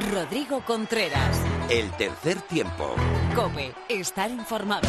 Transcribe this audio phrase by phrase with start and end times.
[0.00, 1.38] Rodrigo Contreras.
[1.68, 2.94] El tercer tiempo.
[3.34, 4.88] Cope, estar informado.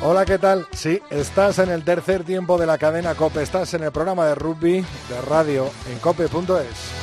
[0.00, 0.66] Hola, ¿qué tal?
[0.72, 4.36] Sí, estás en el tercer tiempo de la cadena Cope, estás en el programa de
[4.36, 6.95] rugby de radio en cope.es.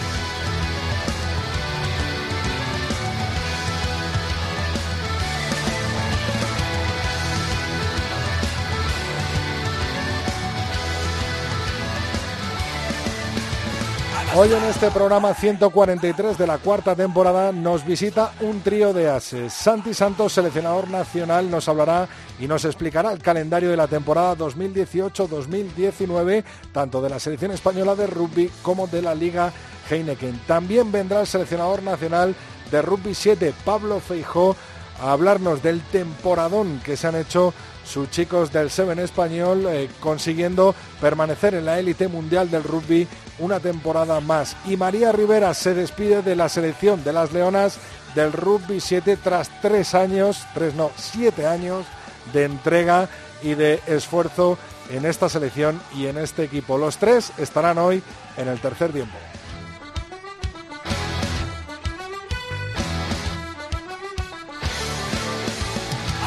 [14.35, 19.53] Hoy en este programa 143 de la cuarta temporada nos visita un trío de ases.
[19.53, 22.07] Santi Santos, seleccionador nacional, nos hablará
[22.39, 28.07] y nos explicará el calendario de la temporada 2018-2019, tanto de la selección española de
[28.07, 29.53] rugby como de la Liga
[29.87, 30.39] Heineken.
[30.47, 32.33] También vendrá el seleccionador nacional
[32.71, 34.55] de rugby 7, Pablo Feijó,
[34.99, 37.53] a hablarnos del temporadón que se han hecho
[37.85, 43.07] sus chicos del Seven español, eh, consiguiendo permanecer en la élite mundial del rugby
[43.39, 44.55] una temporada más.
[44.65, 47.77] Y María Rivera se despide de la selección de las Leonas
[48.15, 51.85] del Rugby 7 tras tres años, tres no, siete años
[52.31, 53.09] de entrega
[53.41, 54.57] y de esfuerzo
[54.89, 56.77] en esta selección y en este equipo.
[56.77, 58.03] Los tres estarán hoy
[58.37, 59.17] en el tercer tiempo.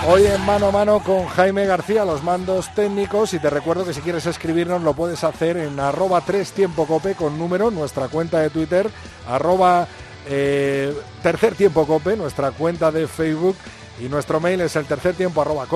[0.08, 3.34] Hoy en mano a mano con Jaime García, los mandos técnicos.
[3.34, 7.16] Y te recuerdo que si quieres escribirnos lo puedes hacer en arroba 3 tiempo cope
[7.16, 8.88] con número, nuestra cuenta de Twitter,
[9.26, 9.88] arroba
[10.28, 13.56] eh, tercer tiempo cope, nuestra cuenta de Facebook.
[14.00, 15.66] Y nuestro mail es el tercer tiempo arroba.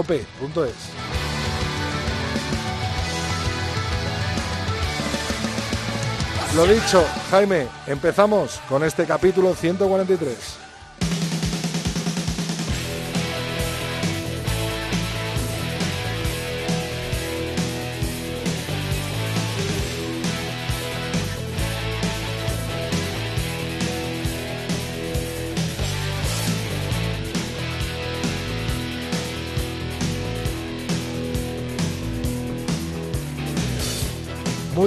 [6.55, 10.70] Lo dicho, Jaime, empezamos con este capítulo 143.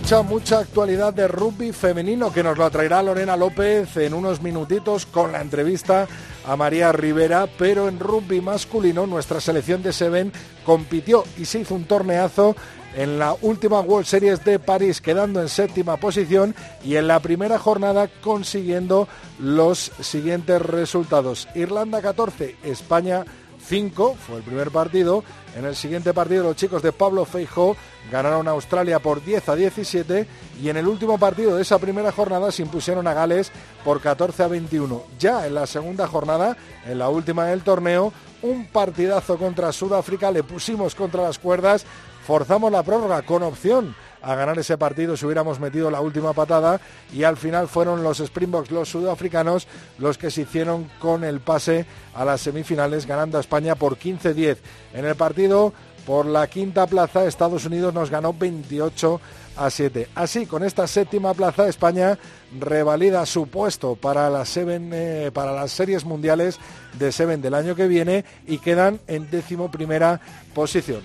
[0.03, 5.05] Mucha, mucha actualidad de rugby femenino que nos lo traerá Lorena López en unos minutitos
[5.05, 6.09] con la entrevista
[6.45, 10.33] a María Rivera, pero en rugby masculino nuestra selección de Seven
[10.65, 12.53] compitió y se hizo un torneazo
[12.97, 16.53] en la última World Series de París, quedando en séptima posición
[16.83, 19.07] y en la primera jornada consiguiendo
[19.39, 21.47] los siguientes resultados.
[21.55, 23.23] Irlanda 14, España
[23.65, 25.23] 5, fue el primer partido.
[25.55, 27.75] En el siguiente partido los chicos de Pablo Feijó
[28.11, 30.27] ganaron a Australia por 10 a 17
[30.61, 33.51] y en el último partido de esa primera jornada se impusieron a Gales
[33.83, 35.03] por 14 a 21.
[35.19, 40.43] Ya en la segunda jornada, en la última del torneo, un partidazo contra Sudáfrica, le
[40.43, 41.85] pusimos contra las cuerdas,
[42.25, 46.79] forzamos la prórroga con opción a ganar ese partido si hubiéramos metido la última patada
[47.13, 49.67] y al final fueron los Springboks, los sudafricanos,
[49.99, 51.85] los que se hicieron con el pase
[52.15, 54.57] a las semifinales ganando a España por 15-10.
[54.93, 55.73] En el partido
[56.05, 59.21] por la quinta plaza Estados Unidos nos ganó 28
[59.55, 60.09] a 7.
[60.15, 62.17] Así, con esta séptima plaza, España
[62.59, 66.59] revalida su puesto para las, seven, eh, para las series mundiales
[66.97, 70.19] de Seven del año que viene y quedan en décimo primera
[70.53, 71.01] posición.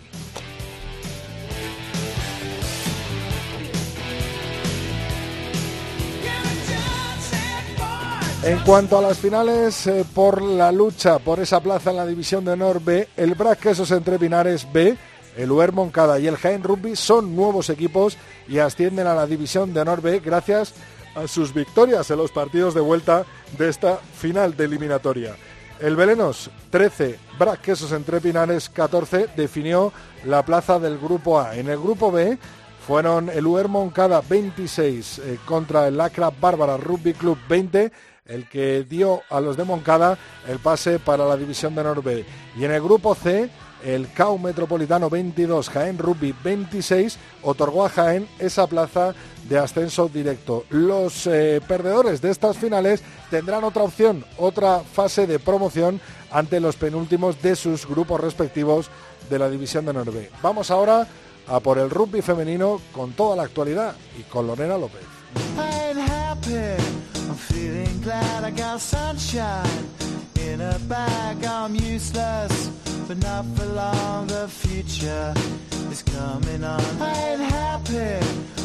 [8.44, 12.44] En cuanto a las finales, eh, por la lucha por esa plaza en la división
[12.44, 14.96] de honor B, el Brac Quesos entre Pinares B,
[15.36, 18.16] el UER Moncada y el Jaén Rugby son nuevos equipos
[18.48, 20.72] y ascienden a la división de honor B gracias
[21.16, 23.24] a sus victorias en los partidos de vuelta
[23.58, 25.34] de esta final de eliminatoria.
[25.80, 29.92] El Belenos 13, Brac Quesos entre Pinares 14 definió
[30.24, 31.56] la plaza del grupo A.
[31.56, 32.38] En el grupo B
[32.86, 37.92] fueron el UER Moncada 26 eh, contra el Lacra Bárbara Rugby Club 20
[38.28, 42.24] el que dio a los de Moncada el pase para la división de Norbe.
[42.56, 43.50] Y en el grupo C,
[43.84, 49.14] el CAU Metropolitano 22, Jaén Rugby 26, otorgó a Jaén esa plaza
[49.48, 50.64] de ascenso directo.
[50.70, 56.00] Los eh, perdedores de estas finales tendrán otra opción, otra fase de promoción
[56.30, 58.90] ante los penúltimos de sus grupos respectivos
[59.30, 60.30] de la división de Norbe.
[60.42, 61.06] Vamos ahora
[61.46, 65.17] a por el rugby femenino con toda la actualidad y con Lorena López.
[68.08, 69.84] Glad I got sunshine
[70.40, 71.44] in a bag.
[71.44, 72.70] I'm useless,
[73.08, 74.26] but not for long.
[74.26, 75.32] The future
[75.90, 76.80] is coming on.
[77.00, 78.20] I ain't happy.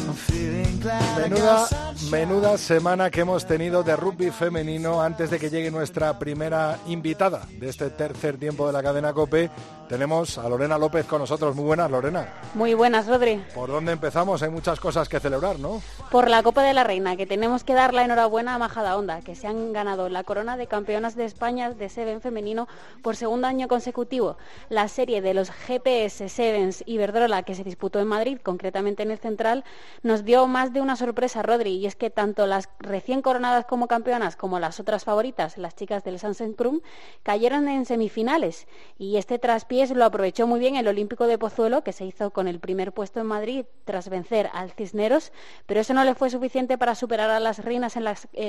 [0.06, 1.66] I'm feeling glad Menuda
[2.10, 7.46] Menuda semana que hemos tenido de rugby femenino antes de que llegue nuestra primera invitada
[7.58, 9.50] de este tercer tiempo de la cadena Cope.
[9.88, 11.54] Tenemos a Lorena López con nosotros.
[11.54, 12.26] Muy buenas, Lorena.
[12.54, 13.42] Muy buenas, Rodri.
[13.54, 14.42] ¿Por dónde empezamos?
[14.42, 15.82] Hay muchas cosas que celebrar, ¿no?
[16.10, 19.20] Por la Copa de la Reina, que tenemos que dar la enhorabuena a Majada Onda,
[19.20, 22.66] que se han ganado la corona de campeonas de España de Seven femenino
[23.02, 24.33] por segundo año consecutivo.
[24.68, 29.18] La serie de los GPS Sevens Iberdrola que se disputó en Madrid, concretamente en el
[29.18, 29.64] Central,
[30.02, 33.88] nos dio más de una sorpresa, Rodri, y es que tanto las recién coronadas como
[33.88, 36.80] campeonas como las otras favoritas, las chicas del Sansen Krum,
[37.22, 38.66] cayeron en semifinales.
[38.98, 42.48] Y este traspiés lo aprovechó muy bien el Olímpico de Pozuelo, que se hizo con
[42.48, 45.32] el primer puesto en Madrid tras vencer al Cisneros,
[45.66, 48.04] pero eso no le fue suficiente para superar a las reinas en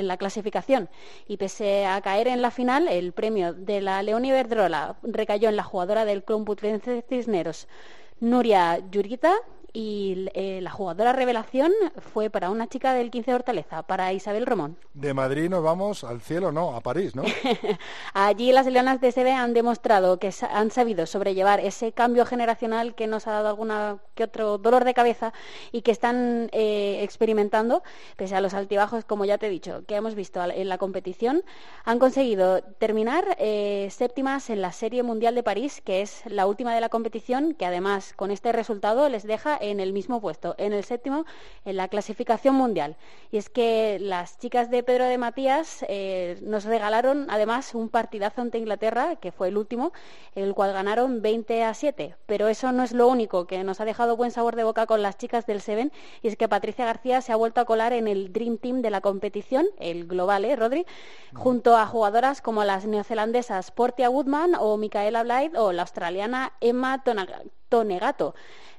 [0.07, 0.89] la, clasificación.
[1.27, 5.55] Y pese a caer en la final, el premio de la León Iberdrola recayó en
[5.55, 7.67] la jugadora del Club Putrense Cisneros,
[8.21, 9.33] Nuria Yurita,
[9.75, 11.73] y eh, la jugadora revelación
[12.13, 14.77] fue para una chica del 15 de Hortaleza, para Isabel Romón.
[14.93, 17.23] De Madrid nos vamos al cielo, no, a París, ¿no?
[18.13, 23.05] Allí las leonas de Sebe han demostrado que han sabido sobrellevar ese cambio generacional que
[23.05, 25.33] nos ha dado alguna que otro dolor de cabeza
[25.73, 27.83] y que están eh, experimentando,
[28.15, 31.43] pese a los altibajos, como ya te he dicho, que hemos visto en la competición,
[31.83, 36.73] han conseguido terminar eh, séptimas en la Serie Mundial de París, que es la última
[36.73, 40.73] de la competición, que además con este resultado les deja en el mismo puesto, en
[40.73, 41.25] el séptimo
[41.65, 42.95] en la clasificación mundial.
[43.31, 48.41] Y es que las chicas de Pedro de Matías eh, nos regalaron además un partidazo
[48.41, 49.93] ante Inglaterra, que fue el último,
[50.35, 52.15] el cual ganaron 20 a 7.
[52.25, 55.01] Pero eso no es lo único que nos ha dejado buen sabor de boca con
[55.01, 55.91] las chicas del Seven,
[56.21, 58.89] y es que Patricia García se ha vuelto a colar en el Dream Team de
[58.89, 60.85] la competición, el global, ¿eh, Rodri?
[61.33, 67.03] Junto a jugadoras como las neozelandesas Portia Woodman o Micaela Blythe o la australiana Emma
[67.03, 68.35] Tonegato.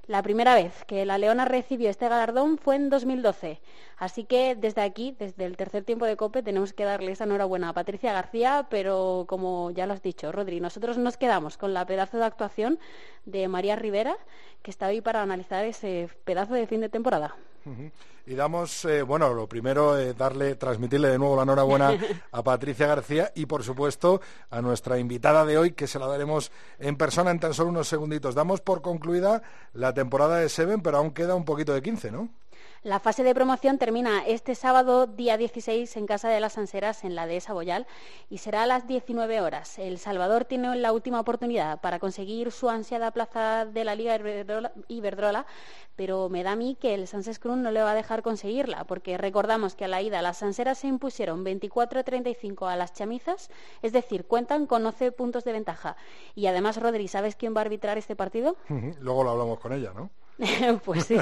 [0.06, 3.60] La primera vez que la Leona recibió este galardón fue en 2012.
[3.96, 7.70] Así que desde aquí, desde el tercer tiempo de COPE, tenemos que darle esa enhorabuena
[7.70, 11.86] a Patricia García, pero como ya lo has dicho, Rodri, nosotros nos quedamos con la
[11.86, 12.78] pedazo de actuación
[13.24, 14.16] de María Rivera,
[14.62, 17.36] que está hoy para analizar ese pedazo de fin de temporada.
[18.26, 21.96] Y damos, eh, bueno, lo primero, eh, darle, transmitirle de nuevo la enhorabuena
[22.32, 24.20] a Patricia García y, por supuesto,
[24.50, 27.88] a nuestra invitada de hoy, que se la daremos en persona en tan solo unos
[27.88, 28.34] segunditos.
[28.34, 32.28] Damos por concluida la temporada de Seven, pero aún queda un poquito de 15, ¿no?
[32.86, 37.16] La fase de promoción termina este sábado, día 16, en Casa de las Anseras, en
[37.16, 37.84] la dehesa Boyal,
[38.30, 39.80] y será a las 19 horas.
[39.80, 44.20] El Salvador tiene la última oportunidad para conseguir su ansiada plaza de la Liga
[44.86, 45.46] Iberdrola,
[45.96, 48.84] pero me da a mí que el Sanses Cruz no le va a dejar conseguirla,
[48.84, 53.50] porque recordamos que a la ida las Anseras se impusieron 24-35 a las chamizas,
[53.82, 55.96] es decir, cuentan con 11 puntos de ventaja.
[56.36, 58.54] Y además, Rodri, ¿sabes quién va a arbitrar este partido?
[59.00, 60.08] Luego lo hablamos con ella, ¿no?
[60.84, 61.18] pues sí,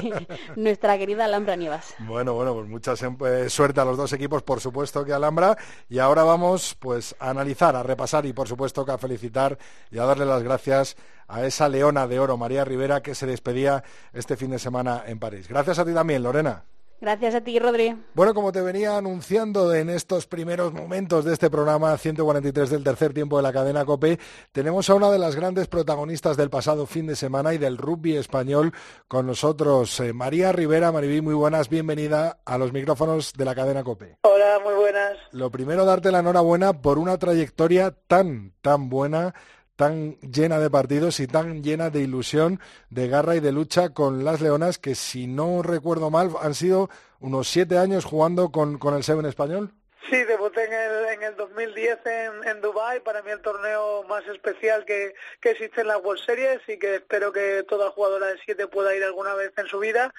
[0.55, 1.95] nuestra querida Alhambra Nievas.
[1.99, 5.57] Bueno, bueno, pues mucha eh, suerte a los dos equipos, por supuesto que Alhambra.
[5.89, 9.57] Y ahora vamos pues a analizar, a repasar y por supuesto que a felicitar
[9.91, 10.97] y a darle las gracias
[11.27, 13.83] a esa leona de oro, María Rivera, que se despedía
[14.13, 15.47] este fin de semana en París.
[15.47, 16.65] Gracias a ti también, Lorena.
[17.01, 17.95] Gracias a ti, Rodri.
[18.13, 23.13] Bueno, como te venía anunciando en estos primeros momentos de este programa 143 del tercer
[23.13, 24.17] tiempo de la cadena COPE,
[24.51, 28.15] tenemos a una de las grandes protagonistas del pasado fin de semana y del rugby
[28.15, 28.73] español
[29.07, 30.91] con nosotros, eh, María Rivera.
[30.91, 34.17] Maribí, muy buenas, bienvenida a los micrófonos de la cadena COPE.
[34.21, 35.17] Hola, muy buenas.
[35.31, 39.33] Lo primero, darte la enhorabuena por una trayectoria tan, tan buena
[39.75, 44.23] tan llena de partidos y tan llena de ilusión, de garra y de lucha con
[44.23, 46.89] las Leonas, que si no recuerdo mal han sido
[47.19, 49.73] unos siete años jugando con, con el Seven español.
[50.09, 54.23] Sí, debuté en el, en el 2010 en, en Dubái, para mí el torneo más
[54.27, 58.37] especial que, que existe en la World Series y que espero que toda jugadora de
[58.45, 60.13] 7 pueda ir alguna vez en su vida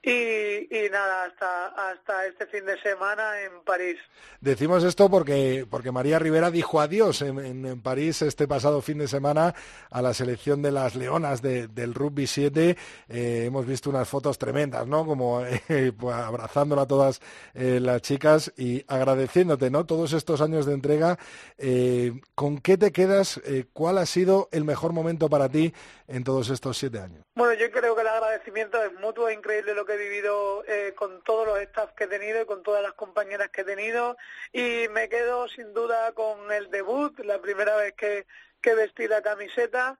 [0.00, 3.98] y, y, nada, hasta, hasta este fin de semana en París.
[4.40, 9.08] Decimos esto porque, porque María Rivera dijo adiós en, en, París este pasado fin de
[9.08, 9.54] semana
[9.90, 12.76] a la selección de las Leonas de, del Rugby 7.
[13.08, 15.04] Eh, hemos visto unas fotos tremendas, ¿no?
[15.04, 17.20] Como eh, pues, abrazándola a todas
[17.54, 19.86] eh, las chicas y agradeciendo agradeciéndote ¿no?
[19.86, 21.18] todos estos años de entrega.
[21.58, 23.40] Eh, ¿Con qué te quedas?
[23.44, 25.72] Eh, ¿Cuál ha sido el mejor momento para ti
[26.06, 27.24] en todos estos siete años?
[27.34, 30.92] Bueno, yo creo que el agradecimiento es mutuo, es increíble lo que he vivido eh,
[30.94, 34.16] con todos los staff que he tenido y con todas las compañeras que he tenido.
[34.52, 38.26] Y me quedo sin duda con el debut, la primera vez que,
[38.60, 39.98] que vestí la camiseta.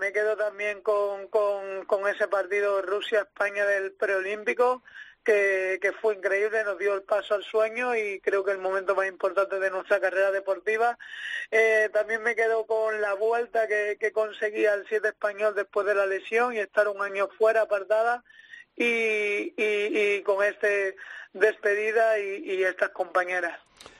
[0.00, 4.82] me quedo también con, con, con ese partido Rusia-España del preolímpico
[5.24, 9.06] que, fue increíble, nos dio el paso al sueño y creo que el momento más
[9.06, 10.98] importante de nuestra carrera deportiva.
[11.50, 15.94] Eh, también me quedo con la vuelta que, que conseguí al 7 español después de
[15.94, 18.24] la lesión y estar un año fuera apartada
[18.76, 20.96] y, y, con este
[21.32, 23.58] despedida y, estas compañeras.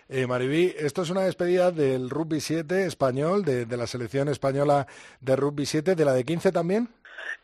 [0.08, 4.86] Eh, esto es una despedida del rugby 7 español, de, de la selección española
[5.20, 6.88] de rugby 7, de la de 15 también.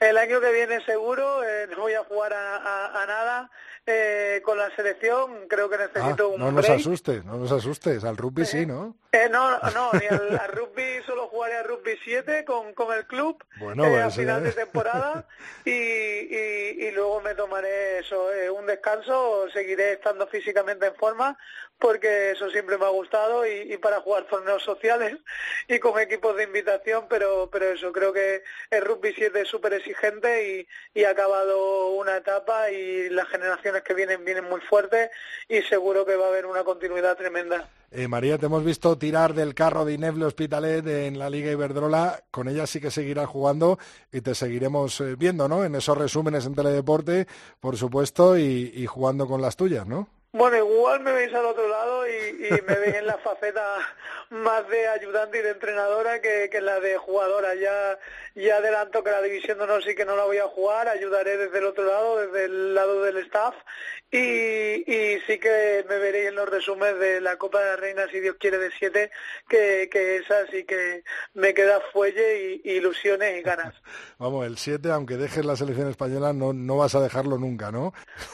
[0.01, 3.51] El año que viene seguro, eh, no voy a jugar a, nada
[3.87, 8.05] eh, con la selección, creo que necesito ah, un No nos asustes, no nos asustes,
[8.05, 8.97] al rugby sí, ¿no?
[9.13, 13.43] Eh, no, no, ni al, rugby solo jugaré al rugby 7 con, con el club
[13.59, 15.27] bueno, eh, a final de temporada
[15.65, 18.27] y, y, luego me tomaré eso,
[18.59, 21.39] un descanso, seguiré estando físicamente en forma
[21.79, 25.17] porque eso siempre me ha gustado y, para jugar torneos sociales
[25.69, 29.75] y con equipos de invitación, pero, pero eso, creo que el rugby 7 es súper
[29.75, 35.09] exigente y, ha acabado una etapa y las generaciones que vienen vienen muy fuertes
[35.49, 37.69] y seguro que va a haber una continuidad tremenda.
[37.93, 42.25] Eh, María, te hemos visto tirar del carro de Ineble Hospitalet en la Liga Iberdrola.
[42.33, 43.79] Con ella sí que seguirás jugando
[44.13, 45.65] y te seguiremos eh, viendo, ¿no?
[45.65, 47.29] En esos resúmenes en Teledeporte,
[47.61, 50.09] por supuesto, y jugando con las tuyas, ¿no?
[50.37, 53.79] Bueno, igual me veis al otro lado y, me veis en la faceta
[54.29, 57.55] más de ayudante y de entrenadora que, que la de jugadora.
[57.55, 57.99] Ya,
[58.35, 61.39] ya adelanto que la división de honor sí que no la voy a jugar, ayudaré
[61.39, 63.55] desde el otro lado, desde el lado del staff
[64.11, 68.03] y, y sí que me veréis en los resúmenes de la Copa de la Reina,
[68.11, 69.11] si Dios quiere, de siete,
[69.49, 71.03] que, que esa sí que
[71.35, 73.75] me queda fuelle y, ilusiones y ganas.
[74.19, 77.93] Vamos, el siete, aunque dejes la selección española, no, no vas a dejarlo nunca, ¿no?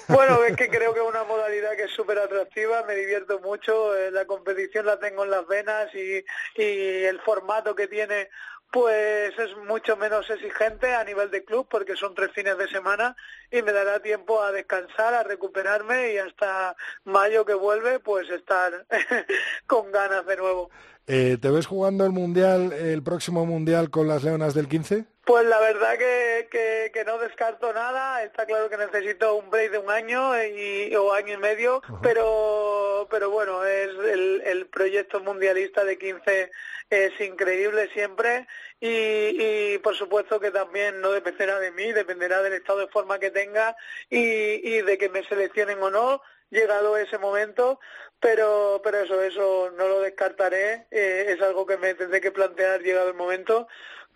[0.09, 4.11] Bueno, es que creo que es una modalidad que súper atractiva, me divierto mucho, eh,
[4.11, 6.25] la competición la tengo en las venas y,
[6.61, 8.29] y el formato que tiene
[8.73, 13.15] pues es mucho menos exigente a nivel de club porque son tres fines de semana
[13.51, 18.87] y me dará tiempo a descansar, a recuperarme y hasta mayo que vuelve pues estar
[19.67, 20.71] con ganas de nuevo.
[21.07, 25.05] Eh, ¿Te ves jugando el mundial, el próximo mundial con las Leonas del 15?
[25.25, 28.23] Pues la verdad que, que, no descarto nada.
[28.25, 33.07] Está claro que necesito un break de un año y, o año y medio, pero
[33.11, 36.51] pero bueno, es el, el proyecto mundialista de 15
[36.91, 38.47] es increíble siempre
[38.81, 43.19] y, y, por supuesto que también no dependerá de mí, dependerá del estado de forma
[43.19, 43.77] que tenga
[44.11, 47.81] y, y de que me seleccionen o no llegado ese momento,
[48.21, 52.81] pero pero eso eso no lo descartaré, eh, es algo que me tendré que plantear
[52.81, 53.67] llegado el momento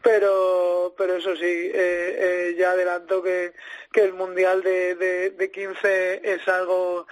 [0.02, 3.54] pero pero eso sí eh, eh, ya adelanto que,
[3.90, 7.06] que el mundial de, de, 15 es algo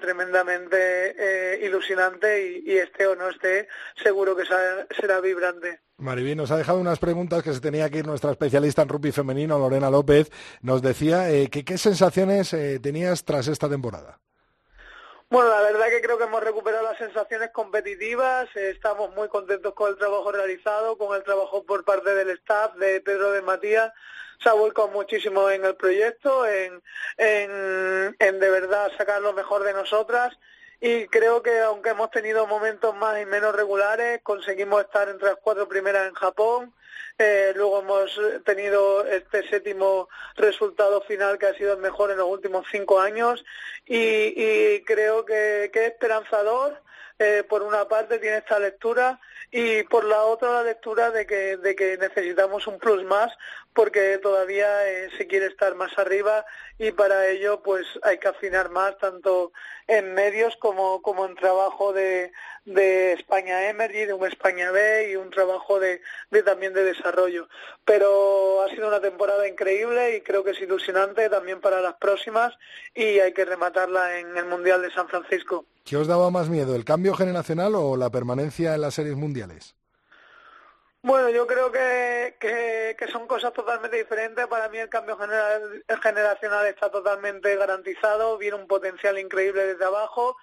[0.00, 3.66] tremendamente ilusionante y, y, esté o no esté
[4.02, 5.80] seguro que será, vibrante.
[5.96, 9.12] Mariví nos ha dejado unas preguntas que se tenía que ir nuestra especialista en rugby
[9.12, 10.30] femenino Lorena López.
[10.60, 14.20] Nos decía que qué sensaciones tenías tras esta temporada
[15.28, 19.74] bueno, la verdad que creo que hemos recuperado las sensaciones competitivas, eh, estamos muy contentos
[19.74, 23.92] con el trabajo realizado, con el trabajo por parte del staff de Pedro de Matías,
[24.42, 26.82] se ha vuelto muchísimo en el proyecto, en,
[27.16, 30.36] de verdad sacar lo mejor de nosotras.
[30.80, 35.38] Y creo que aunque hemos tenido momentos más y menos regulares, conseguimos estar entre las
[35.42, 36.74] cuatro primeras en Japón,
[37.18, 42.28] eh, luego hemos tenido este séptimo resultado final que ha sido el mejor en los
[42.28, 43.44] últimos cinco años
[43.86, 46.82] y, creo que, es esperanzador.
[47.18, 49.18] Eh, por una parte tiene esta lectura
[49.50, 53.32] y por la otra la lectura de que necesitamos un plus más
[53.76, 56.46] porque todavía eh, se quiere estar más arriba
[56.78, 59.52] y para ello pues hay que afinar más tanto
[59.86, 62.32] en medios como, como en trabajo de,
[62.64, 67.48] de España Emergy, de un España B y un trabajo de, de, también de desarrollo.
[67.84, 72.54] Pero ha sido una temporada increíble y creo que es ilusionante también para las próximas
[72.94, 75.66] y hay que rematarla en el Mundial de San Francisco.
[75.84, 79.75] ¿Qué os daba más miedo, el cambio generacional o la permanencia en las series mundiales?
[81.06, 84.44] Bueno, yo creo que, que, son cosas totalmente diferentes.
[84.48, 90.36] Para mí el cambio general, generacional está totalmente garantizado, viene un potencial increíble desde abajo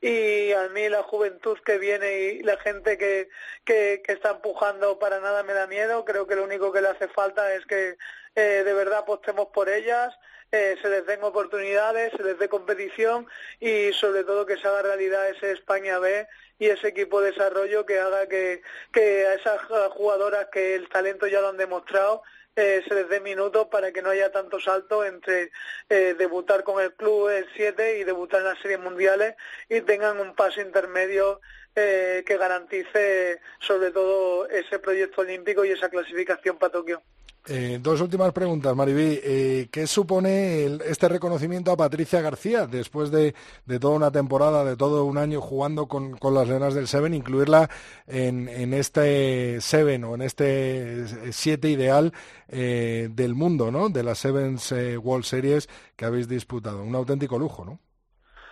[0.00, 3.28] y a mí la juventud que viene y la gente que,
[3.66, 6.06] que, está empujando para nada me da miedo.
[6.06, 7.98] Creo que lo único que le hace falta es que
[8.36, 10.14] eh, de verdad apostemos por ellas,
[10.50, 13.26] eh, se les den oportunidades, se les dé competición
[13.60, 16.26] y sobre todo que se haga realidad ese España B
[16.58, 19.60] y ese equipo de desarrollo que haga que, que a esas
[19.90, 22.22] jugadoras que el talento ya lo han demostrado
[22.58, 25.50] eh, se les dé minutos para que no haya tanto salto entre
[25.90, 29.34] eh, debutar con el club el 7 y debutar en las series mundiales
[29.68, 31.42] y tengan un paso intermedio
[31.74, 37.02] eh, que garantice sobre todo ese proyecto olímpico y esa clasificación para Tokio.
[37.48, 39.20] Eh, dos últimas preguntas, Maribí.
[39.22, 43.34] Eh, ¿Qué supone este reconocimiento a Patricia García después de,
[43.80, 47.70] toda una temporada, de todo un año jugando con, las Leonas del Seven, incluirla
[48.06, 52.12] en, este Seven o en este siete ideal
[52.48, 53.90] eh, del mundo, ¿no?
[53.90, 56.82] De las Sevens World Series que habéis disputado.
[56.82, 57.78] Un auténtico lujo, ¿no?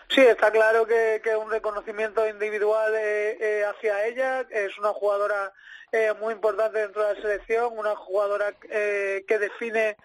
[0.09, 4.47] Sí, está claro que, que un reconocimiento individual eh, eh, hacia ella.
[4.51, 5.53] Es una jugadora
[5.95, 9.97] eh, muy importante dentro de la selección, una jugadora que define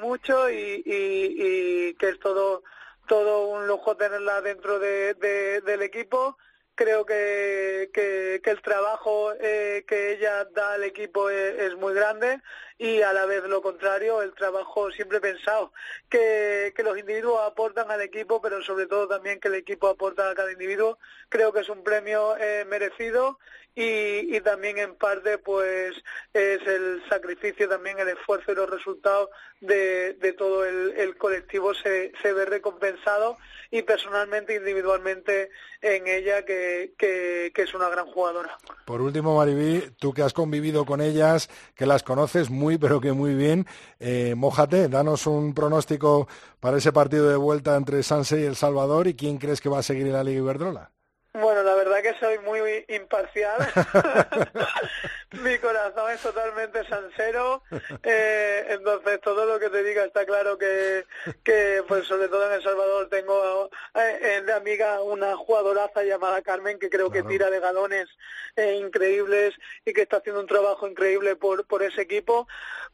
[0.00, 2.62] mucho y, y, que es todo
[3.06, 6.36] todo un lujo tenerla dentro de, del equipo.
[6.74, 12.40] Creo que, que, el trabajo eh, que ella da al equipo es, muy grande
[12.78, 15.72] y a la vez lo contrario, el trabajo siempre pensado
[16.08, 20.28] que, que los individuos aportan al equipo, pero sobre todo también que el equipo aporta
[20.28, 20.98] a cada individuo.
[21.28, 23.38] Creo que es un premio eh, merecido
[23.76, 25.96] y, y, también en parte pues
[26.32, 31.74] es el sacrificio, también el esfuerzo y los resultados de, de todo el, el colectivo
[31.74, 33.36] se, se ve recompensado
[33.74, 35.50] y personalmente, individualmente
[35.82, 38.56] en ella, que, que, que, es una gran jugadora.
[38.84, 43.12] Por último, Maribí, tú que has convivido con ellas, que las conoces muy, pero que
[43.12, 43.66] muy bien,
[44.00, 46.26] eh, mójate, danos un pronóstico
[46.60, 49.78] para ese partido de vuelta entre Sanse y El Salvador y quién crees que va
[49.78, 50.93] a seguir en la Liga Iberdrola.
[51.36, 53.58] Bueno, la verdad que soy muy imparcial.
[55.42, 57.60] Mi corazón es totalmente sansero.
[58.04, 61.04] Eh, entonces, todo lo que te diga está claro que,
[61.42, 66.78] que pues sobre todo en El Salvador tengo eh, de amiga una jugadoraza llamada Carmen
[66.78, 68.08] que creo que tira de galones
[68.54, 72.46] eh, increíbles y que está haciendo un trabajo increíble por, por ese equipo.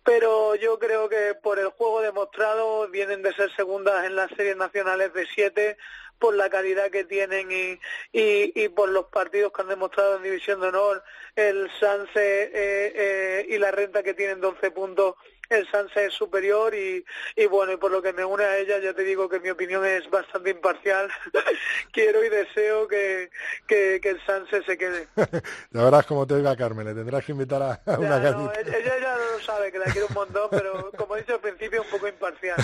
[0.02, 4.56] Pero yo creo que por el juego demostrado vienen de ser segundas en las series
[4.56, 5.76] nacionales de siete
[6.20, 7.80] por la calidad que tienen y,
[8.12, 11.02] y, por los partidos que han demostrado en División de Honor,
[11.34, 15.14] el Sanse eh, eh, y la renta que tienen de 11 puntos
[15.50, 17.04] el Sanse es superior y,
[17.36, 19.50] y bueno, y por lo que me une a ella, ya te digo que mi
[19.50, 21.08] opinión es bastante imparcial.
[21.92, 23.30] Quiero y deseo que,
[23.66, 25.08] que, el Sanse se quede.
[25.70, 29.16] ya verás cómo te oiga Carmen, le tendrás que invitar a, una no, ella, ya
[29.16, 32.06] lo sabe, que la quiero un montón, pero como he dicho al principio, un poco
[32.06, 32.56] imparcial.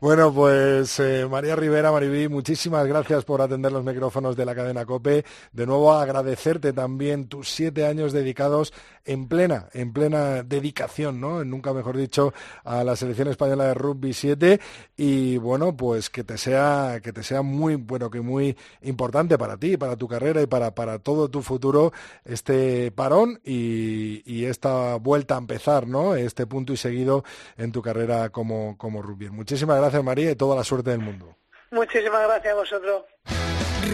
[0.00, 4.84] bueno, pues eh, María Rivera, Maribí, muchísimas gracias por atender los micrófonos de la cadena
[4.84, 5.24] COPE.
[5.52, 8.72] De nuevo agradecerte también tus siete años dedicados
[9.06, 11.44] en plena, en plena dedicación, ¿no?
[11.44, 14.60] Nunca mejor dicho, a la selección española de rugby 7
[14.96, 19.56] y bueno, pues que te sea que te sea muy bueno, que muy importante para
[19.56, 21.92] ti, para tu carrera y para para todo tu futuro
[22.24, 26.14] este parón y, esta vuelta a empezar, ¿no?
[26.14, 27.24] Este punto y seguido
[27.56, 29.30] en tu carrera como como rugby.
[29.30, 31.36] Muchísimas gracias, María, y toda la suerte del mundo.
[31.72, 33.02] Muchísimas gracias a vosotros.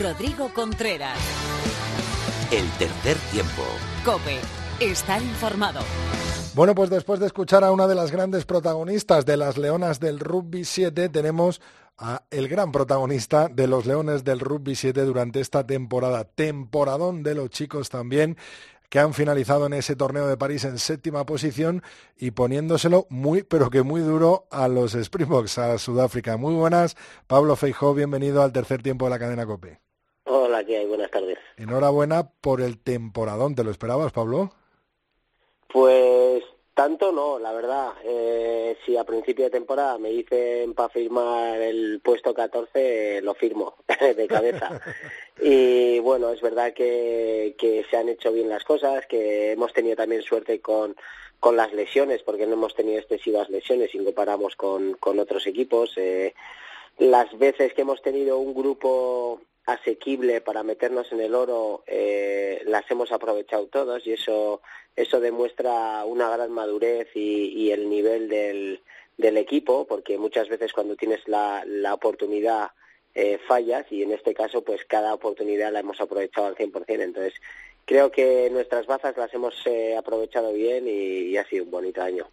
[0.00, 1.18] Rodrigo Contreras.
[2.50, 3.62] El tercer tiempo.
[4.04, 4.61] Cope.
[4.82, 5.78] Estar informado.
[6.56, 10.18] Bueno, pues después de escuchar a una de las grandes protagonistas de las Leonas del
[10.18, 11.60] Rugby 7, tenemos
[11.96, 17.36] a el gran protagonista de los Leones del Rugby 7 durante esta temporada, temporadón de
[17.36, 18.36] los chicos también,
[18.90, 21.84] que han finalizado en ese torneo de París en séptima posición
[22.16, 26.36] y poniéndoselo muy, pero que muy duro a los Springboks, a Sudáfrica.
[26.36, 26.96] Muy buenas,
[27.28, 29.78] Pablo Feijó, bienvenido al tercer tiempo de la cadena COPE.
[30.24, 30.86] Hola, ¿qué hay?
[30.88, 31.38] Buenas tardes.
[31.56, 34.50] Enhorabuena por el temporadón, ¿te lo esperabas, Pablo?
[35.72, 37.92] Pues tanto no, la verdad.
[38.04, 43.76] Eh, si a principio de temporada me dicen para firmar el puesto 14, lo firmo
[44.16, 44.80] de cabeza.
[45.42, 49.96] y bueno, es verdad que, que se han hecho bien las cosas, que hemos tenido
[49.96, 50.94] también suerte con,
[51.40, 55.94] con las lesiones, porque no hemos tenido excesivas lesiones si comparamos con, con otros equipos.
[55.96, 56.34] Eh,
[56.98, 62.90] las veces que hemos tenido un grupo asequible para meternos en el oro eh, las
[62.90, 64.60] hemos aprovechado todos y eso
[64.96, 68.82] eso demuestra una gran madurez y, el nivel del,
[69.16, 72.72] del equipo porque muchas veces cuando tienes la, la oportunidad
[73.14, 77.34] eh, fallas y en este caso pues cada oportunidad la hemos aprovechado al 100% entonces
[77.84, 82.26] creo que nuestras bazas las hemos eh, aprovechado bien y ha sido un bonito año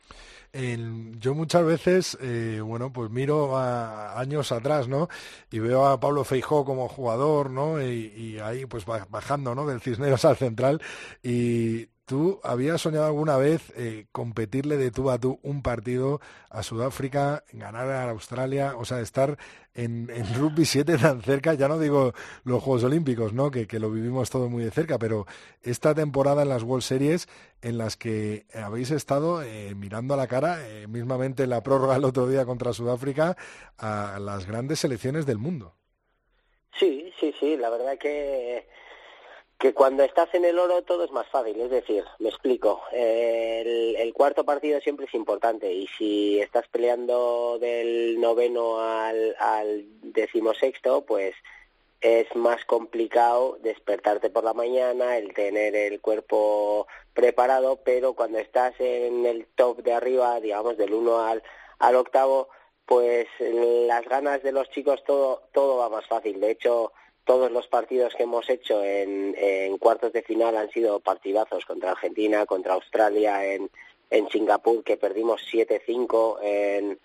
[0.52, 5.08] yo muchas veces, eh, bueno, pues miro a años atrás, ¿no?
[5.52, 7.82] Y veo a Pablo Feijó como jugador, ¿no?
[7.82, 9.68] Y, y ahí, pues bajando, ¿no?
[9.68, 10.82] Del Cisneros al Central.
[11.22, 16.20] Y ¿Tú habías soñado alguna vez eh, competirle de tú a tú un partido
[16.50, 19.38] a Sudáfrica, ganar a Australia, o sea, estar
[19.76, 21.54] en, rugby 7 tan cerca?
[21.54, 22.14] Ya no digo
[22.46, 23.52] los Juegos Olímpicos, ¿no?
[23.52, 25.28] Que, lo vivimos todo muy de cerca, pero
[25.62, 27.28] esta temporada en las World Series
[27.62, 31.96] en las que habéis estado eh, mirando a la cara, eh, mismamente en la prórroga
[31.96, 33.38] el otro día contra Sudáfrica,
[33.78, 35.76] a las grandes selecciones del mundo.
[36.74, 38.66] Sí, sí, sí, la verdad que
[39.60, 44.14] que cuando estás en el oro todo es más fácil, es decir, me explico, el,
[44.14, 51.36] cuarto partido siempre es importante y si estás peleando del noveno al, al decimosexto, pues
[52.02, 58.74] es más complicado despertarte por la mañana, el tener el cuerpo preparado, pero cuando estás
[58.80, 61.44] en el top de arriba, digamos del uno al,
[61.80, 62.50] al octavo,
[62.86, 66.40] pues las ganas de los chicos todo, todo va más fácil.
[66.40, 66.92] De hecho,
[67.30, 72.48] todos los partidos que hemos hecho en, cuartos de final han sido partidazos contra Argentina,
[72.48, 73.70] contra Australia, en,
[74.32, 76.98] Singapur, que perdimos 7-5, en,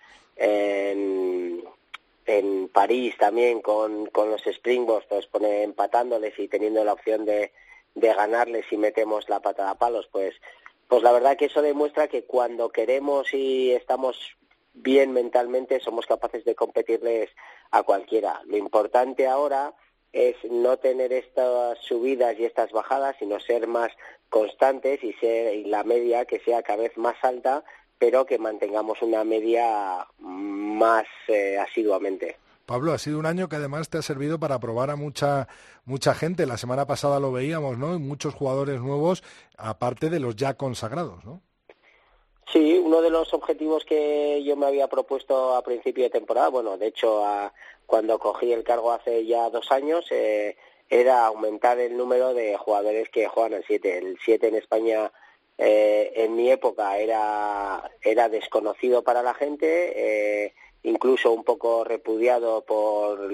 [2.25, 7.51] en, París también con, los Springboks, pues empatándoles y teniendo la opción de,
[7.93, 10.33] de ganarles si metemos la patada a palos, pues,
[10.87, 14.17] pues la verdad que eso demuestra que cuando queremos y estamos
[14.73, 17.29] bien mentalmente somos capaces de competirles
[17.69, 18.41] a cualquiera.
[18.47, 19.75] Lo importante ahora
[20.15, 23.91] es no tener estas subidas y estas bajadas, sino ser más
[24.29, 27.63] constantes y ser y la media que sea cada vez más alta
[27.97, 32.37] pero que mantengamos una media más eh, asiduamente.
[32.65, 35.47] Pablo, ha sido un año que además te ha servido para probar a mucha
[35.85, 36.45] mucha gente.
[36.45, 37.97] La semana pasada lo veíamos, ¿no?
[37.99, 39.23] muchos jugadores nuevos,
[39.57, 41.41] aparte de los ya consagrados, ¿no?
[42.51, 46.77] Sí, uno de los objetivos que yo me había propuesto a principio de temporada, bueno,
[46.77, 47.23] de hecho,
[47.85, 50.55] cuando cogí el cargo hace ya dos años, eh,
[50.89, 53.97] era aumentar el número de jugadores que juegan el 7.
[53.97, 55.11] El 7 en España
[55.57, 60.53] eh, en mi época era, era desconocido para la gente, eh,
[60.83, 63.31] incluso un poco repudiado por,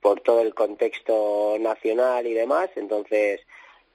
[0.00, 2.70] por todo el contexto nacional y demás.
[2.76, 3.40] Entonces,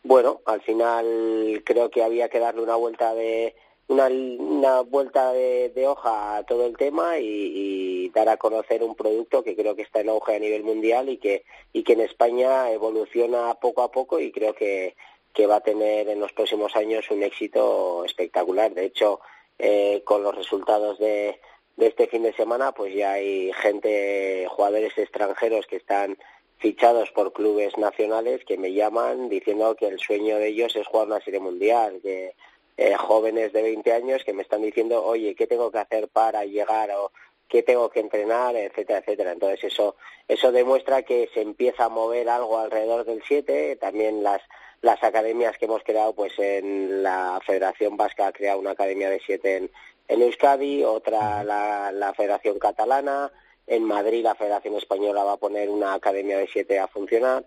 [0.03, 3.55] bueno, al final creo que había que darle una vuelta de
[3.87, 8.95] una, vuelta de, de hoja a todo el tema y, y, dar a conocer un
[8.95, 12.01] producto que creo que está en auge a nivel mundial y que y que en
[12.01, 14.95] España evoluciona poco a poco y creo que
[15.33, 18.73] que va a tener en los próximos años un éxito espectacular.
[18.73, 19.19] De hecho,
[19.59, 21.39] eh, con los resultados de,
[21.75, 26.17] de este fin de semana, pues ya hay gente, jugadores extranjeros que están
[26.57, 31.05] fichados por clubes nacionales que me llaman diciendo que el sueño de ellos es jugar
[31.05, 32.33] una serie mundial, que
[32.77, 36.45] eh, jóvenes de 20 años que me están diciendo, oye, ¿qué tengo que hacer para
[36.45, 37.11] llegar o
[37.47, 39.31] qué tengo que entrenar, etcétera, etcétera.
[39.31, 39.95] Entonces eso
[40.27, 44.41] eso demuestra que se empieza a mover algo alrededor del 7, también las
[44.81, 49.19] las academias que hemos creado, pues en la Federación Vasca ha creado una academia de
[49.25, 49.71] siete en,
[50.07, 53.31] en Euskadi, otra la, la Federación Catalana,
[53.65, 57.43] en Madrid la Federación Española va a poner una academia de siete a funcionar.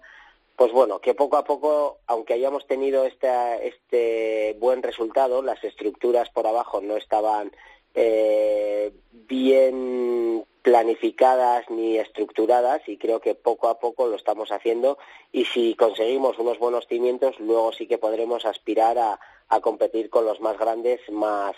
[0.61, 6.47] Pues bueno, que poco a poco, aunque hayamos tenido este, buen resultado, las estructuras por
[6.47, 7.51] abajo no estaban
[7.95, 14.99] eh, bien planificadas ni estructuradas y creo que poco a poco lo estamos haciendo.
[15.33, 19.19] Y si conseguimos unos buenos cimientos luego sí que podremos aspirar a,
[19.51, 21.55] a competir con los más grandes más,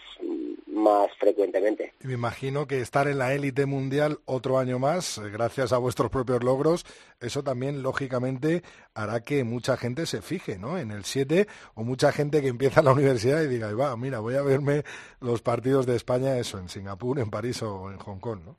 [0.66, 1.92] más frecuentemente.
[2.02, 6.10] me imagino que estar en la élite mundial otro año más, eh, gracias a vuestros
[6.10, 6.86] propios logros,
[7.20, 8.62] eso también lógicamente
[8.94, 10.78] hará que mucha gente se fije ¿no?
[10.78, 14.36] en el 7 o mucha gente que empieza la universidad y diga, va, mira, voy
[14.36, 14.84] a verme
[15.20, 18.56] los partidos de España, eso, en Singapur, en París o en Hong Kong, ¿no?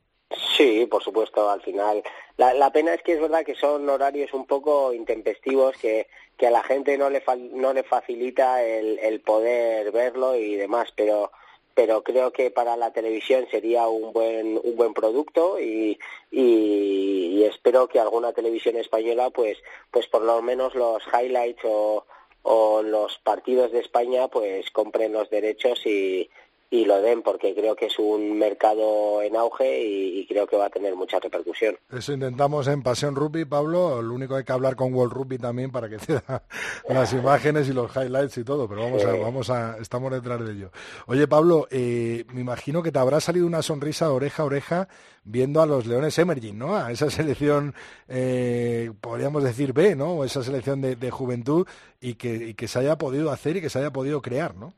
[0.56, 2.02] Sí, por supuesto, al final.
[2.36, 6.46] La, la, pena es que es verdad que son horarios un poco intempestivos que, que
[6.46, 11.32] a la gente no le, no le facilita el, el poder verlo y demás, pero
[11.76, 15.98] pero creo que para la televisión sería un buen un buen producto y,
[16.30, 19.58] y, y, espero que alguna televisión española pues
[19.90, 22.06] pues por lo menos los highlights o,
[22.42, 26.30] o los partidos de España pues compren los derechos y,
[26.70, 30.56] y lo den porque creo que es un mercado en auge y, y, creo que
[30.56, 31.76] va a tener mucha repercusión.
[31.92, 34.02] Eso intentamos en Pasión Rugby, Pablo.
[34.02, 36.42] Lo único hay que hablar con World Rugby también para que te da
[36.88, 40.52] las imágenes y los highlights y todo, pero vamos a, vamos a, estamos detrás de
[40.52, 40.70] ello.
[41.06, 44.88] Oye, Pablo, eh, me imagino que te habrá salido una sonrisa oreja a oreja
[45.24, 46.76] viendo a los Leones Emerging, ¿no?
[46.76, 47.74] A esa selección,
[48.08, 50.12] eh, podríamos decir B, ¿no?
[50.14, 51.66] O esa selección de, de juventud
[52.00, 54.74] y que, y que se haya podido hacer y que se haya podido crear, ¿no?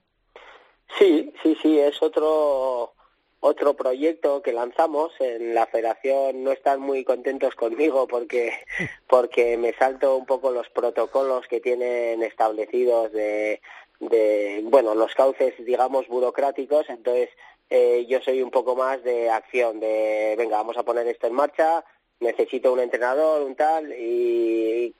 [0.98, 2.92] Sí, sí, sí, es otro
[3.40, 6.42] otro proyecto que lanzamos en la federación.
[6.42, 8.52] No están muy contentos conmigo porque
[9.08, 13.60] porque me salto un poco los protocolos que tienen establecidos de
[14.00, 16.88] de bueno los cauces digamos burocráticos.
[16.88, 17.30] Entonces
[17.70, 21.34] eh, yo soy un poco más de acción de venga vamos a poner esto en
[21.34, 21.84] marcha
[22.20, 24.94] necesito un entrenador un tal y,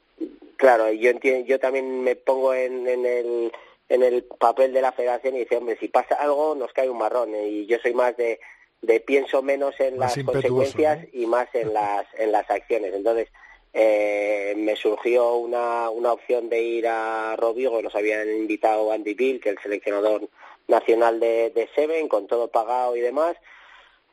[0.56, 3.52] claro yo entiendo yo también me pongo en, en el
[3.88, 6.98] en el papel de la federación y dice, hombre, si pasa algo nos cae un
[6.98, 7.34] marrón.
[7.34, 8.40] Y yo soy más de,
[8.82, 11.08] de pienso menos en más las consecuencias ¿no?
[11.12, 12.94] y más en las, en las acciones.
[12.94, 13.28] Entonces,
[13.72, 19.40] eh, me surgió una, una opción de ir a Rovigo, nos habían invitado Andy Bill,
[19.40, 20.28] que es el seleccionador
[20.66, 23.36] nacional de, de Seven, con todo pagado y demás.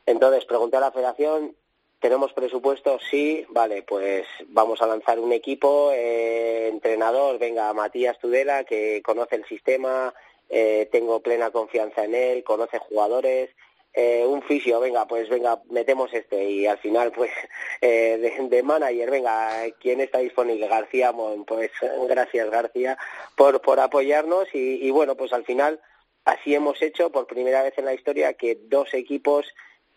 [0.06, 1.56] Entonces pregunté a la federación,
[2.04, 2.98] ¿tenemos presupuesto?
[3.10, 9.36] Sí, vale, pues vamos a lanzar un equipo, eh, entrenador, venga, Matías Tudela, que conoce
[9.36, 10.12] el sistema,
[10.50, 13.48] eh, tengo plena confianza en él, conoce jugadores,
[13.94, 17.30] eh, un fisio, venga, pues venga, metemos este y al final pues
[17.80, 20.68] eh, de, manager, venga, ¿quién está disponible?
[20.68, 21.10] García
[21.46, 21.70] pues
[22.06, 22.98] gracias García
[23.34, 25.80] por, por apoyarnos y, bueno, pues al final
[26.26, 29.46] así hemos hecho por primera vez en la historia que dos equipos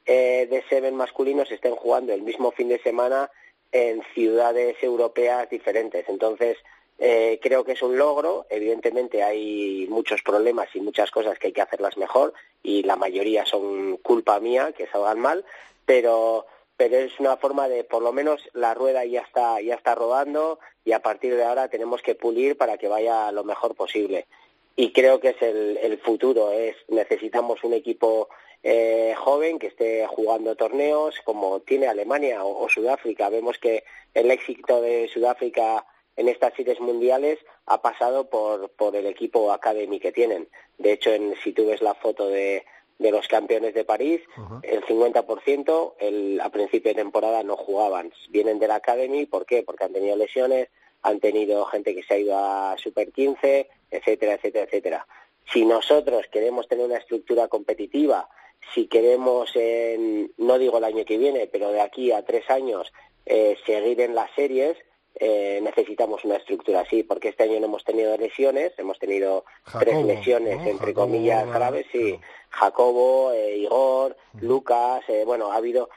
[0.08, 3.30] eh, de Seven masculinos estén jugando el mismo fin de semana
[3.72, 6.08] en ciudades europeas diferentes.
[6.08, 6.58] Entonces,
[7.00, 8.46] eh, creo que es un logro.
[8.50, 13.46] Evidentemente hay muchos problemas y muchas cosas que hay que hacerlas mejor y la mayoría
[13.46, 15.46] son culpa mía que salgan mal,
[15.86, 19.96] pero pero es una forma de por lo menos la rueda ya está ya está
[19.96, 24.28] rodando y a partir de ahora tenemos que pulir para que vaya lo mejor posible
[24.76, 28.30] y creo que es el, el futuro es necesitamos un equipo
[28.70, 34.82] eh, joven que esté jugando torneos como tiene Alemania o Sudáfrica vemos que el éxito
[34.82, 35.86] de Sudáfrica
[36.18, 40.50] en estas series mundiales ha pasado por, por el equipo academy que tienen.
[40.78, 42.66] De hecho, en, si tú ves la foto de,
[43.00, 44.20] de los campeones de París,
[44.64, 48.12] el 50% el, a principio de temporada no jugaban.
[48.32, 49.64] Vienen de la Academy, ¿por qué?
[49.64, 50.68] Porque han tenido lesiones,
[51.04, 55.08] han tenido gente que se ha ido a Super 15, etcétera, etcétera, etcétera.
[55.54, 58.28] Si nosotros queremos tener una estructura competitiva,
[58.74, 62.92] si queremos, en, no digo el año que viene, pero de aquí a tres años,
[63.26, 64.78] eh, seguir en las series,
[65.20, 69.46] eh, necesitamos una estructura así, porque este año no hemos tenido lesiones, hemos tenido
[69.80, 72.20] tres lesiones, entre comillas, graves, sí.
[72.50, 75.90] Jacobo, eh, Igor, Lucas, eh, bueno, ha habido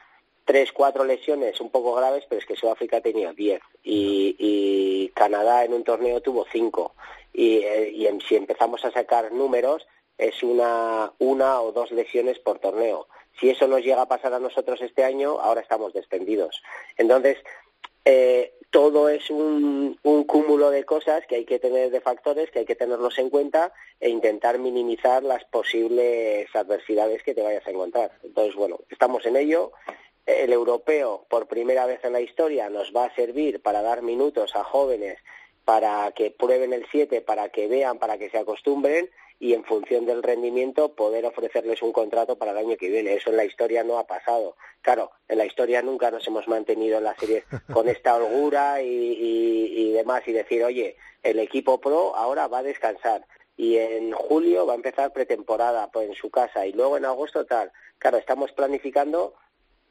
[0.43, 3.61] tres, cuatro lesiones un poco graves, pero es que Sudáfrica tenido diez.
[3.83, 6.95] Y, y Canadá en un torneo tuvo cinco.
[7.31, 9.87] Y, y si empezamos a sacar números,
[10.21, 13.07] es una, una o dos lesiones por torneo.
[13.39, 16.61] Si eso nos llega a pasar a nosotros este año, ahora estamos descendidos.
[16.95, 17.39] Entonces,
[18.05, 22.65] eh, todo es un, cúmulo de cosas que hay que tener, de factores que hay
[22.65, 28.11] que tenerlos en cuenta e intentar minimizar las posibles adversidades que te vayas a encontrar.
[28.23, 29.71] Entonces, bueno, estamos en ello.
[30.27, 34.55] El europeo, por primera vez en la historia, nos va a servir para dar minutos
[34.55, 35.17] a jóvenes
[35.65, 39.09] para que prueben el 7, para que vean, para que se acostumbren
[39.41, 43.15] y en función del rendimiento poder ofrecerles un contrato para el año que viene.
[43.15, 44.55] Eso en la historia no ha pasado.
[44.81, 49.91] Claro, en la historia nunca nos hemos mantenido en la serie con esta holgura y,
[49.93, 53.25] demás y decir, oye, el equipo pro ahora va a descansar
[53.57, 57.43] y en julio va a empezar pretemporada pues, en su casa y luego en agosto
[57.43, 57.71] tal.
[57.97, 59.33] Claro, estamos planificando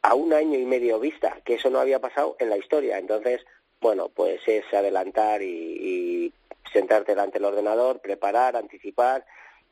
[0.03, 2.99] a un año y medio vista, que eso no había pasado en la historia.
[2.99, 3.41] Entonces,
[3.81, 6.33] bueno, pues es adelantar y
[6.73, 9.25] sentarte delante del ordenador, preparar, anticipar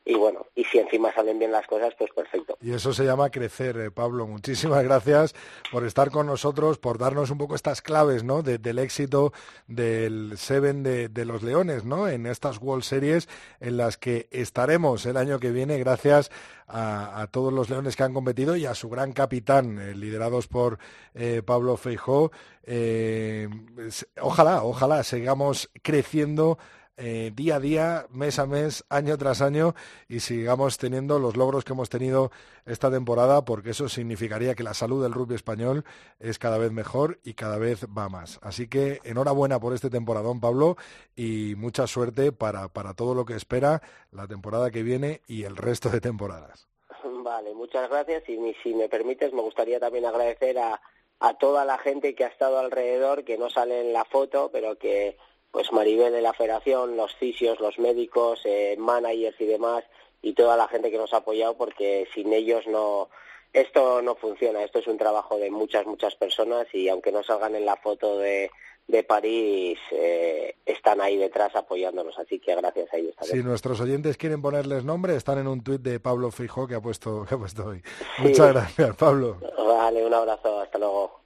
[0.05, 2.57] y bueno, y si encima salen bien las cosas, pues perfecto.
[2.61, 4.25] Y eso se llama crecer, eh, Pablo.
[4.25, 5.35] Muchísimas gracias
[5.71, 8.41] por estar con nosotros, por darnos un poco estas claves, ¿no?
[8.41, 9.33] del éxito
[9.67, 12.07] del Seven de, los Leones, ¿no?
[12.07, 16.31] En estas World Series en las que estaremos el año que viene, gracias
[16.67, 20.79] a, todos los Leones que han competido y a su gran capitán, eh, liderados por
[21.13, 22.31] eh, Pablo Feijó.
[24.21, 26.57] ojalá, ojalá sigamos creciendo
[26.99, 29.73] eh, día a día, mes a mes, año tras año
[30.07, 32.31] y sigamos teniendo los logros que hemos tenido
[32.65, 35.85] esta temporada porque eso significaría que la salud del rugby español
[36.19, 38.39] es cada vez mejor y cada vez va más.
[38.43, 40.75] Así que enhorabuena por este temporadón, Pablo,
[41.15, 43.81] y mucha suerte para, para todo lo que espera
[44.11, 46.67] la temporada que viene y el resto de temporadas.
[47.23, 50.81] Vale, muchas gracias y si me permites me gustaría también agradecer a,
[51.19, 54.77] a toda la gente que ha estado alrededor, que no sale en la foto, pero
[54.77, 55.17] que
[55.51, 59.83] pues Maribel de la Federación, los fisios, los médicos, eh, managers y demás,
[60.21, 63.09] y toda la gente que nos ha apoyado, porque sin ellos no
[63.53, 64.63] esto no funciona.
[64.63, 68.17] Esto es un trabajo de muchas, muchas personas y aunque no salgan en la foto
[68.19, 68.51] de,
[68.87, 72.17] de París, eh, están ahí detrás apoyándonos.
[72.19, 73.15] Así que gracias a ellos.
[73.21, 76.81] Si nuestros oyentes quieren ponerles nombre, están en un tuit de Pablo Frijó que ha
[76.81, 77.81] puesto, que ha puesto hoy.
[78.19, 79.37] Muchas gracias, Pablo.
[79.57, 80.59] Vale, un abrazo.
[80.59, 81.21] Hasta luego.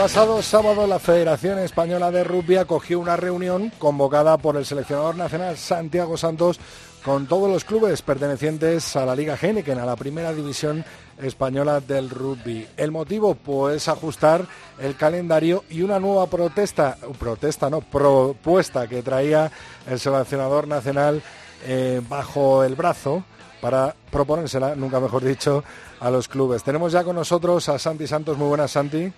[0.00, 5.58] Pasado sábado la Federación Española de Rugby acogió una reunión convocada por el seleccionador nacional
[5.58, 6.58] Santiago Santos
[7.04, 10.86] con todos los clubes pertenecientes a la Liga Heineken, a la primera división
[11.20, 12.66] española del rugby.
[12.78, 14.46] El motivo, pues, ajustar
[14.80, 19.52] el calendario y una nueva protesta, protesta, no, propuesta que traía
[19.86, 21.22] el seleccionador nacional
[21.66, 23.22] eh, bajo el brazo
[23.60, 25.62] para proponérsela, nunca mejor dicho,
[26.00, 26.62] a los clubes.
[26.62, 28.38] Tenemos ya con nosotros a Santi Santos.
[28.38, 29.12] Muy buenas, Santi.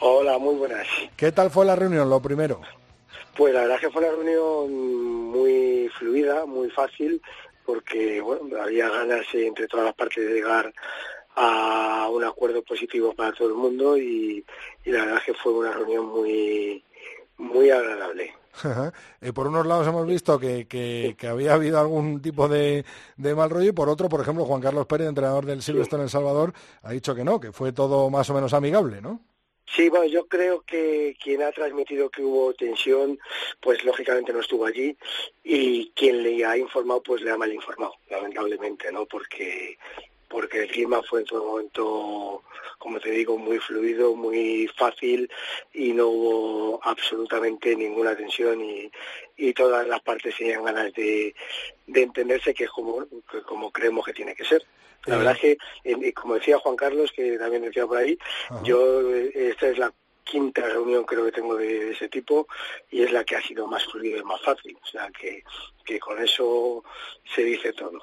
[0.00, 0.86] Hola, muy buenas.
[1.16, 2.60] ¿Qué tal fue la reunión, lo primero?
[3.36, 7.20] Pues la verdad que fue una reunión muy fluida, muy fácil,
[7.64, 10.72] porque bueno, había ganas entre todas las partes de llegar
[11.36, 14.44] a un acuerdo positivo para todo el mundo y,
[14.84, 16.82] la verdad que fue una reunión muy
[17.36, 18.32] muy agradable.
[19.20, 22.84] Eh, por unos lados hemos visto que, que, había habido algún tipo de,
[23.16, 26.04] de, mal rollo y por otro, por ejemplo, Juan Carlos Pérez, entrenador del Silvestre en
[26.04, 26.52] El Salvador,
[26.82, 29.20] ha dicho que no, que fue todo más o menos amigable, ¿no?
[29.66, 33.18] Sí, bueno, yo creo que quien ha transmitido que hubo tensión,
[33.60, 34.96] pues lógicamente no estuvo allí
[35.42, 39.06] y quien le ha informado, pues le ha mal informado, lamentablemente, ¿no?
[39.06, 39.78] Porque
[40.28, 42.42] porque el clima fue en todo momento,
[42.78, 45.30] como te digo, muy fluido, muy fácil
[45.72, 48.90] y no hubo absolutamente ninguna tensión y,
[49.36, 51.36] y todas las partes tenían ganas de,
[51.86, 53.06] de entenderse que es como,
[53.46, 54.64] como creemos que tiene que ser.
[55.06, 58.18] La verdad es que, como decía Juan Carlos, que también decía por ahí,
[58.62, 59.92] yo esta es la
[60.24, 62.48] quinta reunión creo que tengo de, ese tipo
[62.90, 64.76] y es la que ha sido más fluida y más fácil.
[64.82, 65.44] O sea que,
[65.84, 66.82] que con eso
[67.34, 68.02] se dice todo.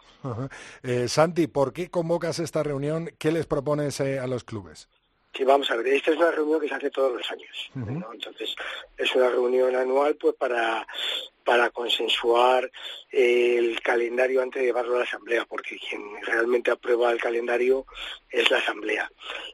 [0.84, 3.10] Eh, Santi, ¿por qué convocas esta reunión?
[3.18, 4.88] ¿Qué les propones eh, a los clubes?
[5.34, 7.72] Sí, vamos a ver, esta es una reunión que se hace todos los años,
[8.14, 8.54] Entonces,
[8.98, 10.86] es una reunión anual pues para,
[11.46, 12.70] para consensuar
[13.10, 17.86] el calendario antes de llevarlo a la Asamblea, porque quien realmente aprueba el calendario
[18.30, 19.10] es la Asamblea.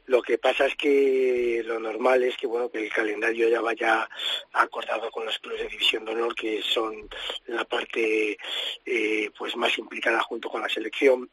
[0.06, 4.08] Lo que pasa es que lo normal es que, bueno, que el calendario ya vaya
[4.54, 7.08] acordado con los clubes de División de Honor, que son
[7.46, 8.36] la parte
[8.84, 11.30] eh, pues más implicada junto con la selección,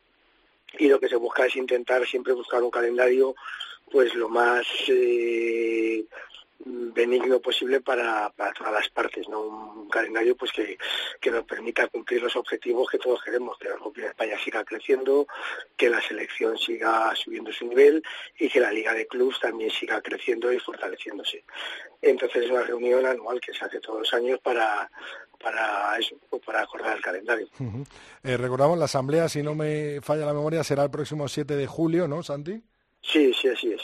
[0.77, 3.35] y lo que se busca es intentar siempre buscar un calendario
[3.91, 6.05] pues lo más eh,
[6.65, 9.41] benigno posible para, para, todas las partes, ¿no?
[9.41, 10.77] Un calendario pues que,
[11.21, 14.63] que, nos permita cumplir los objetivos que todos queremos, que la Copa de España siga
[14.63, 15.27] creciendo,
[15.77, 18.01] que la selección siga subiendo su nivel
[18.39, 21.43] y que la Liga de Clubs también siga creciendo y fortaleciéndose.
[22.01, 24.89] Entonces es una reunión anual que se hace todos los años para,
[25.39, 27.47] para eso, pues, para acordar el calendario.
[28.23, 31.67] Eh, recordamos la asamblea, si no me falla la memoria, será el próximo 7 de
[31.67, 32.63] julio, ¿no, Santi?
[33.11, 33.81] Sí, sí, así es.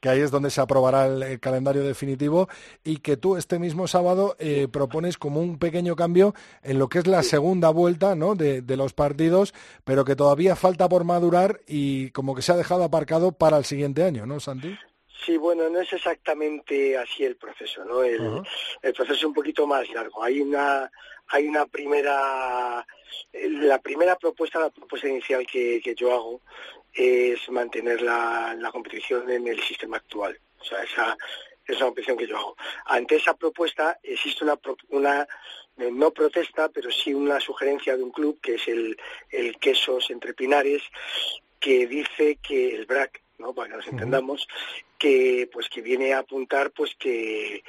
[0.00, 2.48] que ahí es donde se aprobará el, calendario definitivo
[2.84, 6.98] y que tú este mismo sábado eh, propones como un pequeño cambio en lo que
[6.98, 8.36] es la segunda vuelta ¿no?
[8.36, 12.84] de, los partidos, pero que todavía falta por madurar y como que se ha dejado
[12.84, 14.76] aparcado para el siguiente año, ¿no, Santi?
[15.24, 18.02] Sí, bueno, no es exactamente así el proceso, ¿no?
[18.02, 18.42] El,
[18.82, 20.22] el proceso es un poquito más largo.
[20.22, 20.90] Hay una,
[21.28, 22.86] hay una primera,
[23.32, 26.40] la primera propuesta, la propuesta inicial que, que yo hago
[26.94, 30.38] es mantener la, la competición en el sistema actual.
[30.60, 31.16] O sea, esa
[31.66, 32.56] es la opción que yo hago.
[32.86, 34.58] Ante esa propuesta existe una,
[34.90, 35.28] una
[35.78, 38.96] eh, no protesta, pero sí una sugerencia de un club que es el,
[39.30, 40.82] el Quesos Entre Pinares,
[41.58, 43.54] que dice que el BRAC, ¿no?
[43.54, 44.46] para que nos entendamos,
[44.98, 47.64] que pues que viene a apuntar pues que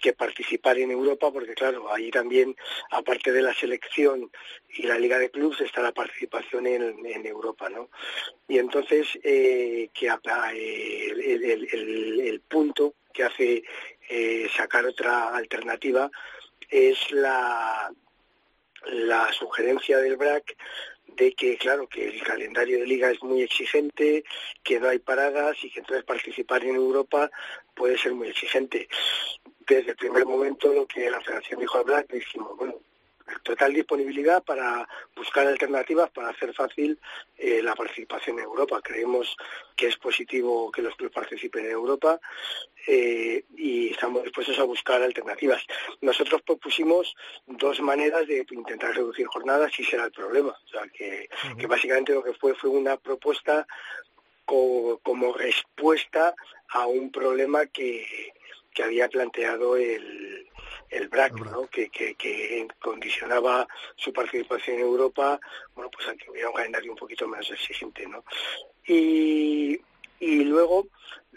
[0.00, 2.56] que participar en Europa, porque claro, ahí también,
[2.90, 4.30] aparte de la selección
[4.76, 7.90] y la Liga de Clubs, está la participación en, Europa, ¿no?
[8.48, 13.62] Y entonces, eh, que el, el, el, punto que hace
[14.08, 16.10] eh, sacar otra alternativa
[16.68, 17.92] es la,
[18.86, 20.56] la sugerencia del BRAC
[21.16, 24.24] de que, claro, que el calendario de liga es muy exigente,
[24.62, 27.30] que no hay paradas y que entonces participar en Europa
[27.74, 28.88] puede ser muy exigente.
[29.70, 32.74] Desde el primer momento lo que la Federación dijo al Black, dijimos, bueno,
[33.44, 36.98] total disponibilidad para buscar alternativas para hacer fácil
[37.38, 38.80] eh, la participación en Europa.
[38.82, 39.36] Creemos
[39.76, 42.20] que es positivo que los clubes participen en Europa
[42.84, 45.62] eh, y estamos dispuestos a buscar alternativas.
[46.00, 47.14] Nosotros propusimos
[47.46, 50.50] dos maneras de intentar reducir jornadas y será el problema.
[50.50, 53.68] O sea, que, que básicamente lo que fue fue una propuesta
[54.44, 56.34] como respuesta
[56.70, 58.32] a un problema que,
[58.72, 60.48] que había planteado el,
[60.90, 61.68] el BRAC, ¿no?
[61.68, 63.66] que, que, que, condicionaba
[63.96, 65.40] su participación en Europa,
[65.74, 68.24] bueno, pues a que hubiera un calendario un poquito más exigente, ¿no?
[68.86, 69.80] Y,
[70.18, 70.88] y luego,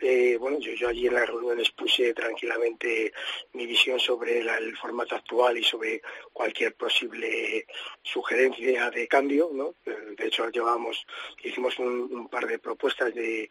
[0.01, 3.13] eh, bueno, yo, yo allí en la reunión expuse tranquilamente
[3.53, 6.01] mi visión sobre el formato actual y sobre
[6.31, 7.65] cualquier posible
[8.01, 9.75] sugerencia de cambio, ¿no?
[9.85, 11.05] De hecho, llevamos,
[11.43, 13.49] hicimos un, un par de propuestas de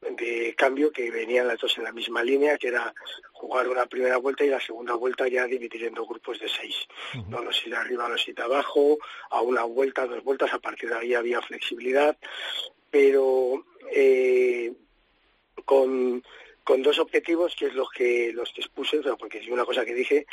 [0.00, 2.94] de cambio que venían las dos en la misma línea, que era
[3.32, 6.74] jugar una primera vuelta y la segunda vuelta ya dividir en dos grupos de seis.
[7.28, 8.98] No los ir arriba, los ir abajo,
[9.30, 12.16] a una vuelta, dos vueltas, a partir de ahí había flexibilidad,
[12.90, 14.72] pero eh,
[15.64, 16.22] con,
[16.64, 19.94] con dos objetivos que es los que los que expuse, porque es una cosa que
[19.94, 20.26] dije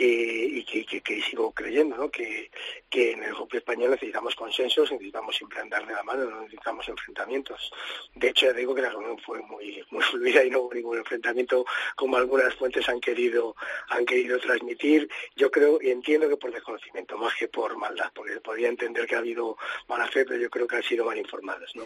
[0.00, 2.10] que, y que, que, sigo creyendo, ¿no?
[2.10, 2.50] que,
[2.88, 6.88] que en el grupo español necesitamos consensos, necesitamos siempre andar de la mano, no necesitamos
[6.88, 7.70] enfrentamientos.
[8.14, 10.96] De hecho, ya digo que la reunión fue muy, muy fluida y no hubo ningún
[10.96, 13.54] enfrentamiento como algunas fuentes han querido,
[13.90, 15.06] han querido transmitir.
[15.36, 19.16] Yo creo y entiendo que por desconocimiento, más que por maldad, porque podría entender que
[19.16, 21.76] ha habido mala fe, pero yo creo que han sido mal informados.
[21.76, 21.84] ¿no?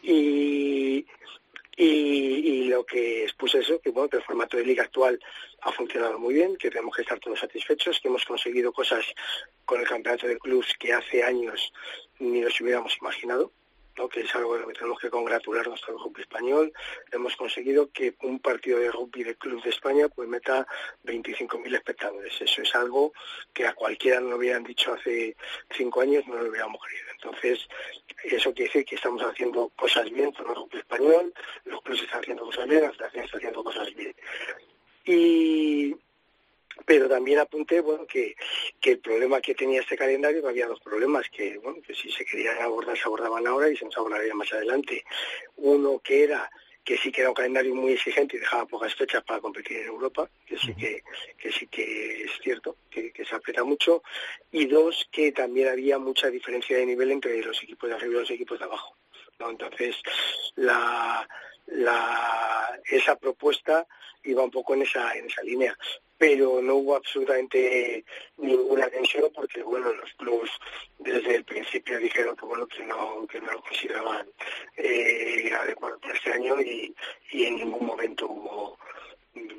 [0.00, 1.04] Y
[1.78, 5.18] y, lo que expuse eso, que bueno, que el formato de liga actual
[5.62, 9.04] ha funcionado muy bien, que tenemos que estar todos satisfechos, que hemos conseguido cosas
[9.64, 11.72] con el campeonato de clubs que hace años
[12.18, 13.52] ni nos hubiéramos imaginado
[14.06, 16.70] que es algo de lo que tenemos que congratularnos el rugby español.
[17.10, 20.66] Hemos conseguido que un partido de rugby de club de España pues meta
[21.04, 22.38] 25.000 espectadores.
[22.38, 23.14] Eso es algo
[23.54, 25.34] que a cualquiera no lo hubieran dicho hace
[25.70, 27.06] cinco años, no lo hubiéramos creído.
[27.12, 27.66] Entonces,
[28.24, 31.32] eso quiere decir que estamos haciendo cosas bien con el rugby español,
[31.64, 34.14] los clubes están haciendo cosas bien, la federación está haciendo cosas bien.
[35.04, 35.96] Y,
[36.84, 38.34] pero también apunté bueno que,
[38.80, 42.24] que el problema que tenía este calendario había dos problemas que bueno que si se
[42.24, 45.04] querían abordar se abordaban ahora y se nos abordarían más adelante.
[45.56, 46.50] Uno que era
[46.88, 49.88] que sí que era un calendario muy exigente y dejaba pocas fechas para competir en
[49.88, 51.02] Europa, que sí que,
[51.36, 54.02] que sí que es cierto, que, se aprieta mucho,
[54.50, 58.20] y dos, que también había mucha diferencia de nivel entre los equipos de arriba y
[58.20, 58.96] los equipos de abajo.
[59.38, 59.96] Entonces,
[60.56, 61.28] la,
[61.66, 63.86] la, esa propuesta
[64.24, 65.76] iba un poco en esa, en esa línea
[66.18, 68.04] pero no hubo absolutamente
[68.36, 70.50] ninguna tensión porque bueno los clubs
[70.98, 74.28] desde el principio dijeron que bueno que no que no lo consideraban
[74.76, 76.94] eh, adecuado para este año y,
[77.30, 78.78] y en ningún momento hubo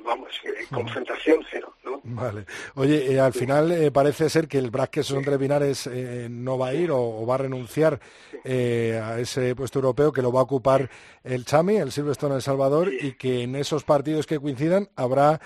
[0.04, 2.00] vamos, eh, confrontación cero, ¿no?
[2.02, 2.44] Vale.
[2.74, 5.88] Oye, eh, al final eh, parece ser que el Braque entre Binares
[6.30, 8.00] no va a ir o, va a renunciar
[8.44, 10.88] a ese puesto europeo que lo va a ocupar
[11.22, 15.40] el Chami, el Silverstone El Salvador, y que en esos partidos que coincidan habrá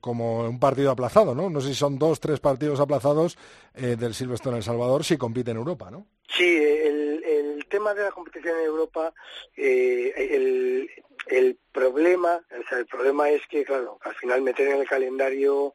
[0.00, 1.48] como un partido aplazado, ¿no?
[1.48, 3.38] No sé si son dos, tres partidos aplazados
[3.74, 6.06] del Silverstone El Salvador si compite en Europa, ¿no?
[6.28, 9.12] Sí, el, el tema de la competición en Europa,
[9.56, 10.90] el,
[11.28, 15.74] el problema, o sea, el problema es que, claro, al final meter en el calendario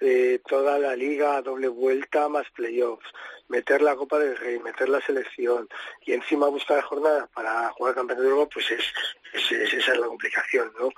[0.00, 3.06] eh, toda la liga a doble vuelta más playoffs,
[3.48, 5.68] meter la Copa del Rey, meter la selección
[6.04, 10.72] y encima buscar jornadas para jugar campeonato de Europa, pues es, esa es la complicación,
[10.78, 10.90] ¿no?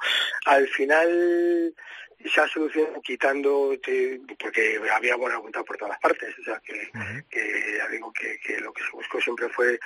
[0.44, 1.74] Al final
[2.28, 3.74] se ha solucionado quitando,
[4.38, 6.90] porque había buena voluntad por todas partes, o sea que,
[7.78, 9.78] ya digo que, lo que se buscó siempre fue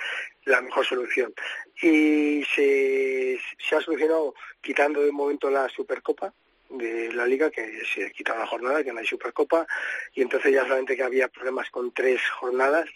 [0.45, 1.33] la mejor solución.
[1.81, 6.33] Y se, se ha solucionado quitando de momento la Supercopa,
[6.69, 9.65] de la liga que se quita la jornada, que no hay Supercopa,
[10.13, 12.89] y entonces ya solamente que había problemas con tres jornadas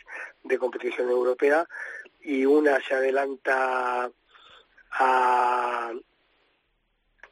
[0.43, 1.67] de competición europea
[2.21, 4.11] y una se adelanta
[4.91, 5.93] a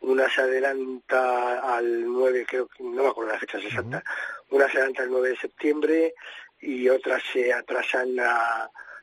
[0.02, 4.04] una se adelanta al 9, creo que no me acuerdo las fechas exactas,
[4.50, 6.14] una se adelanta al 9 de septiembre
[6.62, 8.16] y otras se atrasan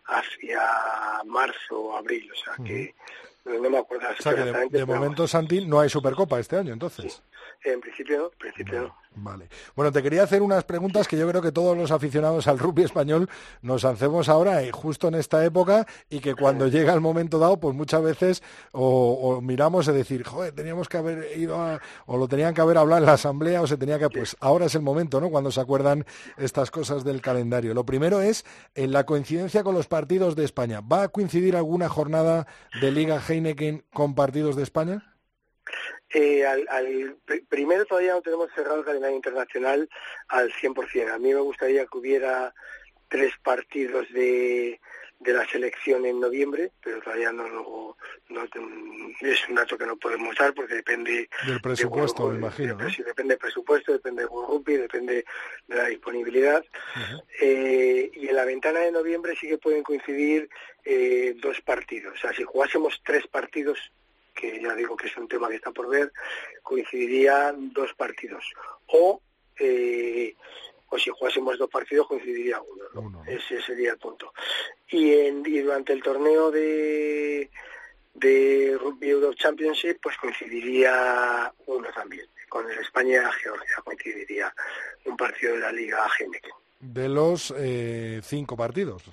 [0.06, 0.60] hacia
[1.26, 2.94] marzo o abril, o sea que
[3.44, 7.22] no me acuerdo las fechas o de, momento, Santi, no hay Supercopa este año, entonces.
[7.64, 9.04] En principio no, en principio no.
[9.16, 9.48] Vale.
[9.76, 12.82] Bueno, te quería hacer unas preguntas que yo creo que todos los aficionados al rugby
[12.82, 13.30] español
[13.62, 17.58] nos hacemos ahora, eh, justo en esta época, y que cuando llega el momento dado,
[17.58, 18.42] pues muchas veces
[18.72, 22.76] o, miramos y decir, joder, teníamos que haber ido a, o lo tenían que haber
[22.76, 25.30] hablado en la asamblea, o se tenía que, pues ahora es el momento, ¿no?
[25.30, 26.04] Cuando se acuerdan
[26.36, 27.72] estas cosas del calendario.
[27.72, 28.44] Lo primero es
[28.74, 30.80] en la coincidencia con los partidos de España.
[30.80, 32.46] ¿Va a coincidir alguna jornada
[32.80, 35.13] de Liga Heineken con partidos de España?
[36.14, 37.16] Eh, al,
[37.48, 39.88] primero todavía no tenemos cerrado el calendario internacional
[40.28, 41.12] al 100%.
[41.12, 42.54] A mí me gustaría que hubiera
[43.08, 44.80] tres partidos de,
[45.18, 47.96] de la selección en noviembre, pero todavía no,
[48.28, 48.44] no,
[49.20, 52.76] es un dato que no podemos dar porque depende del presupuesto, me imagino.
[52.76, 55.24] Depende del presupuesto, depende del Rugby, depende
[55.66, 56.64] de la disponibilidad.
[57.40, 60.48] Eh, y en la ventana de noviembre sí que pueden coincidir
[60.84, 62.14] eh, dos partidos.
[62.14, 63.78] O sea, si jugásemos tres partidos
[64.34, 66.12] que ya digo que es un tema que está por ver,
[66.62, 68.44] coincidirían dos partidos.
[68.86, 69.20] O,
[69.58, 70.34] eh,
[70.88, 72.60] o si jugásemos dos partidos, coincidiría
[72.92, 73.22] uno.
[73.26, 74.32] Ese sería el punto.
[74.88, 77.50] Y, en, durante el torneo de,
[78.14, 82.26] de Rugby Europe Championship, pues coincidiría uno también.
[82.48, 84.54] Con el España-Georgia coincidiría
[85.04, 86.52] un partido de la Liga Heineken.
[86.80, 89.10] De los eh, cinco partidos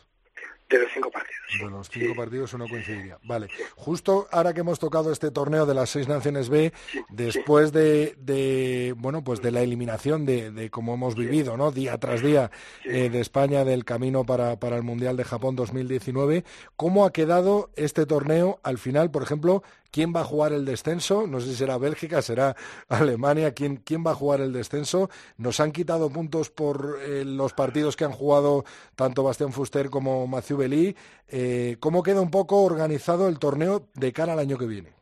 [0.78, 1.42] de los cinco partidos.
[1.60, 3.18] De los cinco partidos uno coincidiría.
[3.24, 3.48] Vale.
[3.76, 6.74] Justo ahora que hemos tocado este torneo de las seis naciones B,
[7.10, 11.72] después de, bueno, pues de la eliminación de, de como hemos vivido, ¿no?
[11.72, 12.52] Día tras día
[12.86, 16.44] eh, de España del camino para, para el Mundial de Japón 2019,
[16.76, 21.28] ¿cómo ha quedado este torneo al final, por ejemplo, quién va a jugar el descenso,
[21.28, 22.56] no sé si será Bélgica, será
[22.88, 25.10] Alemania, quién, quién va a jugar el descenso.
[25.38, 28.64] Nos han quitado puntos por eh, los partidos que han jugado
[28.96, 30.96] tanto Bastián Fuster como Mathieu Belí.
[31.28, 34.94] Eh, ¿Cómo queda un poco organizado el torneo de cara al año que viene?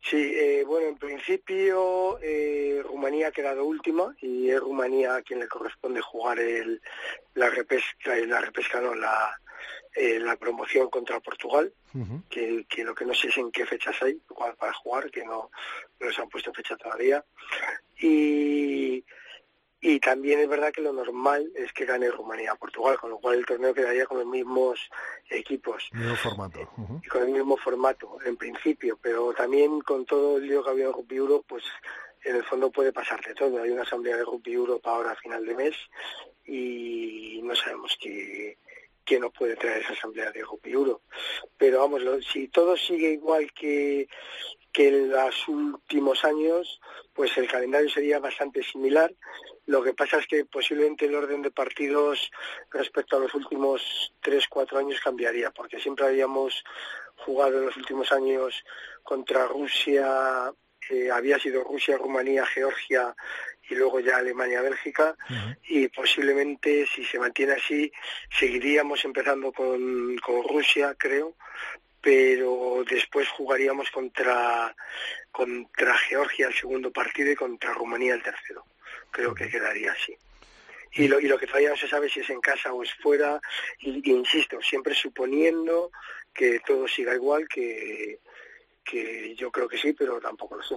[0.00, 2.18] Sí, eh, bueno, en principio
[2.84, 6.80] Rumanía ha quedado última y es Rumanía a quien le corresponde jugar el,
[7.34, 9.36] la repesca, la repesca no, la,
[9.98, 11.72] eh, la promoción contra Portugal,
[12.28, 14.20] que, lo que no sé es en qué fechas hay
[14.58, 15.50] para jugar, que no,
[15.98, 17.24] no les han puesto fecha todavía.
[17.98, 19.02] Y,
[19.80, 23.18] y también es verdad que lo normal es que gane Rumanía a Portugal, con lo
[23.18, 24.78] cual el torneo quedaría con los mismos
[25.30, 25.88] equipos.
[25.92, 26.68] Mismo formato.
[27.02, 30.72] Y con el mismo formato, en principio, pero también con todo el lío que ha
[30.72, 31.64] habido en Rugby Euro, pues
[32.22, 33.62] en el fondo puede pasar de todo.
[33.62, 35.74] Hay una asamblea de Rugby Europa ahora a final de mes
[36.44, 38.58] y no sabemos qué,
[39.06, 41.00] que no puede traer esa asamblea de Euro.
[41.56, 44.08] Pero vamos, si todo sigue igual que,
[44.72, 46.80] que en los últimos años,
[47.14, 49.14] pues el calendario sería bastante similar.
[49.66, 52.30] Lo que pasa es que posiblemente el orden de partidos
[52.70, 56.64] respecto a los últimos tres, cuatro años cambiaría, porque siempre habíamos
[57.16, 58.64] jugado en los últimos años
[59.02, 60.52] contra Rusia,
[60.90, 63.14] eh, había sido Rusia, Rumanía, Georgia
[63.68, 65.16] y luego ya Alemania-Bélgica
[65.64, 67.90] y posiblemente si se mantiene así
[68.38, 71.36] seguiríamos empezando con, con Rusia, creo,
[72.00, 74.74] pero después jugaríamos contra,
[75.32, 78.64] contra Georgia el segundo partido y contra Rumanía el tercero.
[79.10, 80.16] Creo que quedaría así.
[80.92, 82.94] Y lo, y lo que todavía no se sabe si es en casa o es
[82.94, 83.40] fuera,
[83.80, 85.90] y, insisto, siempre suponiendo
[86.32, 88.20] que todo siga igual, que,
[88.84, 90.76] que yo creo que sí, pero tampoco lo sé.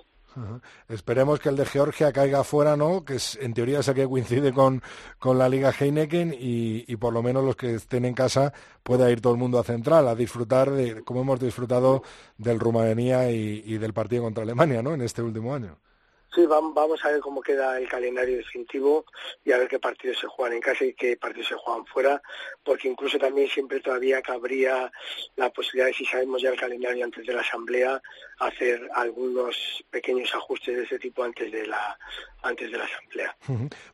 [0.87, 3.03] Esperemos que el de Georgia caiga fuera, ¿no?
[3.03, 4.81] Que es, en teoría sé que coincide con,
[5.17, 9.09] con la Liga Heineken y, y, por lo menos los que estén en casa pueda
[9.11, 12.03] ir todo el mundo a Central a disfrutar de, como hemos disfrutado
[12.37, 14.93] del Rumanía y, y del partido contra Alemania, ¿no?
[14.93, 15.77] En este último año.
[16.33, 19.03] Sí, vamos a ver cómo queda el calendario definitivo
[19.43, 22.21] y a ver qué partidos se juegan en casa y qué partidos se juegan fuera,
[22.63, 24.91] porque incluso también siempre todavía cabría
[25.37, 27.99] la posibilidad de, si sabemos ya el calendario antes de la asamblea,
[28.39, 31.97] hacer algunos pequeños ajustes de ese tipo antes de la
[32.41, 33.37] antes de la asamblea.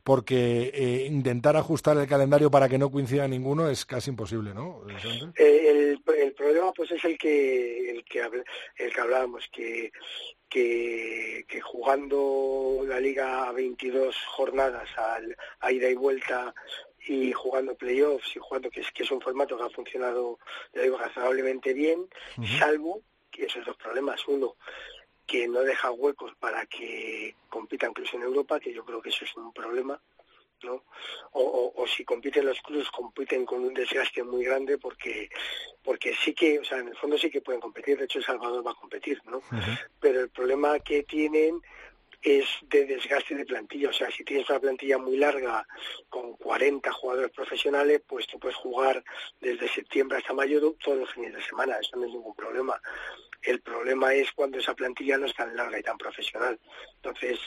[0.04, 4.82] Porque eh, intentar ajustar el calendario para que no coincida ninguno es casi imposible, ¿no?
[5.36, 8.20] Eh, el, el, problema pues es el que el que
[8.76, 9.90] el que hablábamos que
[10.48, 14.88] que, jugando la liga a 22 jornadas
[15.60, 16.54] a ida y vuelta
[17.08, 20.38] y jugando playoffs y jugando que es que es un formato que ha funcionado
[20.72, 22.06] digo razonablemente bien
[22.58, 23.02] salvo
[23.44, 24.56] esos dos problemas uno
[25.26, 29.24] que no deja huecos para que compita incluso en Europa que yo creo que eso
[29.24, 30.00] es un problema
[30.62, 30.84] ¿no?
[31.32, 35.28] O, o, si compiten los clubes, compiten con un desgaste muy grande porque
[35.82, 38.24] porque sí que, o sea, en el fondo sí que pueden competir, de hecho El
[38.24, 39.42] Salvador va a competir, ¿no?
[40.00, 41.60] Pero el problema que tienen
[42.22, 45.66] es de desgaste de plantilla, o sea, si tienes una plantilla muy larga
[46.08, 49.04] con 40 jugadores profesionales, pues tú puedes jugar
[49.40, 52.80] desde septiembre hasta mayo todos los fines de semana, eso no es ningún problema.
[53.46, 56.58] El problema es cuando esa plantilla no es tan larga y tan profesional.
[56.96, 57.38] Entonces,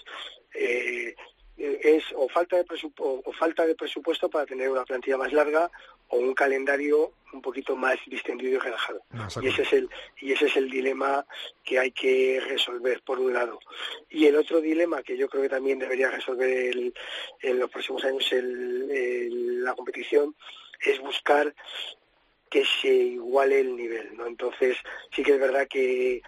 [0.54, 1.14] eh,
[1.60, 5.70] es o falta de presupuesto, o falta de presupuesto para tener una plantilla más larga
[6.08, 9.02] o un calendario un poquito más distendido y relajado.
[9.42, 9.90] y ese es el
[10.22, 11.26] y ese es el dilema
[11.64, 13.60] que hay que resolver por un lado.
[14.10, 16.94] Y el otro dilema que yo creo que también debería resolver
[17.42, 20.36] en los próximos años el, la competición
[20.80, 21.54] es buscar
[22.50, 24.26] que se iguale el nivel, ¿no?
[24.28, 24.78] Entonces,
[25.16, 26.22] sí que es verdad que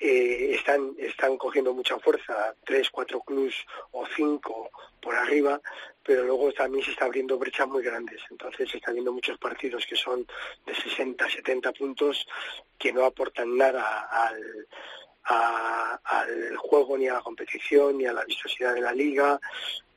[0.00, 3.54] eh, están, están cogiendo mucha fuerza, tres, cuatro clubs
[3.92, 5.60] o cinco por arriba,
[6.02, 8.20] pero luego también se está abriendo brechas muy grandes.
[8.30, 10.26] Entonces se están viendo muchos partidos que son
[10.66, 12.26] de 60, 70 puntos
[12.76, 14.66] que no aportan nada al,
[15.24, 19.40] al juego ni a la competición ni a la vistosidad de la liga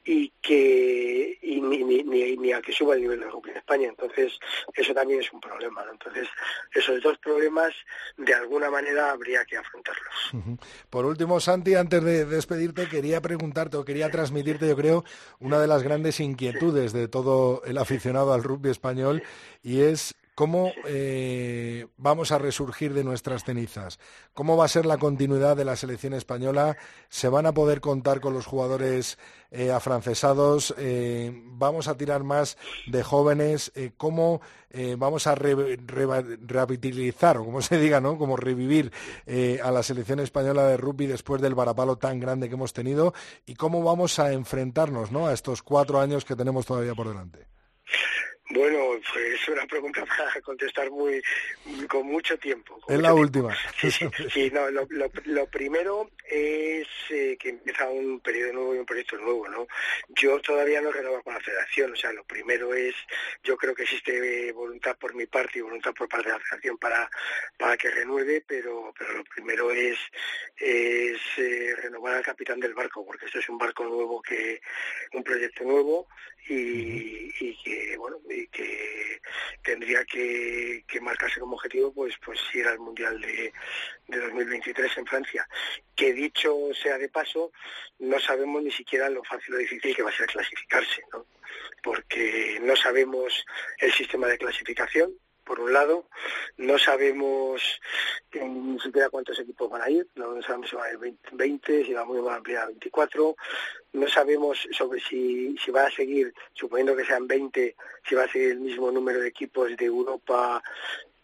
[0.06, 2.04] y que y ni, ni,
[2.38, 3.90] ni, a que suba el nivel de rugby en España.
[3.90, 4.34] Entonces,
[4.74, 5.84] eso también es un problema.
[5.92, 6.28] Entonces,
[6.74, 7.74] esos dos problemas,
[8.16, 10.60] de alguna manera, habría que afrontarlos.
[10.90, 15.04] Por último, Santi, antes de despedirte, quería preguntarte o quería transmitirte, yo creo,
[15.40, 19.24] una de las grandes inquietudes de todo el aficionado al rugby español
[19.64, 24.00] y es ¿Cómo eh, vamos a resurgir de nuestras cenizas?
[24.34, 26.76] ¿Cómo va a ser la continuidad de la selección española?
[27.08, 29.18] ¿Se van a poder contar con los jugadores
[29.50, 30.76] eh, afrancesados?
[30.78, 33.72] Eh, ¿Vamos a tirar más de jóvenes?
[33.96, 34.42] ¿Cómo
[34.98, 38.18] vamos a revitalizar, o como se diga, ¿no?
[38.18, 38.92] Como revivir
[39.64, 43.14] a la selección española de rugby después del varapalo tan grande que hemos tenido?
[43.46, 47.48] ¿Y cómo vamos a enfrentarnos a estos cuatro años que tenemos todavía por delante?
[48.50, 51.22] Bueno, pues es una pregunta para contestar muy
[51.88, 52.80] con mucho tiempo.
[52.88, 53.56] es la última.
[53.80, 59.48] Sí, no, lo, primero es eh, que empieza un periodo nuevo y un proyecto nuevo,
[59.48, 59.68] ¿no?
[60.10, 62.94] Yo todavía no renuevo con la federación, o sea, lo primero es,
[63.44, 66.78] yo creo que existe voluntad por mi parte y voluntad por parte de la federación
[66.78, 67.10] para,
[67.58, 69.98] para que renueve, pero, pero lo primero es,
[70.58, 74.62] es eh, renovar al capitán del barco, porque esto es un barco nuevo que,
[75.14, 76.08] un proyecto nuevo
[76.48, 79.22] y, y que, bueno, y que
[79.64, 83.54] tendría que, marcarse como objetivo pues pues ir al Mundial de,
[84.08, 85.48] de 2023 en Francia.
[85.96, 87.52] Que dicho sea de paso,
[88.00, 91.26] no sabemos ni siquiera lo fácil o difícil que va a ser clasificarse, ¿no?
[91.84, 93.46] porque no sabemos
[93.78, 95.14] el sistema de clasificación,
[95.46, 96.10] por un lado,
[96.58, 97.80] no sabemos
[98.34, 101.94] ni siquiera cuántos equipos van a ir, no sabemos si van a ir 20, si
[101.94, 103.36] vamos a ampliar a 24,
[103.94, 107.76] no sabemos sobre si, si va a seguir, suponiendo que sean 20,
[108.08, 110.62] si va a seguir el mismo número de equipos de Europa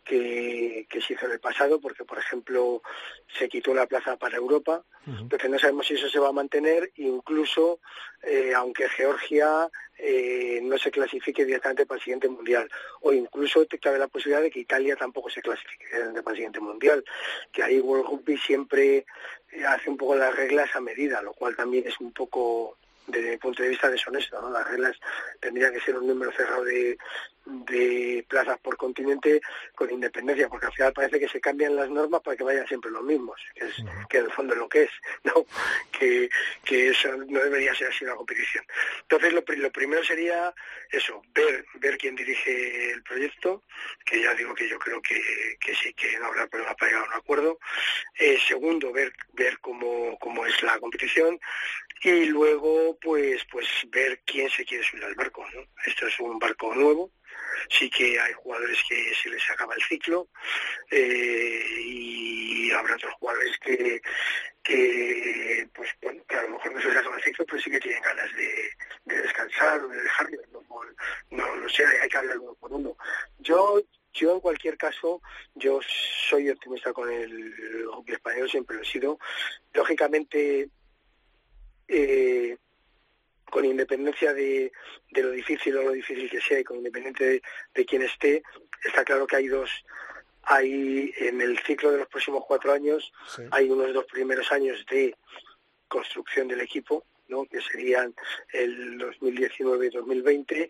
[0.03, 2.81] que, se hizo en el pasado, porque por ejemplo
[3.37, 6.91] se quitó una plaza para Europa, entonces no sabemos si eso se va a mantener,
[6.95, 7.79] incluso
[8.23, 12.69] eh, aunque Georgia eh, no se clasifique directamente para el siguiente mundial,
[13.01, 16.59] o incluso cabe la posibilidad de que Italia tampoco se clasifique directamente para el siguiente
[16.59, 17.03] mundial,
[17.51, 19.05] que ahí World Rugby siempre
[19.51, 22.77] eh, hace un poco las reglas a medida, lo cual también es un poco
[23.07, 24.41] desde mi punto de vista deshonesto.
[24.41, 24.49] ¿no?
[24.49, 24.97] Las reglas
[25.39, 26.97] tendrían que ser un número cerrado de,
[27.45, 29.41] de plazas por continente
[29.75, 32.91] con independencia, porque al final parece que se cambian las normas para que vayan siempre
[32.91, 33.75] los mismos, que es
[34.09, 34.91] que en el fondo es lo que es,
[35.23, 35.45] ¿no?
[35.91, 36.29] Que,
[36.65, 38.65] que eso no debería ser así una competición.
[39.01, 40.51] Entonces lo, lo primero sería
[40.89, 43.61] eso, ver, ver quién dirige el proyecto,
[44.03, 45.21] que ya digo que yo creo que,
[45.59, 47.59] que sí, que no habrá problema para llegar a un acuerdo.
[48.17, 51.39] Eh, segundo, ver, ver cómo, cómo es la competición
[52.03, 55.61] y luego pues pues ver quién se quiere subir al barco, ¿no?
[55.85, 57.11] Esto es un barco nuevo,
[57.69, 60.27] sí que hay jugadores que se les acaba el ciclo
[60.89, 64.01] eh, y habrá otros jugadores que,
[64.63, 67.69] que pues bueno, que a lo mejor no se les acaba el ciclo, pero sí
[67.69, 68.71] que tienen ganas de,
[69.05, 70.37] descansar o de dejarlo,
[71.29, 72.97] no, no, sé, hay que hablar uno por uno.
[73.39, 73.81] Yo
[74.13, 75.21] yo en cualquier caso,
[75.55, 75.79] yo
[76.29, 79.17] soy optimista con el hockey español, siempre lo he sido.
[79.73, 80.69] Lógicamente,
[81.91, 82.57] eh,
[83.49, 84.71] con independencia de,
[85.11, 87.41] lo difícil o lo difícil que sea y con independiente
[87.73, 88.43] de, quién esté,
[88.83, 89.69] está claro que hay dos,
[90.43, 93.11] hay en el ciclo de los próximos cuatro años,
[93.51, 95.15] hay unos dos primeros años de
[95.89, 97.43] construcción del equipo, ¿no?
[97.45, 98.15] que serían
[98.53, 100.69] el 2019-2020,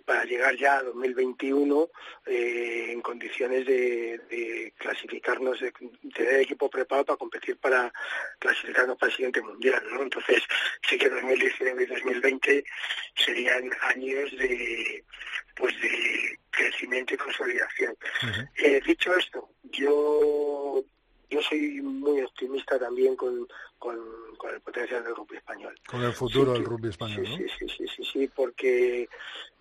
[0.00, 1.88] para llegar ya a 2021
[2.26, 5.72] eh, en condiciones de, clasificarnos, de
[6.14, 7.92] tener equipo preparado para competir para
[8.38, 9.82] clasificarnos para el siguiente mundial.
[9.92, 10.02] ¿no?
[10.02, 10.42] Entonces,
[10.88, 12.64] sí que 2019 y 2020
[13.14, 15.04] serían años de
[15.54, 17.96] pues de crecimiento y consolidación.
[18.56, 20.82] Eh, dicho esto, yo
[21.32, 23.98] yo soy muy optimista también con, con,
[24.52, 25.74] el potencial del rugby español.
[25.86, 29.08] Con el futuro del rugby español, sí, Sí, sí, sí, sí, porque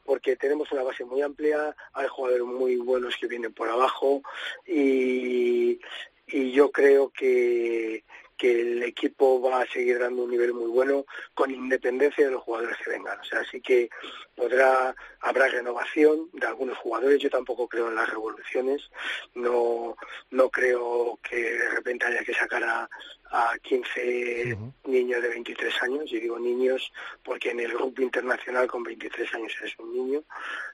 [0.04, 4.22] porque tenemos una base muy amplia, hay jugadores muy buenos que vienen por abajo
[4.66, 5.80] y,
[6.28, 8.04] y yo creo que,
[8.42, 12.42] que el equipo va a seguir dando un nivel muy bueno con independencia de los
[12.42, 13.20] jugadores que vengan.
[13.20, 13.88] O sea, así que
[14.36, 17.22] podrá, habrá renovación de algunos jugadores.
[17.22, 18.90] Yo tampoco creo en las revoluciones.
[19.36, 19.96] No,
[20.32, 22.90] no creo que de repente haya que sacar a,
[23.30, 26.12] a 15 niños de 23 años.
[26.12, 26.92] Y digo niños
[27.24, 30.24] porque en el grupo internacional con 23 años eres un niño,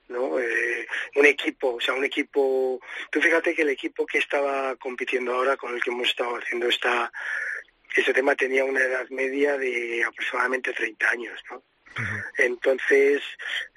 [0.07, 0.39] ¿no?
[0.39, 2.79] Eh, un equipo, o sea, un equipo...
[3.11, 6.69] Tú fíjate que el equipo que estaba compitiendo ahora, con el que hemos estado haciendo
[6.69, 7.11] esta
[7.97, 11.63] ese tema tenía una edad media de aproximadamente 30 años, ¿no?
[12.37, 13.23] Entonces,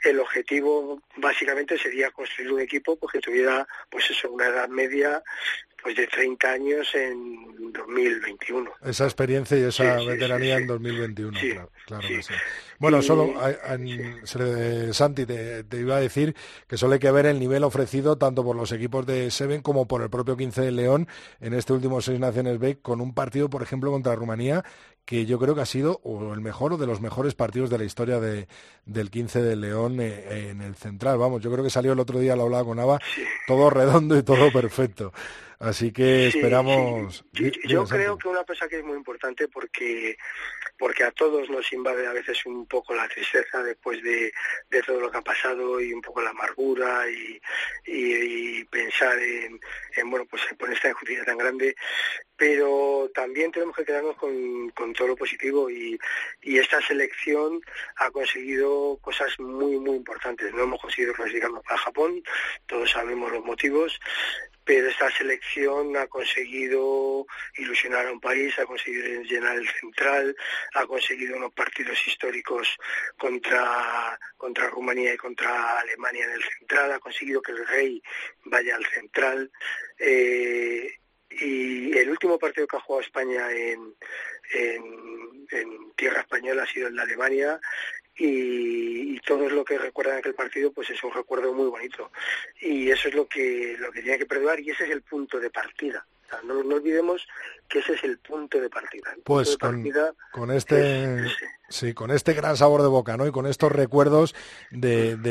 [0.04, 5.22] el objetivo básicamente sería construir un equipo pues, que tuviera, pues eso, una edad media
[5.82, 8.70] pues de 30 años en 2021.
[8.84, 11.38] Esa experiencia y esa veteranía en 2021,
[11.86, 12.08] claro,
[12.78, 13.34] Bueno, solo
[14.92, 16.34] Santi te, iba a decir
[16.66, 19.86] que solo hay que ver el nivel ofrecido tanto por los equipos de Seven como
[19.86, 21.08] por el propio 15 de León
[21.40, 24.64] en este último Seis Naciones B con un partido, por ejemplo, contra Rumanía
[25.04, 27.78] que yo creo que ha sido o el mejor o de los mejores partidos de
[27.78, 28.46] la historia de,
[28.84, 31.18] del 15 de León eh, en el central.
[31.18, 33.00] Vamos, yo creo que salió el otro día, lo hablaba con Ava,
[33.48, 35.12] todo redondo y todo perfecto.
[35.60, 37.22] Así que esperamos.
[37.32, 40.16] Yo, creo que una cosa que es muy importante porque
[40.78, 44.32] porque a todos nos invade a veces un poco la tristeza después de,
[44.86, 47.04] todo lo que ha pasado y un poco la amargura
[47.84, 49.60] y, pensar en,
[50.06, 51.76] bueno pues en esta injusticia tan grande
[52.40, 56.00] pero también tenemos que quedarnos con, todo lo positivo y,
[56.42, 57.60] esta selección
[57.96, 62.22] ha conseguido cosas muy muy importantes no hemos conseguido clasificarnos para Japón
[62.66, 64.00] todos sabemos los motivos
[64.64, 67.26] pero esta selección ha conseguido
[67.56, 70.36] ilusionar a un país, ha conseguido llenar el central,
[70.74, 72.76] ha conseguido unos partidos históricos
[73.18, 78.02] contra, contra Rumanía y contra Alemania en el central, ha conseguido que el rey
[78.44, 79.50] vaya al central.
[79.98, 81.00] Eh,
[81.30, 83.94] y el último partido que ha jugado España en,
[85.96, 87.60] tierra española ha sido en la Alemania.
[88.16, 92.10] Y, y todo lo que recuerdan aquel partido pues es un recuerdo muy bonito.
[92.60, 95.40] Y eso es lo que lo que tiene que perdurar y ese es el punto
[95.40, 96.06] de partida.
[96.44, 97.26] No, olvidemos
[97.70, 99.14] que ese es el punto de partida.
[99.24, 101.24] pues con, este
[101.68, 103.26] sí, con este gran sabor de boca, ¿no?
[103.28, 104.34] Y con estos recuerdos
[104.72, 105.22] del,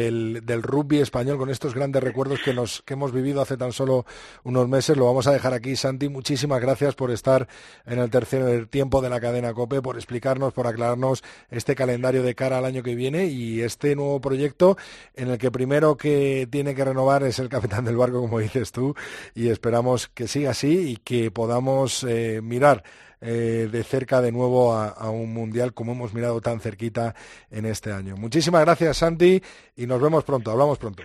[0.45, 4.05] del, rugby español, con estos grandes recuerdos que nos que hemos vivido hace tan solo
[4.43, 6.07] unos meses, lo vamos a dejar aquí, Santi.
[6.07, 7.47] Muchísimas gracias por estar
[7.85, 12.35] en el tercer tiempo de la cadena Cope, por explicarnos, por aclararnos este calendario de
[12.35, 14.77] cara al año que viene y este nuevo proyecto
[15.15, 18.71] en el que primero que tiene que renovar es el capitán del barco, como dices
[18.71, 18.95] tú,
[19.35, 22.83] y esperamos que siga así y que podamos eh, mirar
[23.21, 27.15] eh, de cerca de nuevo a, un mundial como hemos mirado tan cerquita
[27.51, 28.15] en este año.
[28.15, 29.41] Muchísimas gracias, Santi,
[29.75, 31.03] y nos vemos pronto, hablamos pronto.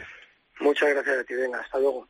[0.60, 2.06] Muchas gracias a ti, venga, hasta luego.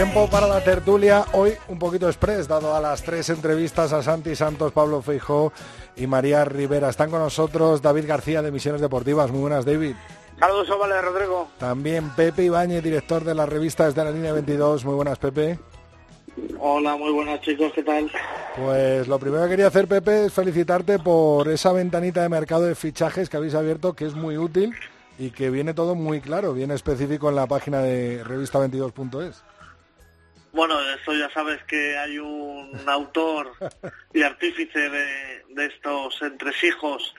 [0.00, 4.34] Tiempo para la tertulia, hoy un poquito express, dado a las tres entrevistas a Santi
[4.34, 5.52] Santos, Pablo Feijó
[5.94, 6.88] y María Rivera.
[6.88, 9.30] Están con nosotros David García de Misiones Deportivas.
[9.30, 9.94] Muy buenas, David.
[10.38, 11.48] Saludos, vale, Rodrigo.
[11.58, 14.86] También Pepe Ibáñez, director de las revistas de la línea 22.
[14.86, 15.58] Muy buenas, Pepe.
[16.58, 18.10] Hola, muy buenas chicos, ¿qué tal?
[18.56, 22.74] Pues lo primero que quería hacer, Pepe, es felicitarte por esa ventanita de mercado de
[22.74, 24.74] fichajes que habéis abierto, que es muy útil
[25.18, 29.42] y que viene todo muy claro, viene específico en la página de revista22.es.
[30.52, 33.52] Bueno, eso ya sabes que hay un autor
[34.12, 37.14] y artífice de, estos entresijos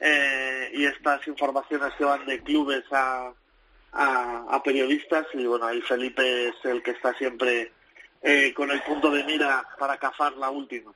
[0.00, 3.32] eh, y estas informaciones que van de clubes a,
[3.92, 7.72] a, periodistas y bueno, ahí Felipe es el que está siempre
[8.22, 10.92] eh, con el punto de mira para cazar la última.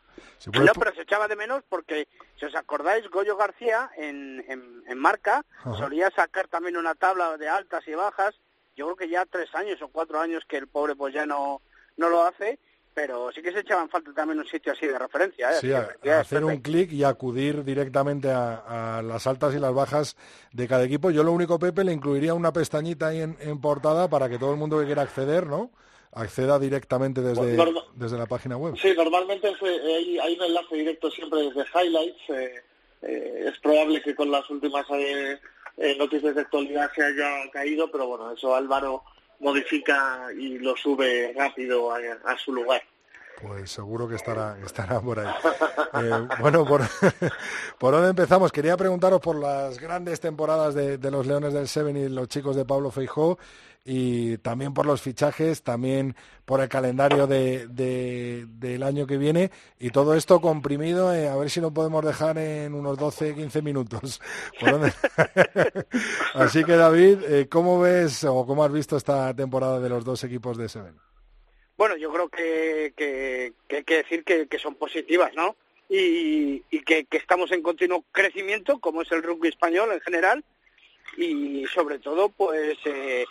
[0.53, 5.45] No, pero se echaba de menos porque, si os acordáis, Goyo García en, en, Marca
[5.79, 8.35] solía sacar también una tabla de altas y bajas.
[8.77, 11.63] Yo creo que ya tres años o cuatro años que el pobre pues ya no,
[12.01, 12.59] no lo hace,
[12.95, 15.51] pero sí que se echaban falta también un sitio así de referencia.
[15.53, 15.55] ¿eh?
[15.61, 20.17] Sí, hacer un clic y acudir directamente a, las altas y las bajas
[20.53, 21.11] de cada equipo.
[21.11, 24.57] Yo lo único, Pepe, le incluiría una pestañita ahí en, portada para que todo el
[24.57, 25.71] mundo que quiera acceder, ¿no?
[26.13, 27.57] acceda directamente desde,
[27.95, 28.75] desde la página web.
[28.77, 32.31] Sí, normalmente hay, hay, un enlace directo siempre desde Highlights.
[32.31, 32.55] Eh,
[33.03, 34.87] eh, es probable que con las últimas
[35.99, 39.05] noticias de actualidad se haya caído, pero bueno, eso Álvaro
[39.41, 42.83] modifica y lo sube rápido a, su lugar.
[43.43, 45.35] Pues seguro que estará, estará por ahí.
[45.95, 46.83] Eh, bueno, por,
[47.79, 48.53] por dónde empezamos.
[48.53, 52.55] Quería preguntaros por las grandes temporadas de, de los Leones del Seven y los chicos
[52.55, 53.39] de Pablo Feijó
[53.85, 56.15] y también por los fichajes, también
[56.45, 61.51] por el calendario de, del año que viene y todo esto comprimido, eh, a ver
[61.51, 64.21] si lo podemos dejar en unos 12, 15 minutos.
[66.35, 70.23] Así que David, eh, ¿cómo ves o cómo has visto esta temporada de los dos
[70.25, 70.97] equipos de Seven?
[71.77, 75.57] Bueno, yo creo que, que, hay que decir que, son positivas, ¿no?
[75.89, 80.45] Y, que, estamos en continuo crecimiento, como es el rugby español en general,
[81.17, 82.77] y sobre todo, pues...
[82.85, 83.25] Eh,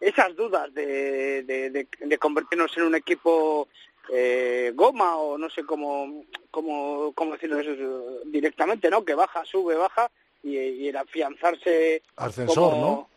[0.00, 3.68] esas dudas de, de, de, convertirnos en un equipo
[4.12, 9.04] eh, goma o no sé cómo, cómo, cómo decirlo eso directamente, ¿no?
[9.04, 10.10] Que baja, sube, baja
[10.42, 13.08] y, y el afianzarse Ascensor, ¿no?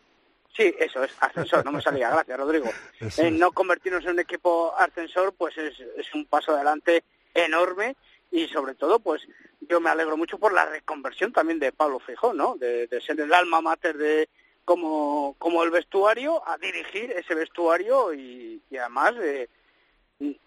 [0.56, 2.70] Sí, eso es, ascensor, no me salía, gracias Rodrigo.
[3.18, 7.04] En no convertirnos en un equipo ascensor, pues es, es un paso adelante
[7.34, 7.96] enorme
[8.30, 9.22] y sobre todo, pues
[9.60, 12.56] yo me alegro mucho por la reconversión también de Pablo Feijó, ¿no?
[12.56, 14.28] De, ser el alma mater de
[14.64, 19.48] como, como el vestuario, a dirigir ese vestuario y, además eh,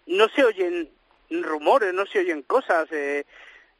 [0.06, 0.90] no se oyen
[1.30, 3.26] rumores, no se oyen cosas, eh,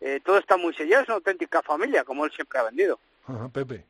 [0.00, 2.98] eh, todo está muy sellado, es una auténtica familia, como él siempre ha vendido.
[3.52, 3.84] Pepe.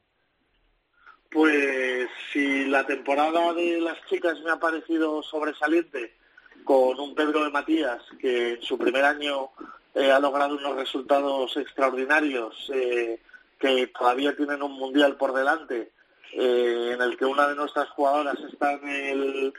[1.30, 6.12] Pues si la temporada de las chicas me ha parecido sobresaliente,
[6.64, 9.50] con un Pedro de Matías que en su primer año
[9.94, 13.20] eh, ha logrado unos resultados extraordinarios, eh,
[13.58, 15.92] que todavía tienen un mundial por delante,
[16.34, 19.54] eh, en el que una de nuestras jugadoras está en el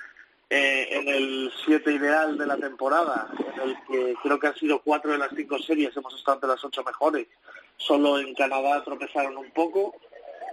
[0.47, 5.11] en el siete ideal de la temporada, en el que creo que han sido cuatro
[5.11, 7.27] de las cinco series, hemos estado entre las ocho mejores.
[7.77, 9.95] Solo en Canadá tropezaron un poco.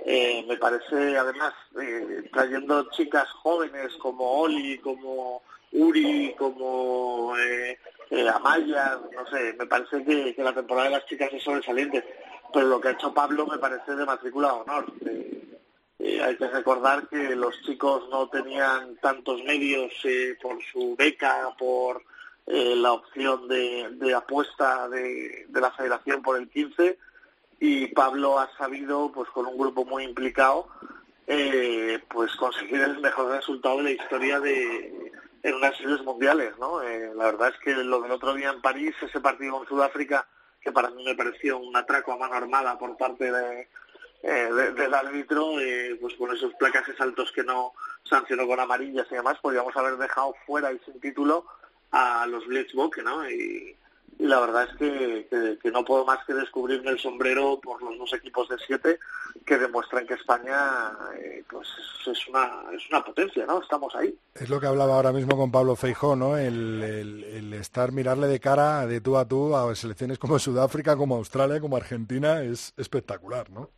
[0.06, 1.52] me parece, además,
[2.32, 5.42] trayendo chicas jóvenes como Oli, como
[5.72, 7.78] Uri, como eh,
[8.10, 12.04] eh, Amaya, no sé, me parece que, la temporada de las chicas es sobresaliente,
[12.52, 14.92] pero lo que ha hecho Pablo me parece de matrícula honor.
[16.04, 19.92] Eh, hay que recordar que los chicos no tenían tantos medios
[20.42, 22.02] por su beca, por
[22.44, 26.98] la opción de, apuesta de, la federación por el 15
[27.60, 30.66] y Pablo ha sabido, pues con un grupo muy implicado,
[32.08, 36.82] pues conseguir el mejor resultado de la historia de, en unas series mundiales, ¿no?
[36.82, 40.26] Eh, la verdad es que lo del otro día en París, ese partido con Sudáfrica,
[40.60, 43.68] que para mí me pareció un atraco a mano armada por parte de,
[44.22, 47.72] eh, del árbitro, eh, pues con esos placajes altos que no
[48.04, 51.44] sancionó con amarillas y demás, podríamos haber dejado fuera y sin título
[51.90, 53.28] a los Blitzbock, ¿no?
[53.28, 53.76] Y,
[54.18, 57.98] y la verdad es que, que, no puedo más que descubrirme el sombrero por los
[57.98, 58.98] dos equipos de siete
[59.44, 61.66] que demuestran que España eh, pues
[62.06, 63.60] es una, es una potencia, ¿no?
[63.60, 64.16] Estamos ahí.
[64.34, 66.36] Es lo que hablaba ahora mismo con Pablo Feijó, ¿no?
[66.36, 71.16] El, el, estar, mirarle de cara de tú a tú a selecciones como Sudáfrica, como
[71.16, 73.70] Australia, como Argentina, es espectacular, ¿no?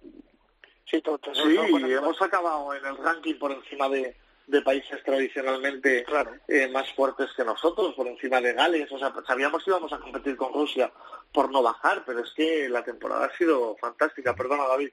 [0.87, 4.17] Sí, sí hemos acabado en el ranking por encima de,
[4.47, 6.05] de países tradicionalmente
[6.49, 8.91] eh, más fuertes que nosotros, por encima de Gales.
[8.93, 10.93] O sea, sabíamos que íbamos a competir con Rusia
[11.33, 14.35] por no bajar, pero es que la temporada ha sido fantástica.
[14.35, 14.91] Perdona, David.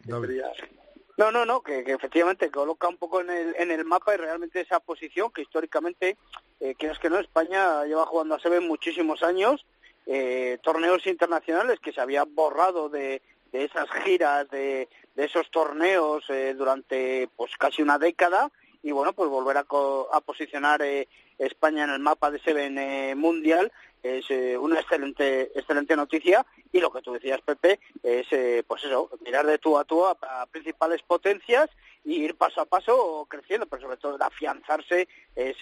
[1.18, 4.62] No, no, no, que, efectivamente coloca un poco en el, en el mapa y realmente
[4.62, 6.18] esa posición que históricamente,
[6.60, 9.66] eh, que es que no, España lleva jugando a SEBE muchísimos años,
[10.08, 13.22] eh, torneos internacionales que se habían borrado de,
[13.52, 18.52] de esas giras, de, de esos torneos eh, durante pues casi una década
[18.84, 19.66] y bueno, pues volver a,
[20.12, 23.72] a posicionar eh, España en el mapa de Seven eh, mundial
[24.02, 26.46] es eh, una excelente excelente noticia.
[26.72, 28.28] Y lo que tú decías Pepe es
[28.66, 30.18] pues eso mirar de tú a tú a,
[30.50, 31.70] principales potencias
[32.04, 35.58] y ir paso a paso creciendo pero sobre todo afianzarse es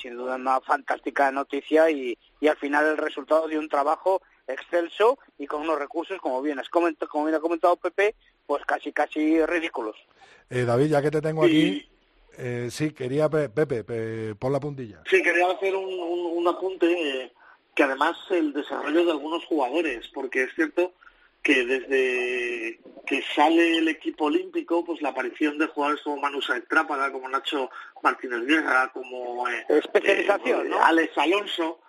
[0.00, 5.18] sin duda una fantástica noticia y, y al final el resultado de un trabajo excelso
[5.38, 8.14] y con unos recursos como bien has comentado, como bien ha comentado Pepe
[8.46, 9.96] pues casi casi ridículos
[10.48, 11.88] David ya que te tengo aquí
[12.38, 15.02] eh, sí, quería, Pepe, pon la puntilla.
[15.08, 17.32] Sí, quería hacer un, apunte eh,
[17.74, 20.92] que además el desarrollo de algunos jugadores, porque es cierto
[21.42, 27.12] que desde que sale el equipo olímpico, pues la aparición de jugadores como Manu Trápaga,
[27.12, 27.70] como Nacho
[28.02, 30.82] Martínez Guerra, como eh, especialización, ¿no?
[30.82, 31.80] Alex Alonso,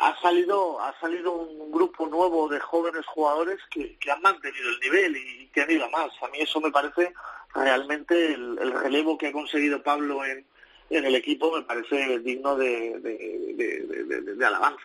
[0.00, 4.80] ha salido ha salido un grupo nuevo de jóvenes jugadores que, que han mantenido el
[4.80, 6.10] nivel y que han ido a más.
[6.22, 7.12] A mí eso me parece
[7.54, 10.46] realmente el, relevo que ha conseguido Pablo en,
[10.90, 14.82] en el equipo me parece digno de, de, alabanza.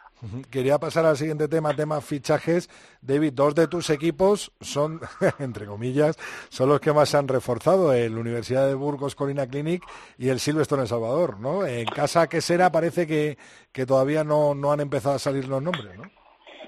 [0.52, 2.70] Quería pasar al siguiente tema, tema fichajes.
[3.02, 5.02] David, dos de tus equipos son,
[5.40, 6.18] entre comillas,
[6.50, 9.84] son los que más se han reforzado, el Universidad de Burgos Colina Clinic
[10.18, 11.66] y el Silvestre en Salvador, ¿no?
[11.66, 13.38] En casa que será parece que,
[13.72, 16.04] que todavía no, no han empezado a salir los nombres, ¿no?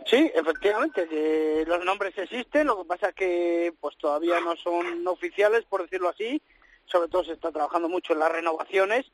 [0.09, 5.65] Sí, efectivamente, los nombres existen, lo que pasa es que pues todavía no son oficiales,
[5.65, 6.41] por decirlo así,
[6.85, 9.05] sobre todo se está trabajando mucho en las renovaciones,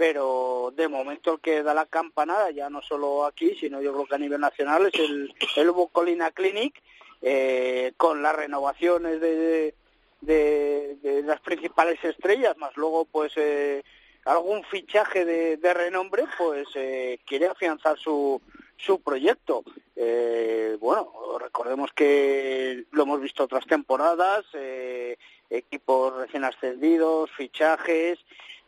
[0.00, 4.06] pero de momento el que da la campanada, ya no solo aquí, sino yo creo
[4.06, 6.80] que a nivel nacional, es el, el Colina Clinic,
[7.20, 9.74] eh, con las renovaciones de,
[10.22, 13.84] de, las principales estrellas, más luego pues eh,
[14.24, 18.40] algún fichaje de, de renombre, pues eh, quiere afianzar su,
[18.78, 19.64] su proyecto.
[19.96, 25.18] Eh, bueno, recordemos que lo hemos visto otras temporadas, eh,
[25.50, 28.18] equipos recién ascendidos, fichajes,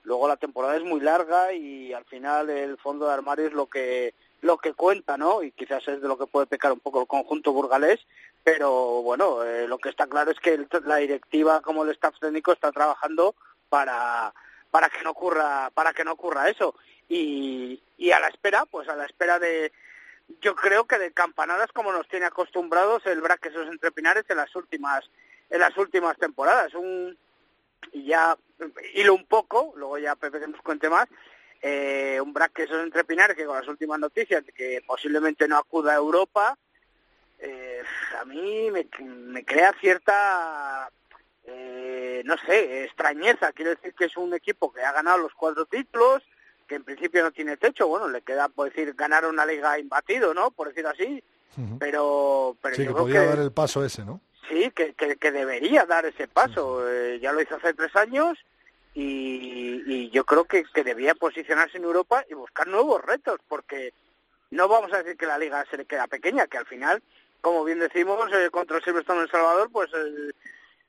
[0.04, 3.66] luego la temporada es muy larga y al final el fondo de armario es lo
[3.66, 5.42] que lo que cuenta, ¿no?
[5.44, 8.00] Y quizás es de lo que puede pecar un poco el conjunto burgalés,
[8.42, 12.52] pero bueno, eh, lo que está claro es que la directiva como el staff técnico
[12.52, 13.36] está trabajando
[13.68, 14.34] para
[14.70, 16.74] para que no ocurra para que no ocurra eso
[17.08, 19.70] y, y a la espera, pues a la espera de
[20.40, 25.04] yo creo que de campanadas como nos tiene acostumbrados el esos Entrepinares en las últimas
[25.50, 26.74] en las últimas temporadas.
[26.74, 27.16] Un
[27.92, 28.36] ya
[28.94, 31.08] hilo un poco, luego ya Pepe que nos cuente más,
[31.60, 36.58] eh, un esos Entrepinares que con las últimas noticias que posiblemente no acuda a Europa,
[37.38, 37.82] eh,
[38.20, 40.90] a mí me, me crea cierta
[41.44, 43.52] eh, no sé, extrañeza.
[43.52, 46.22] Quiero decir que es un equipo que ha ganado los cuatro títulos,
[46.66, 50.32] que en principio no tiene techo, bueno, le queda, por decir, ganar una liga imbatido,
[50.32, 50.50] ¿no?
[50.50, 51.22] Por decir así,
[51.78, 54.20] pero, pero sí, que podría dar el paso ese, ¿no?
[54.52, 56.86] Sí, que, que, debería dar ese paso.
[56.86, 58.38] Eh, ya lo hizo hace tres años
[58.92, 63.94] y, y yo creo que, que debía posicionarse en Europa y buscar nuevos retos, porque
[64.50, 67.02] no vamos a decir que la liga se le queda pequeña, que al final,
[67.40, 69.88] como bien decimos, eh, contra el Silverstone en El Salvador, pues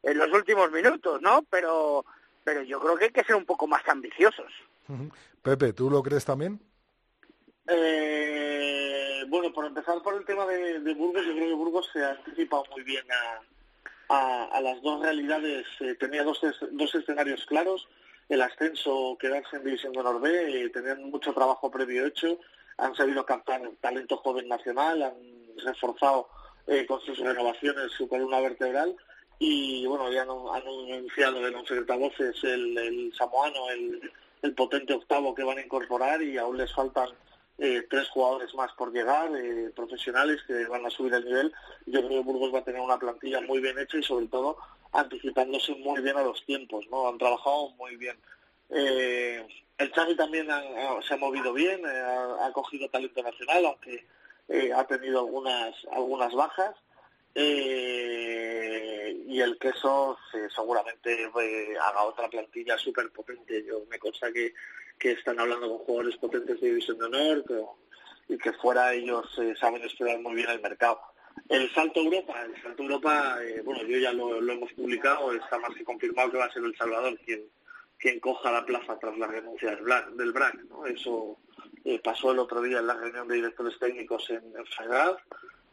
[0.03, 1.45] en los últimos minutos, ¿no?
[1.49, 2.03] Pero,
[2.43, 4.51] pero yo creo que hay que ser un poco más ambiciosos.
[5.41, 6.59] Pepe, ¿tú lo crees también?
[7.67, 12.11] Eh, bueno, por empezar por el tema de, Burgos, yo creo que Burgos se ha
[12.11, 13.41] anticipado muy bien a,
[14.13, 15.65] a, las dos realidades.
[15.79, 16.39] Eh, tenía dos,
[16.71, 17.87] dos escenarios claros,
[18.29, 22.39] el ascenso, quedarse en División de Honor B, eh, tenían mucho trabajo previo hecho,
[22.77, 25.13] han sabido captar talento joven nacional, han
[25.63, 26.29] reforzado
[26.67, 28.95] eh, con sus renovaciones su columna vertebral
[29.39, 33.69] y bueno, ya han, han anunciado en un secretavoces el, el samoano,
[34.41, 37.09] el potente octavo que van a incorporar y aún les faltan
[37.57, 41.53] eh, tres jugadores más por llegar, eh, profesionales que van a subir el nivel.
[41.85, 44.57] Yo creo que Burgos va a tener una plantilla muy bien hecha y sobre todo
[44.91, 47.07] anticipándose muy bien a los tiempos, ¿no?
[47.07, 48.17] Han trabajado muy bien.
[48.69, 49.45] Eh,
[49.77, 50.47] el Xavi también
[51.07, 54.05] se ha movido bien, ha, ha, cogido talento nacional, aunque
[54.75, 56.75] ha tenido algunas algunas bajas.
[57.35, 60.17] Eh, y el queso
[60.53, 63.63] seguramente eh, haga otra plantilla súper potente.
[63.65, 64.53] Yo me consta que,
[65.03, 67.43] que están hablando con jugadores potentes de División de Honor
[68.29, 70.97] y que fuera ellos eh, saben explorar muy bien el mercado.
[71.49, 75.83] El Salto Europa, el Salto Europa, bueno, yo ya lo, hemos publicado, está más que
[75.83, 77.41] confirmado que va a ser El Salvador quien,
[77.97, 80.11] quien coja la plaza tras la renuncia del BRAC.
[80.11, 80.85] Del BRAC ¿no?
[80.85, 81.37] Eso
[82.01, 84.65] pasó el otro día en la reunión de directores técnicos en, en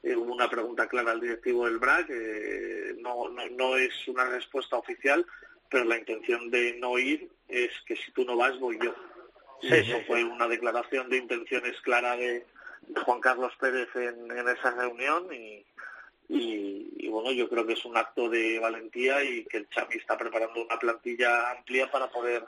[0.03, 4.77] eh, hubo una pregunta clara al directivo del BRAC, eh, no, no, es una respuesta
[4.77, 5.25] oficial,
[5.71, 8.95] pero la intención de no ir es que si tú no vas, voy yo.
[9.63, 12.47] Eso fue una declaración de intenciones clara de,
[13.05, 15.65] Juan Carlos Pérez en, esa reunión y,
[16.29, 20.17] y, bueno, yo creo que es un acto de valentía y que el Chami está
[20.17, 22.45] preparando una plantilla amplia para poder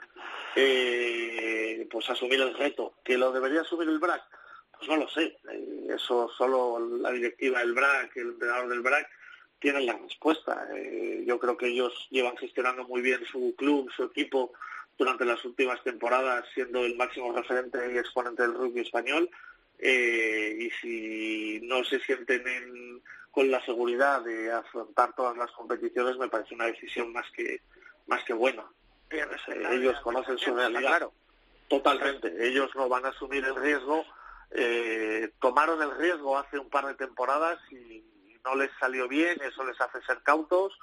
[0.55, 2.93] eh, pues asumir el reto.
[3.03, 4.23] ¿Que lo debería asumir el BRAC?
[4.77, 5.37] Pues no lo sé.
[5.51, 9.09] Eh, eso solo la directiva del BRAC, el entrenador del BRAC,
[9.59, 10.67] tienen la respuesta.
[10.75, 14.53] Eh, yo creo que ellos llevan gestionando muy bien su club, su equipo
[14.97, 19.29] durante las últimas temporadas, siendo el máximo referente y exponente del rugby español.
[19.79, 26.29] Eh, y si no se sienten con la seguridad de afrontar todas las competiciones, me
[26.29, 27.61] parece una decisión más que
[28.07, 28.63] más que buena.
[29.09, 31.09] ellos conocen su realidad.
[31.67, 32.47] Totalmente.
[32.47, 34.05] Ellos no van a asumir el riesgo
[34.55, 38.03] eh, tomaron el riesgo hace un par de temporadas y
[38.45, 40.77] no les salió bien, eso les hace ser cautos,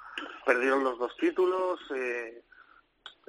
[0.45, 1.79] perdieron los dos títulos.
[1.95, 2.43] Eh,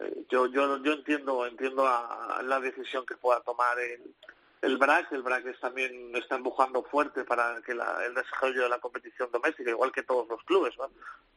[0.02, 4.14] eh, yo, yo, yo entiendo, entiendo la decisión que pueda tomar el,
[4.62, 5.12] el BRAC.
[5.12, 9.92] El BRAC también está empujando fuerte para que el desarrollo de la competición doméstica, igual
[9.92, 10.74] que todos los clubes,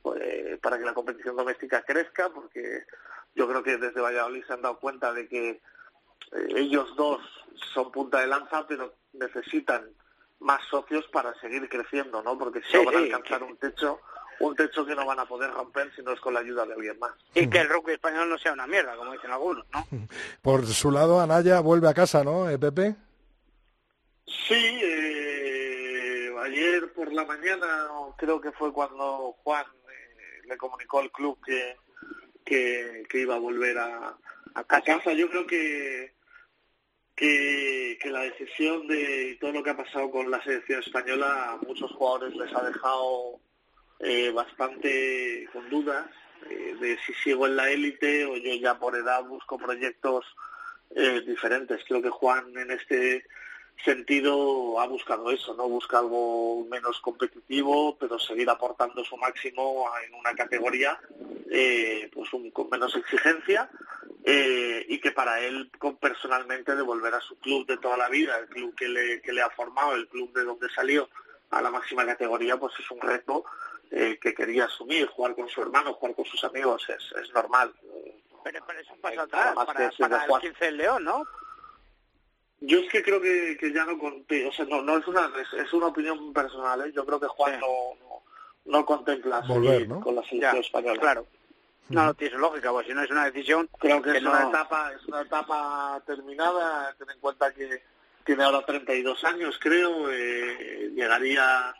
[0.01, 2.85] pues, para que la competición doméstica crezca, porque
[3.33, 5.61] yo creo que desde Valladolid se han dado cuenta de que eh,
[6.55, 7.21] ellos dos
[7.73, 9.89] son punta de lanza, pero necesitan
[10.39, 12.37] más socios para seguir creciendo, ¿no?
[12.37, 13.99] Porque si van a alcanzar un techo,
[14.39, 16.73] un techo que no van a poder romper si no es con la ayuda de
[16.73, 17.11] alguien más.
[17.33, 19.87] Y que el rugby español no sea una mierda, como dicen algunos, ¿no?
[20.41, 22.95] Por su lado, Anaya vuelve a casa, ¿no, eh, Pepe?
[24.25, 29.65] Sí, eh, ayer por la mañana creo que fue cuando Juan
[30.47, 31.77] le comunicó al club que,
[32.43, 34.15] que, que iba a volver a,
[34.53, 35.13] a casa.
[35.13, 36.15] Yo creo que
[37.15, 41.91] que, la decisión de todo lo que ha pasado con la selección española a muchos
[41.91, 43.39] jugadores les ha dejado
[43.99, 46.05] eh, bastante con dudas
[46.49, 50.25] eh, de si sigo en la élite o yo ya por edad busco proyectos
[50.95, 51.83] eh, diferentes.
[51.87, 53.25] Creo que Juan en este
[53.83, 55.67] sentido ha buscado eso, ¿no?
[55.67, 60.99] Busca algo menos competitivo, pero seguir aportando su máximo en una categoría
[61.51, 63.69] eh, pues con menos exigencia
[64.23, 65.69] eh, y que para él
[65.99, 69.41] personalmente devolver a su club de toda la vida, el club que le, que le
[69.41, 71.09] ha formado, el club de donde salió
[71.51, 73.45] a la máxima categoría, pues es un reto
[73.91, 77.73] eh, que quería asumir, jugar con su hermano, jugar con sus amigos, es, es normal.
[78.43, 81.23] Pero, es un paso atrás para, para el 15 del León, ¿no?
[82.61, 85.31] Yo es que creo que, que ya no conté, o sea, no, no es una
[85.57, 86.91] es, una opinión personal, ¿eh?
[86.95, 87.97] yo creo que Juan no,
[88.65, 90.99] no, contempla Volver, con la selección española.
[90.99, 91.27] Claro.
[91.89, 93.69] No, no tiene lógica, porque si no es una decisión...
[93.79, 97.83] Creo que, es, una etapa, es una etapa terminada, ten en cuenta que
[98.23, 101.75] tiene ahora 32 años, creo, eh, llegaría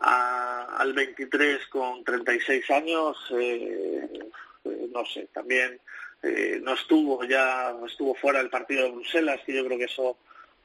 [0.00, 4.30] a, al 23 con 36 años, eh,
[4.64, 5.80] eh, no sé, también
[6.22, 10.16] eh, no estuvo ya, estuvo fuera del partido de Bruselas, que yo creo que eso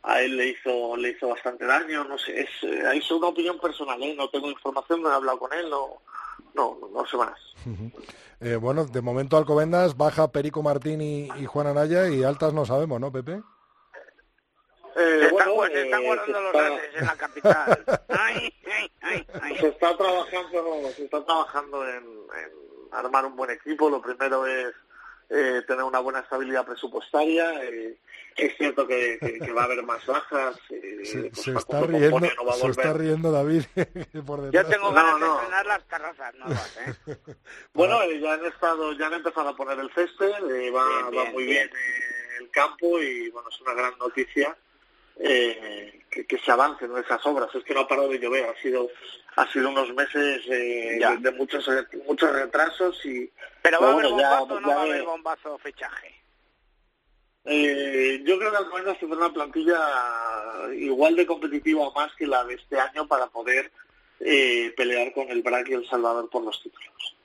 [0.03, 3.59] a él le hizo le hizo bastante daño, no sé, es, eh, es una opinión
[3.59, 4.15] personal, ¿eh?
[4.15, 6.01] no tengo información, no he hablado con él, no,
[6.55, 7.39] no, no sé más.
[8.59, 12.99] bueno, de momento Alcobendas, baja Perico Martín y, y, Juan Anaya y altas no sabemos,
[12.99, 13.41] ¿no, Pepe?
[14.95, 17.83] Eh, se, bueno, están, se están guardando los grandes en la capital.
[18.09, 18.53] ay,
[19.01, 22.51] ay, ay, se está trabajando, se está trabajando en, en
[22.91, 23.89] armar un buen equipo.
[23.89, 24.73] Lo primero es
[25.29, 27.63] eh, tener una buena estabilidad presupuestaria.
[27.63, 27.97] Eh,
[28.35, 30.57] es cierto que, que, va a haber más bajas.
[30.69, 33.63] Eh, se, pues se está riendo, no se está riendo David
[34.25, 36.77] por Yo tengo ganas no, de frenar las terrazas nuevas.
[36.77, 37.15] ¿eh?
[37.73, 41.11] bueno, eh, ya han estado, ya han empezado a poner el césped, eh, va, bien,
[41.11, 44.55] bien, va muy bien, bien el campo y bueno, es una gran noticia.
[45.20, 47.53] Eh, que, que, se avance en esas obras.
[47.53, 48.89] Es que no ha parado de llover, ha sido
[49.36, 51.68] ha sido unos meses eh, de, de, muchos
[52.05, 53.32] muchos retrasos y
[53.64, 56.24] pero va a haber bombazo ya, no va a haber bombazo fichaje
[57.45, 59.80] eh, yo creo que Alcobendas tendrá una plantilla
[60.76, 63.72] igual de competitiva o más que la de este año para poder
[64.20, 67.16] eh, pelear con el BRAC y el Salvador por los títulos.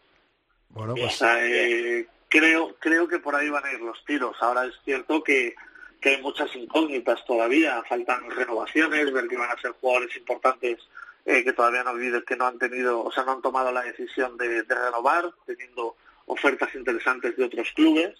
[0.70, 1.14] Bueno, pues...
[1.14, 4.36] o sea, eh, creo, creo que por ahí van a ir los tiros.
[4.40, 5.54] Ahora es cierto que,
[6.00, 10.78] que hay muchas incógnitas todavía, faltan renovaciones, ver que van a ser jugadores importantes
[11.26, 13.82] eh, que todavía no viven, que no han tenido, o sea, no han tomado la
[13.82, 15.96] decisión de, de renovar, teniendo
[16.26, 18.14] ofertas interesantes de otros clubes,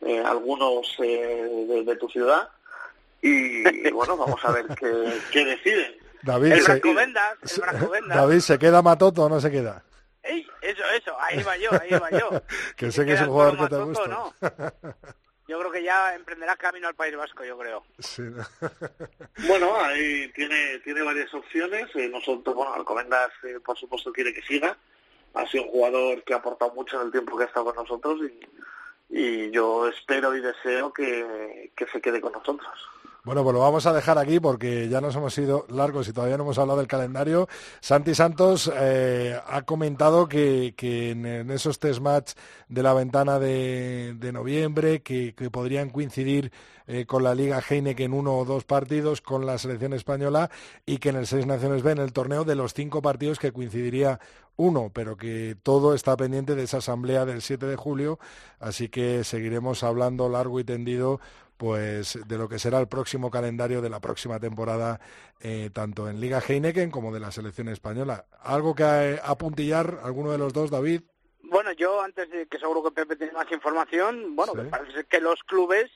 [0.00, 2.48] eh, algunos eh, de, de, tu ciudad,
[3.20, 5.96] y, bueno, vamos a ver qué, qué deciden.
[6.22, 8.16] David, el se, el Brancovendas.
[8.16, 9.82] David, ¿se queda Matoto o no se queda?
[10.22, 12.30] Ey, eso, eso, ahí va yo, ahí va yo.
[12.76, 14.08] que sé que es un jugador que te gusta.
[14.08, 14.34] No.
[15.48, 17.82] Yo creo que ya emprenderá camino al País Vasco, yo creo.
[17.98, 18.44] Sí, ¿no?
[19.48, 21.88] bueno, ahí tiene tiene varias opciones.
[21.94, 24.76] Eh, nosotros, bueno, Alcobendas, eh, por supuesto, quiere que siga.
[25.32, 27.76] Ha sido un jugador que ha aportado mucho en el tiempo que ha estado con
[27.76, 28.20] nosotros
[29.10, 32.68] y, y yo espero y deseo que, que se quede con nosotros.
[33.24, 36.36] Bueno, pues lo vamos a dejar aquí porque ya nos hemos ido largos y todavía
[36.36, 37.48] no hemos hablado del calendario.
[37.80, 42.32] Santi Santos eh, ha comentado que, en, en, esos test match
[42.68, 46.52] de la ventana de, noviembre, que, podrían coincidir
[46.86, 50.48] eh, con la Liga Heineken uno o dos partidos con la selección española
[50.86, 53.52] y que en el Seis Naciones B, en el torneo, de los cinco partidos que
[53.52, 54.20] coincidiría
[54.56, 58.18] uno, pero que todo está pendiente de esa asamblea del 7 de julio,
[58.58, 61.20] así que seguiremos hablando largo y tendido
[61.58, 65.00] pues de lo que será el próximo calendario de la próxima temporada,
[65.40, 68.24] eh, tanto en Liga Heineken como de la selección española.
[68.40, 71.02] ¿Algo que eh, apuntillar, alguno de los dos, David?
[71.42, 74.58] Bueno, yo antes de que seguro que Pepe tiene más información, bueno, sí.
[74.58, 75.90] me parece que los clubes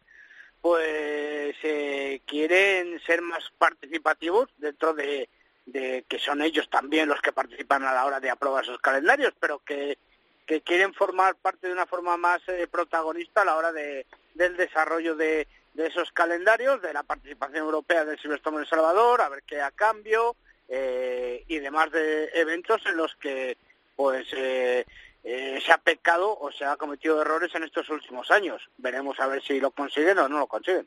[0.60, 5.28] pues eh, quieren ser más participativos dentro de,
[5.66, 9.32] de que son ellos también los que participan a la hora de aprobar esos calendarios,
[9.38, 9.98] pero que,
[10.46, 14.56] que quieren formar parte de una forma más eh, protagonista a la hora de, del
[14.56, 19.28] desarrollo de, de, esos calendarios, de la participación europea del Silvestre en El Salvador, a
[19.28, 20.36] ver qué a cambio
[20.68, 23.56] eh, y demás de eventos en los que
[23.96, 24.84] pues eh,
[25.24, 28.68] eh, se ha pecado o se ha cometido errores en estos últimos años.
[28.78, 30.86] Veremos a ver si lo consiguen o no lo consiguen.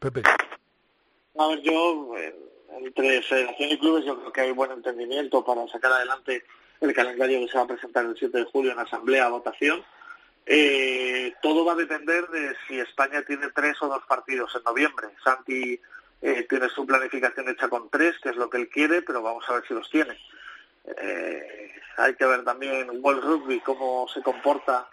[0.00, 0.22] Pepe.
[1.38, 2.34] A ver, yo eh,
[2.80, 6.44] entre federación y clubes yo creo que hay buen entendimiento para sacar adelante
[6.80, 9.84] el calendario que se va a presentar el 7 de julio en asamblea a votación.
[10.46, 15.08] Eh, todo va a depender de si España tiene tres o dos partidos en noviembre.
[15.22, 15.80] Santi
[16.20, 19.44] eh, tiene su planificación hecha con tres, que es lo que él quiere, pero vamos
[19.48, 20.18] a ver si los tiene.
[20.84, 24.88] Eh, hay que ver también World Rugby cómo se comporta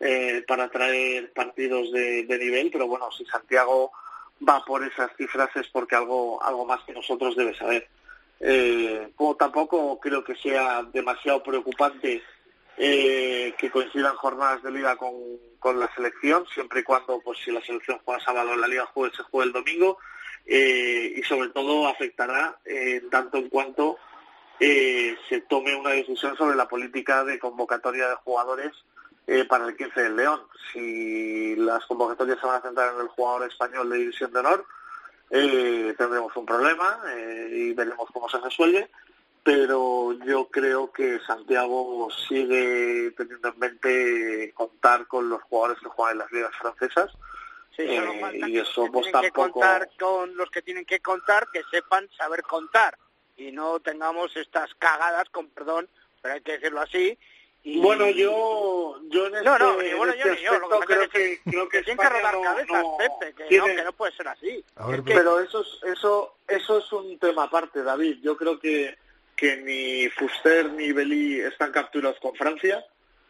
[0.00, 3.92] eh, para traer partidos de, nivel, pero bueno, si Santiago
[4.46, 7.88] va por esas cifras es porque algo, algo más que nosotros debe saber.
[8.40, 12.22] Eh, como tampoco creo que sea demasiado preocupante
[12.76, 15.12] eh, que coincidan jornadas de liga con,
[15.58, 19.14] con, la selección, siempre y cuando, pues si la selección juega sábado, la liga juegue,
[19.16, 19.98] se juegue el domingo.
[20.46, 23.96] y sobre todo afectará en tanto en cuanto
[24.58, 28.72] se tome una decisión sobre la política de convocatoria de jugadores
[29.48, 30.40] para el 15 del León.
[30.72, 34.66] Si las convocatorias se van a centrar en el jugador español de División de Honor,
[35.30, 37.00] tendremos un problema
[37.50, 38.90] y veremos cómo se resuelve
[39.44, 46.14] pero yo creo que Santiago sigue teniendo en mente contar con los jugadores que juegan
[46.14, 47.12] en las ligas francesas.
[47.76, 49.46] Sí, eh, y eso pues tampoco...
[49.46, 52.96] que contar con los que tienen que contar, que sepan saber contar
[53.36, 55.88] y no tengamos estas cagadas, con perdón,
[56.22, 57.18] pero hay que decirlo así.
[57.64, 57.80] Y...
[57.80, 61.40] Bueno, yo, yo en este, no, no, bueno, este yo, yo, lo que creo que,
[61.44, 64.64] creo que, tienen que rodar cabezas, no, Pepe, que, no, que no puede ser así.
[65.04, 68.18] Pero eso es, eso, eso es un tema aparte, David.
[68.22, 68.96] Yo creo que
[69.36, 72.84] que ni Fuster ni Belí están capturados con Francia,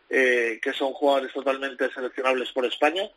[0.09, 3.09] eh, que son jugadores totalmente seleccionables por España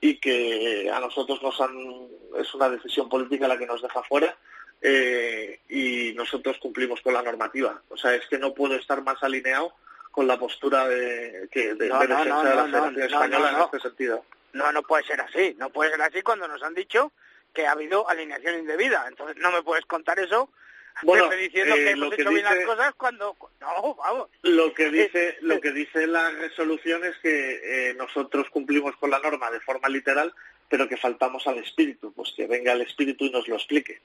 [0.00, 4.36] y que a nosotros nos han, es una decisión política la que nos deja fuera
[4.80, 7.80] eh, y nosotros cumplimos con la normativa.
[7.88, 9.72] O sea, es que no puedo estar más alineado
[10.10, 14.24] con la postura de, que, de, defensa de la Federación Española en este sentido.
[14.52, 15.54] No, no puede ser así.
[15.58, 17.12] No puede ser así cuando nos han dicho
[17.54, 19.06] que ha habido alineación indebida.
[19.08, 20.50] Entonces no me puedes contar eso
[21.02, 24.28] bueno, diciendo que eh, hemos hecho bien las cosas cuando no vamos.
[24.42, 29.18] Lo que dice lo que dice la resolución es que eh, nosotros cumplimos con la
[29.18, 30.32] norma de forma literal
[30.68, 34.00] pero que faltamos al espíritu pues que venga el espíritu y nos lo explique.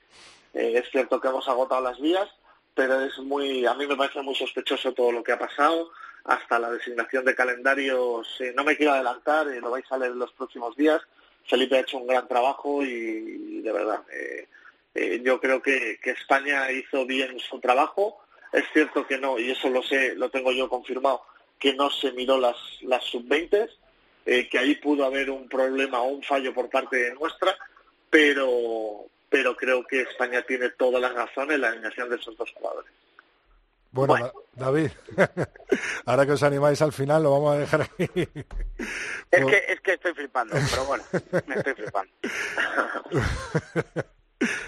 [0.54, 2.30] Eh, es cierto que hemos agotado las vías
[2.74, 5.92] pero es muy a mí me parece muy sospechoso todo lo que ha pasado.
[6.26, 10.34] Hasta la designación de calendarios no me quiero adelantar lo vais a leer en los
[10.34, 11.02] próximos días.
[11.48, 14.48] Felipe ha hecho un gran trabajo y, de verdad eh,
[15.24, 18.20] yo creo que, España hizo bien su trabajo.
[18.52, 21.22] Es cierto que no, y eso lo sé, lo tengo yo confirmado,
[21.60, 23.70] que no se miró las, las sub-20,
[24.26, 27.56] eh, que ahí pudo haber un problema o un fallo por parte nuestra,
[28.10, 32.52] pero, pero creo que España tiene toda la razón en la alineación de esos dos
[32.54, 32.92] jugadores.
[33.92, 34.92] Bueno, David,
[36.06, 38.10] ahora que os animáis al final lo vamos a dejar ahí.
[39.32, 41.04] Es, que, es que estoy flipando, pero bueno,
[41.48, 42.14] me estoy flipando.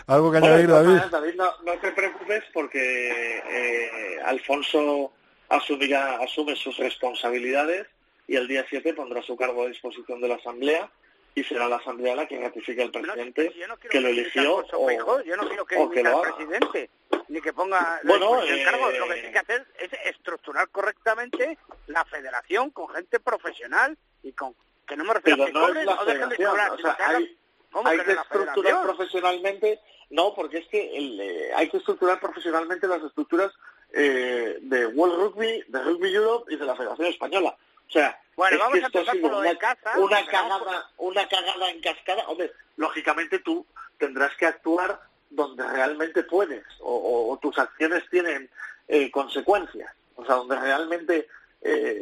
[0.08, 1.36] ¿Algo que añadir, David?
[1.36, 5.14] no, te preocupes porque eh, Alfonso
[5.50, 7.88] asumirá, asume sus responsabilidades
[8.28, 10.90] y el día 7 pondrá su cargo a disposición de la Asamblea
[11.36, 13.52] y será la Asamblea la que ratifique al presidente
[13.90, 16.36] que, lo eligió o, yo no quiero que, o que lo haga.
[16.36, 16.90] presidente
[17.28, 18.90] ni que ponga bueno, el cargo.
[18.92, 24.56] Lo que tiene que hacer es estructurar correctamente la federación con gente profesional y con
[24.88, 27.39] que no me refiero a que no o dejen de cobrar, hay
[27.72, 29.80] que, estructurar profesionalmente,
[30.10, 33.52] no, porque es que eh, hay que estructurar profesionalmente las estructuras
[33.92, 37.56] eh, de World Rugby, de Rugby Europe y de la Federación Española.
[37.88, 39.98] O sea, bueno, vamos a empezar por lo de casa.
[39.98, 42.24] Una cagada, una cagada en cascada.
[42.28, 43.66] Hombre, lógicamente tú
[43.98, 48.50] tendrás que actuar donde realmente puedes o, tus acciones tienen
[48.88, 49.92] eh, consecuencias.
[50.16, 51.28] O sea, donde realmente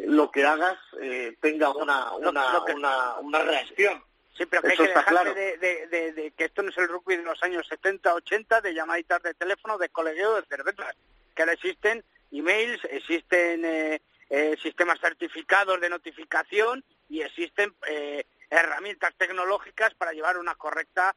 [0.06, 0.78] lo que hagas
[1.42, 4.04] tenga una, una, una, una reacción.
[4.38, 7.42] Sí, pero que hay que dejarse de, que esto no es el rugby de los
[7.42, 10.96] años 70, 80, de llamaditas de teléfono, de colegueo, de cervezas.
[11.36, 19.16] Que ahora existen emails, existen eh, eh, sistemas certificados de notificación y existen eh, herramientas
[19.18, 21.16] tecnológicas para llevar una correcta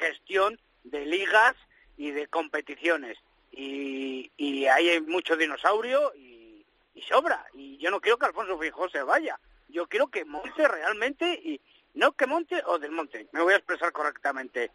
[0.00, 1.54] gestión de ligas
[1.96, 3.16] y de competiciones.
[3.52, 7.46] Y, y ahí hay mucho dinosaurio y, y sobra.
[7.54, 9.38] Y yo no quiero que Alfonso Fijó se vaya.
[9.68, 11.60] Yo quiero que monte realmente y,
[11.98, 14.70] no que monte o desmonte, me voy a expresar correctamente,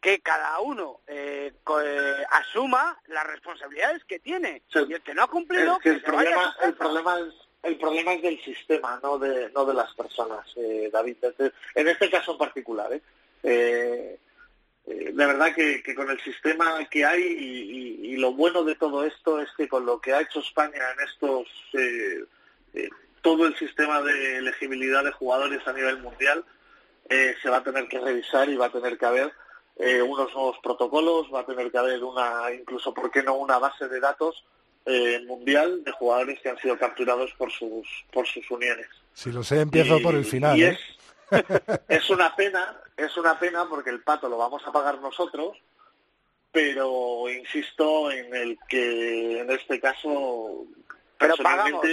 [0.00, 1.52] que cada uno eh,
[1.84, 4.62] eh, asuma las responsabilidades que tiene.
[4.74, 8.22] Y el que no ha cumplido que, el problema el problema es el problema es
[8.22, 11.16] del sistema no de no de las personas eh, David.
[11.74, 13.00] En este caso en particular
[13.42, 14.18] de
[15.26, 19.68] verdad que, con el sistema que hay y, lo bueno de todo esto es que
[19.68, 21.48] con lo que ha hecho España en estos
[23.22, 26.44] todo el sistema de elegibilidad de jugadores a nivel mundial
[27.08, 29.32] eh, se va a tener que revisar y va a tener que haber
[29.76, 33.58] eh, unos nuevos protocolos, va a tener que haber una, incluso, ¿por qué no?, una
[33.58, 34.44] base de datos
[34.84, 38.86] eh, mundial de jugadores que han sido capturados por sus, por sus uniones.
[39.14, 40.58] Si lo sé, empiezo por el final.
[40.58, 40.78] Y es,
[41.88, 45.56] es una pena, es una pena porque el pato lo vamos a pagar nosotros,
[46.50, 50.66] pero insisto en el que en este caso
[51.18, 51.86] pero pagamos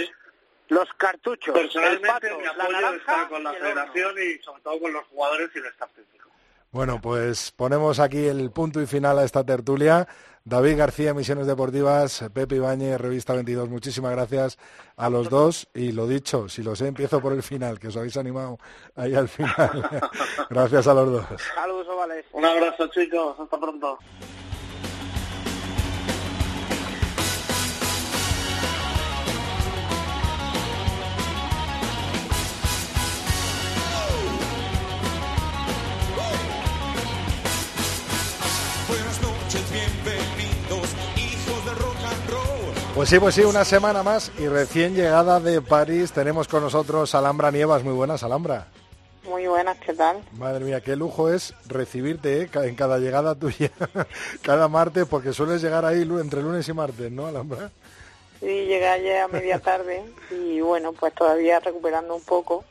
[0.70, 5.04] los cartuchos, Personalmente, el mi apoyo está con la federación y sobre todo con los
[5.06, 6.30] jugadores y el staff técnico.
[6.70, 10.06] Bueno, pues ponemos aquí el punto y final a esta tertulia.
[10.44, 13.68] David García, Misiones Deportivas, Pepe Ibáñez, Revista 22.
[13.68, 14.58] Muchísimas gracias
[14.96, 17.96] a los dos y lo dicho, si lo sé, empiezo por el final, que os
[17.96, 18.58] habéis animado
[18.94, 20.00] ahí al final.
[20.50, 21.42] gracias a los dos.
[21.54, 22.24] Saludos, Ovales.
[22.32, 23.38] Un abrazo, chicos.
[23.38, 23.98] Hasta pronto.
[43.00, 47.14] Pues sí, pues sí, una semana más y recién llegada de París tenemos con nosotros
[47.14, 47.82] Alhambra Nievas.
[47.82, 48.66] Muy buenas, Alhambra.
[49.24, 50.22] Muy buenas, ¿qué tal?
[50.32, 52.50] Madre mía, qué lujo es recibirte ¿eh?
[52.52, 53.70] en cada llegada tuya,
[54.42, 57.70] cada martes, porque sueles llegar ahí entre lunes y martes, ¿no, Alhambra?
[58.38, 62.66] Sí, llegué ayer a media tarde y bueno, pues todavía recuperando un poco,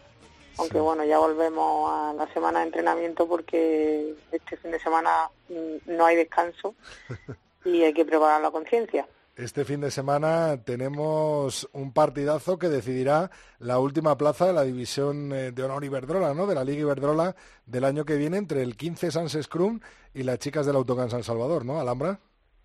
[0.60, 5.92] aunque bueno, ya volvemos a la semana de entrenamiento porque este fin de semana mm,
[5.98, 6.76] no hay descanso
[7.66, 9.08] y hay que preparar la conciencia.
[9.40, 15.32] Este fin de semana tenemos un partidazo que decidirá la última plaza de la división
[15.32, 16.46] eh, de honor Iberdrola, ¿no?
[16.46, 19.80] De la Liga Iberdrola del año que viene entre el 15 Sans Scrum
[20.14, 21.80] y las chicas del Autocan San Salvador, ¿no?
[21.80, 22.20] Alhambra.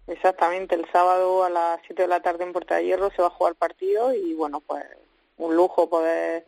[0.09, 3.29] Exactamente, el sábado a las 7 de la tarde en Puerta de Hierro se va
[3.29, 4.85] a jugar el partido y bueno, pues
[5.37, 6.45] un lujo poder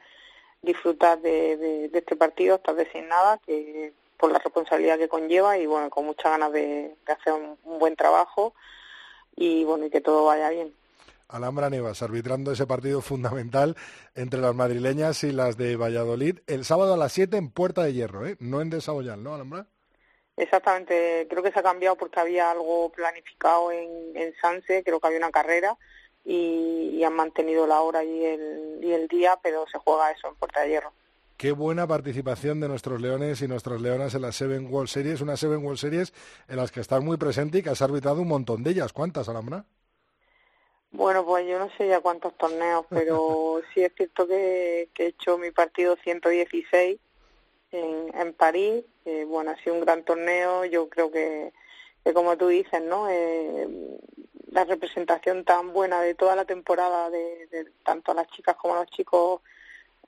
[0.60, 6.04] disfrutar de, este partido, estar designada, que por la responsabilidad que conlleva y bueno, con
[6.04, 8.54] muchas ganas de, hacer un buen trabajo
[9.36, 10.74] y bueno, y que todo vaya bien.
[11.28, 13.76] Alhambra Nevas, arbitrando ese partido fundamental
[14.14, 17.92] entre las madrileñas y las de Valladolid, el sábado a las 7 en Puerta de
[17.92, 18.36] Hierro, ¿eh?
[18.38, 19.66] no en Desaboyal, ¿no, Alhambra?
[20.36, 25.06] Exactamente, creo que se ha cambiado porque había algo planificado en, en Sanse, creo que
[25.06, 25.76] había una carrera
[26.24, 30.34] y, han mantenido la hora y el, y el día, pero se juega eso en
[30.34, 30.92] Puerta de Hierro.
[31.36, 35.36] Qué buena participación de nuestros leones y nuestras leonas en la Seven World Series, una
[35.36, 36.14] Seven World Series
[36.48, 38.94] en las que estás muy presente y que has arbitrado un montón de ellas.
[38.94, 39.66] ¿Cuántas, Alhambra?
[40.92, 45.36] Bueno, pues yo no sé ya cuántos torneos, pero sí es cierto que, he hecho
[45.36, 46.98] mi partido 116
[47.72, 48.84] en, en París.
[49.04, 50.64] Eh, bueno, ha sido un gran torneo.
[50.64, 51.52] Yo creo que,
[52.14, 53.10] como tú dices, ¿no?
[53.10, 53.68] Eh,
[54.52, 58.74] la representación tan buena de toda la temporada, de, de tanto a las chicas como
[58.74, 59.42] a los chicos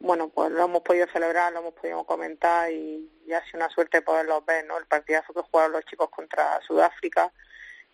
[0.01, 4.01] bueno, pues lo hemos podido celebrar, lo hemos podido comentar y, ha sido una suerte
[4.01, 4.79] poderlos ver, ¿no?
[4.79, 7.31] El partidazo que jugaron los chicos contra Sudáfrica,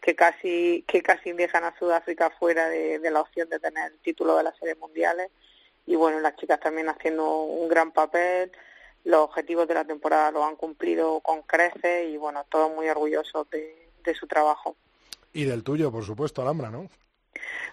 [0.01, 4.36] que casi que casi dejan a Sudáfrica fuera de, la opción de tener el título
[4.36, 5.31] de las series mundiales
[5.86, 8.52] y bueno, las chicas también haciendo un gran papel,
[9.05, 13.48] los objetivos de la temporada los han cumplido con creces y bueno, todos muy orgullosos
[13.51, 14.76] de, de su trabajo.
[15.32, 16.89] Y del tuyo, por supuesto, Alhambra, ¿no?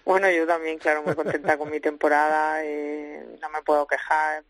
[0.04, 4.44] Bueno, yo también, claro, muy contenta con mi temporada, eh, no me puedo quejar.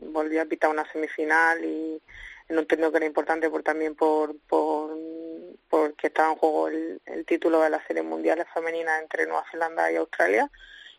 [0.00, 2.00] Volví a pitar una semifinal y
[2.48, 4.96] en un torneo que era importante por también por, por
[5.68, 9.96] porque estaba en juego el, título de las series mundiales femeninas entre Nueva Zelanda y
[9.96, 10.50] Australia.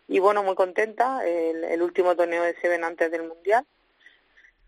[0.07, 3.65] Y bueno, muy contenta, el, último torneo de Seven antes del Mundial.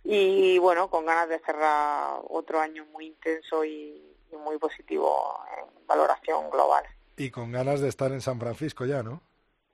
[0.03, 4.01] Y bueno, con ganas de cerrar otro año muy intenso y
[4.31, 6.83] muy positivo en valoración global
[7.21, 9.21] y con ganas de estar en San Francisco ya, ¿no?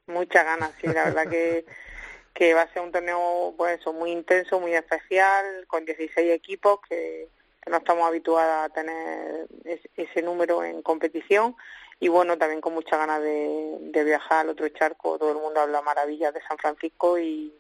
[0.08, 1.66] Muchas ganas, sí, la verdad que,
[2.34, 7.30] que va a ser un torneo pues muy intenso, muy especial, con 16 equipos que,
[7.70, 9.48] no estamos habituados a tener
[9.96, 11.54] ese, número en competición
[12.00, 15.82] y bueno, también con muchas ganas de, viajar al otro charco, todo el mundo habla
[15.82, 17.54] maravillas de San Francisco y,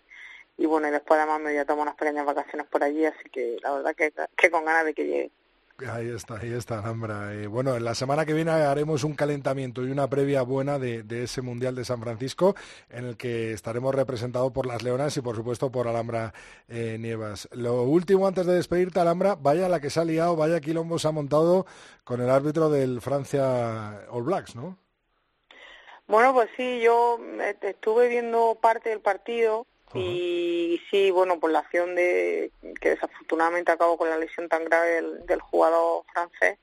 [0.57, 3.30] y bueno, y después además me voy a tomar unas pequeñas vacaciones por allí, así
[3.30, 5.31] que la verdad que, que con ganas de que llegue.
[5.85, 7.35] Ahí está, ahí está, Alhambra.
[7.35, 11.43] Eh, bueno, la semana que viene haremos un calentamiento y una previa buena de, ese
[11.43, 12.55] Mundial de San Francisco,
[12.89, 16.33] en el que estaremos representados por las Leonas y, por supuesto, por Alhambra
[16.67, 17.47] eh, Nievas.
[17.51, 21.09] Lo último, antes de despedirte, Alhambra, vaya la que se ha liado, vaya quilombo se
[21.09, 21.67] ha montado
[22.03, 24.79] con el árbitro del Francia All Blacks, ¿no?
[26.07, 27.19] Bueno, pues sí, yo
[27.61, 32.51] estuve viendo parte del partido y sí, bueno, por la acción de
[32.81, 36.57] que desafortunadamente acabó con la lesión tan grave del, jugador francés,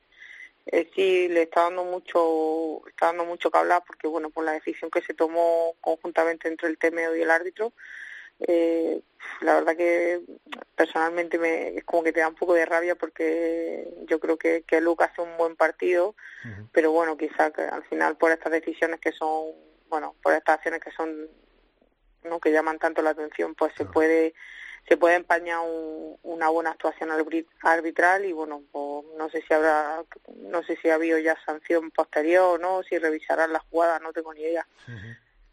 [0.67, 4.53] eh, sí le está dando mucho está dando mucho que hablar porque bueno por la
[4.53, 7.71] decisión que se tomó conjuntamente entre el TMO y el árbitro
[8.39, 8.99] eh,
[9.41, 10.21] la verdad que
[10.75, 14.63] personalmente me es como que te da un poco de rabia porque yo creo que,
[14.63, 16.15] que Luca hace un buen partido
[16.71, 19.51] pero bueno quizá que al final por estas decisiones que son
[19.87, 21.29] bueno por estas acciones que son
[22.25, 22.39] ¿no?
[22.39, 24.33] que llaman tanto la atención, pues se puede
[24.87, 25.59] se puede empañar
[26.21, 27.09] una buena actuación
[27.61, 30.03] arbitral y bueno, pues no sé si habrá,
[30.37, 34.13] no sé si ha habido ya sanción posterior o no, si revisarán las jugadas, no
[34.13, 34.67] tengo ni idea.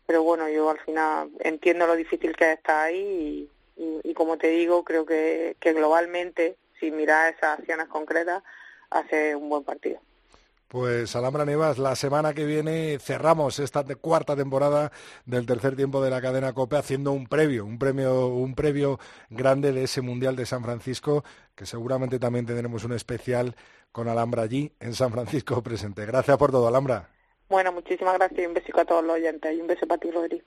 [0.07, 4.49] Pero bueno, yo al final entiendo lo difícil que está ahí y, y, como te
[4.49, 8.43] digo, creo que, que globalmente, si miras esas acciones concretas,
[8.91, 9.99] hace un buen partido.
[10.73, 14.91] Pues Alhambra Nevas, la semana que viene cerramos esta cuarta temporada
[15.27, 19.73] del tercer tiempo de la cadena COPE haciendo un previo, un premio, un previo grande
[19.73, 21.25] de ese Mundial de San Francisco,
[21.55, 23.55] que seguramente también tendremos un especial
[23.93, 26.07] con Alhambra allí en San Francisco presente.
[26.07, 27.07] Gracias por todo, Alhambra.
[27.51, 30.11] Bueno, muchísimas gracias y un besito a todos los oyentes y un beso para ti,
[30.11, 30.43] Rodri.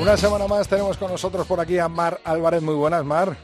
[0.00, 2.62] Una semana más tenemos con nosotros por aquí a Mar Álvarez.
[2.62, 3.36] Muy buenas, Mar.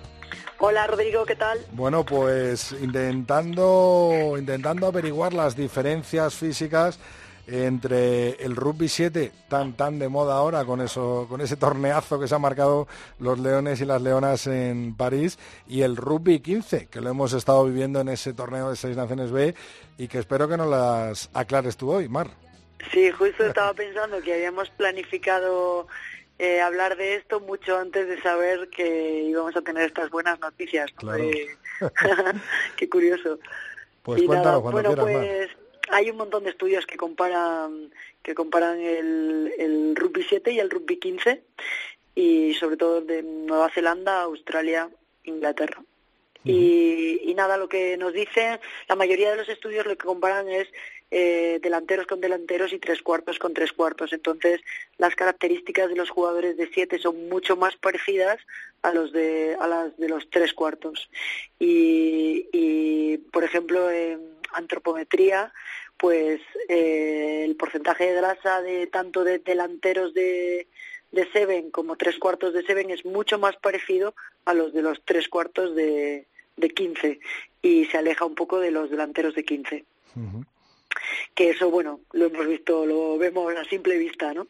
[0.58, 1.58] Hola Rodrigo, ¿qué tal?
[1.72, 6.98] Bueno, pues intentando, intentando averiguar las diferencias físicas
[7.46, 12.26] entre el rugby 7 tan tan de moda ahora con eso con ese torneazo que
[12.26, 12.88] se han marcado
[13.20, 15.38] los leones y las leonas en París
[15.68, 19.30] y el rugby 15 que lo hemos estado viviendo en ese torneo de seis naciones
[19.30, 19.54] B
[19.96, 22.30] y que espero que nos las aclares tú hoy, Mar.
[22.92, 25.86] Sí, justo estaba pensando que habíamos planificado
[26.38, 30.90] eh, hablar de esto mucho antes de saber que íbamos a tener estas buenas noticias.
[32.76, 33.38] Qué curioso.
[34.02, 35.50] Pues cuéntanos bueno, pues
[35.90, 37.90] hay un montón de estudios que comparan
[38.22, 41.42] que comparan el, el rugby 7 y el rugby 15
[42.14, 44.88] y sobre todo de Nueva Zelanda, Australia,
[45.24, 45.82] Inglaterra.
[46.44, 50.48] y, y, nada, lo que nos dicen, la mayoría de los estudios lo que comparan
[50.48, 50.68] es
[51.10, 54.12] eh, delanteros con delanteros y tres cuartos con tres cuartos.
[54.12, 54.60] Entonces,
[54.98, 58.38] las características de los jugadores de siete son mucho más parecidas
[58.82, 61.08] a los de a las de los tres cuartos.
[61.58, 64.20] Y, por ejemplo, en
[64.52, 65.52] antropometría,
[65.96, 70.66] pues eh, el porcentaje de grasa de tanto de delanteros de
[71.12, 74.14] de Seven como tres cuartos de Seven es mucho más parecido
[74.44, 76.26] a los de los tres cuartos de,
[76.56, 77.20] de 15
[77.62, 79.84] y se aleja un poco de los delanteros de 15
[81.36, 84.48] que eso, bueno, lo hemos visto, lo vemos a simple vista, ¿no?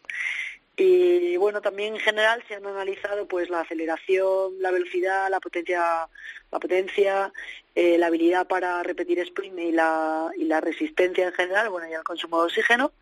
[0.76, 6.08] Y bueno, también en general se han analizado pues la aceleración, la velocidad, la potencia,
[6.52, 7.32] la potencia,
[7.74, 11.94] eh, la habilidad para repetir sprint y la, y la resistencia en general, bueno, y
[11.94, 12.92] el consumo de oxígeno.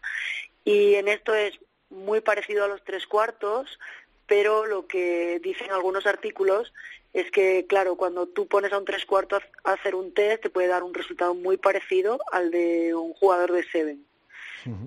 [0.65, 1.59] Y en esto es
[1.90, 3.78] muy parecido a los tres cuartos,
[4.27, 6.73] pero lo que dicen algunos artículos
[7.14, 10.50] es que, claro, cuando tú pones a un tres cuartos a hacer un test, te
[10.50, 14.04] puede dar un resultado muy parecido al de un jugador de Seven.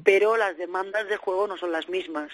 [0.04, 2.32] Pero las demandas de juego no son las mismas.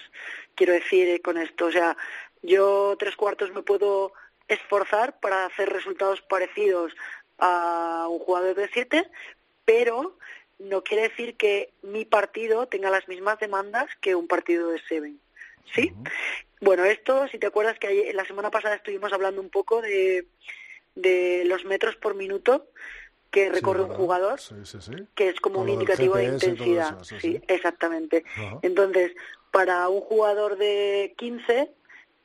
[0.54, 1.94] Quiero decir eh, con esto, o sea,
[2.40, 4.14] yo tres cuartos me puedo
[4.48, 6.94] esforzar para hacer resultados parecidos
[7.38, 9.10] a un jugador de siete,
[9.66, 10.16] pero
[10.58, 15.20] no quiere decir que mi partido tenga las mismas demandas que un partido de Seven.
[15.72, 15.92] ¿Sí?
[16.60, 20.26] Bueno, esto, si te acuerdas que la semana pasada estuvimos hablando un poco de,
[20.94, 22.68] de los metros por minuto
[23.30, 24.38] que recorre un jugador,
[25.16, 27.02] que es como un indicativo de intensidad.
[27.02, 28.24] sí, exactamente.
[28.62, 29.12] Entonces,
[29.50, 31.68] para un jugador de 15,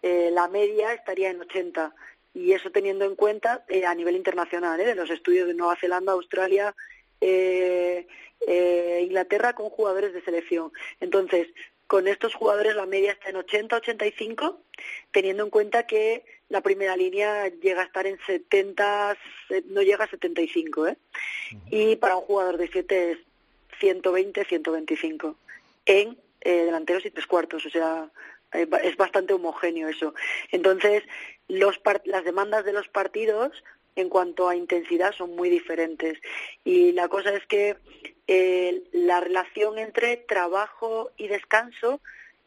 [0.04, 1.96] eh, la media estaría en 80.
[2.36, 4.86] Y eso teniendo en cuenta eh, a nivel internacional, ¿eh?
[4.86, 6.76] de los estudios de Nueva Zelanda, Australia,
[7.22, 8.08] eh,
[8.48, 10.72] eh, Inglaterra con jugadores de selección.
[11.00, 11.48] Entonces,
[11.90, 14.58] con estos jugadores la media está en 80-85,
[15.12, 19.18] teniendo en cuenta que la primera línea llega a estar en 70,
[19.70, 20.98] no llega a 75, ¿eh?
[21.72, 23.18] Y para un jugador de 7 es
[23.82, 25.34] 120-125
[25.88, 28.08] en eh, delanteros y tres cuartos, o sea,
[28.54, 30.14] eh, es bastante homogéneo eso.
[30.52, 31.02] Entonces,
[31.48, 33.64] los las demandas de los partidos
[33.96, 36.20] en cuanto a intensidad son muy diferentes.
[36.64, 37.78] Y la cosa es que
[38.32, 42.00] eh, la relación entre trabajo y descanso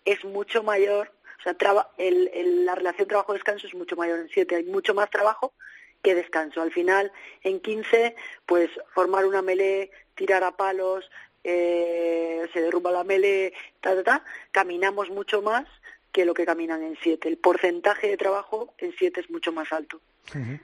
[0.05, 1.11] es mucho mayor,
[1.41, 1.57] o sea,
[1.99, 5.53] la relación trabajo-descanso es mucho mayor en 7, hay mucho más trabajo
[6.01, 6.63] que descanso.
[6.63, 7.11] Al final,
[7.43, 8.15] en 15,
[8.47, 11.11] pues formar una melee, tirar a palos,
[11.43, 15.67] eh, se derrumba la melee, ta, ta, ta, caminamos mucho más
[16.13, 17.29] que lo que caminan en 7.
[17.29, 20.01] El porcentaje de trabajo en 7 es mucho más alto.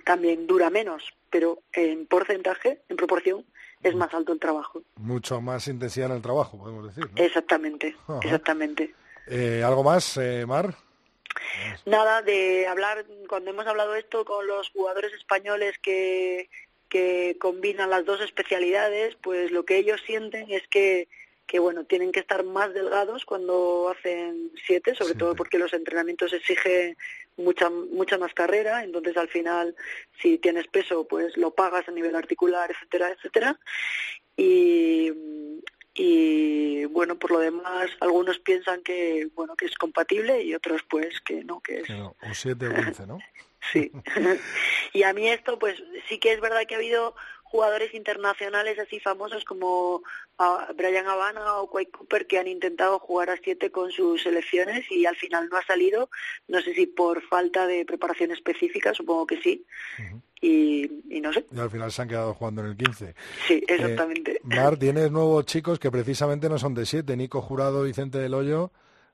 [0.04, 3.44] También dura menos, pero en porcentaje, en proporción,
[3.82, 4.82] es más alto el trabajo.
[4.96, 7.10] Mucho más intensidad en el trabajo, podemos decir.
[7.16, 8.94] Exactamente, exactamente.
[9.26, 10.74] Eh, ¿Algo más, eh, Mar?
[11.86, 16.50] Nada, de hablar, cuando hemos hablado esto con los jugadores españoles que,
[16.88, 21.08] que combinan las dos especialidades, pues lo que ellos sienten es que
[21.48, 26.34] que bueno, tienen que estar más delgados cuando hacen siete, sobre todo porque los entrenamientos
[26.34, 26.94] exigen
[27.38, 29.74] mucha mucha más carrera, entonces al final
[30.20, 33.58] si tienes peso pues lo pagas a nivel articular, etcétera, etcétera.
[34.36, 35.12] Y,
[35.94, 41.20] y bueno por lo demás algunos piensan que bueno que es compatible y otros pues
[41.20, 43.18] que no que es un 7 o 15 no
[43.72, 43.90] sí
[44.92, 47.16] y a mí esto pues sí que es verdad que ha habido
[47.50, 50.02] jugadores internacionales así famosos como
[50.38, 54.84] ah, Brian Habana o Quake Cooper que han intentado jugar a siete con sus selecciones
[54.90, 56.10] y al final no ha salido.
[56.46, 59.64] No sé si por falta de preparación específica, supongo que sí.
[60.40, 60.88] y,
[61.20, 61.46] no sé.
[61.50, 63.14] Y al final se han quedado jugando en el 15.
[63.46, 64.40] Sí, exactamente.
[64.44, 67.16] Mar, tienes nuevos chicos que precisamente no son de siete.
[67.16, 68.70] Nico Jurado, Vicente del Hoyo.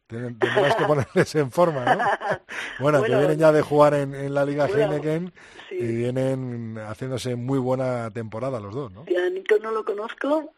[0.06, 2.04] Tendrás que ponerles en forma, ¿no?
[2.80, 5.32] Bueno, que vienen ya de jugar en, la Liga Heineken
[5.70, 9.04] y vienen haciéndose muy buena temporada los dos, ¿no?
[9.06, 10.52] Sí, a Nico no lo conozco,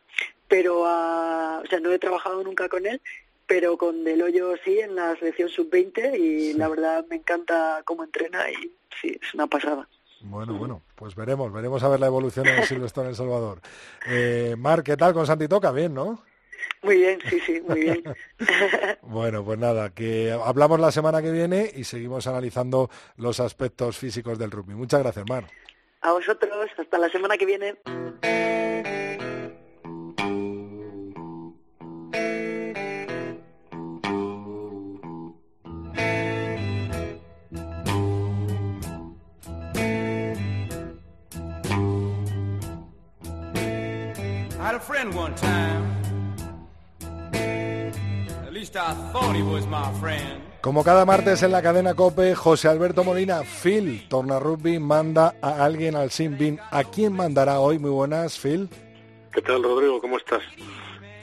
[0.49, 3.01] pero o sea, no he trabajado nunca con él,
[3.47, 8.03] pero con Del Hoyo sí, en la selección sub-20 y la verdad me encanta cómo
[8.03, 9.89] entrena y sí, es una pasada.
[10.23, 13.61] Bueno, bueno, pues veremos, veremos a ver la evolución de Silvestre en El Salvador.
[14.07, 15.71] Eh, Mar, ¿qué tal con Santi Toca?
[15.71, 16.23] Bien, ¿no?
[16.83, 18.03] Muy bien, sí, sí, muy bien.
[19.03, 24.39] bueno, pues nada, que hablamos la semana que viene y seguimos analizando los aspectos físicos
[24.39, 24.75] del rugby.
[24.75, 25.47] Muchas gracias, Mar.
[26.03, 27.77] A vosotros, hasta la semana que viene.
[50.61, 55.65] Como cada martes en la cadena COPE, José Alberto Molina, Phil, Torna Rugby, manda a
[55.65, 57.79] alguien al Sin ¿A quién mandará hoy?
[57.79, 58.69] Muy buenas, Phil.
[59.33, 60.01] ¿Qué tal, Rodrigo?
[60.01, 60.43] ¿Cómo estás?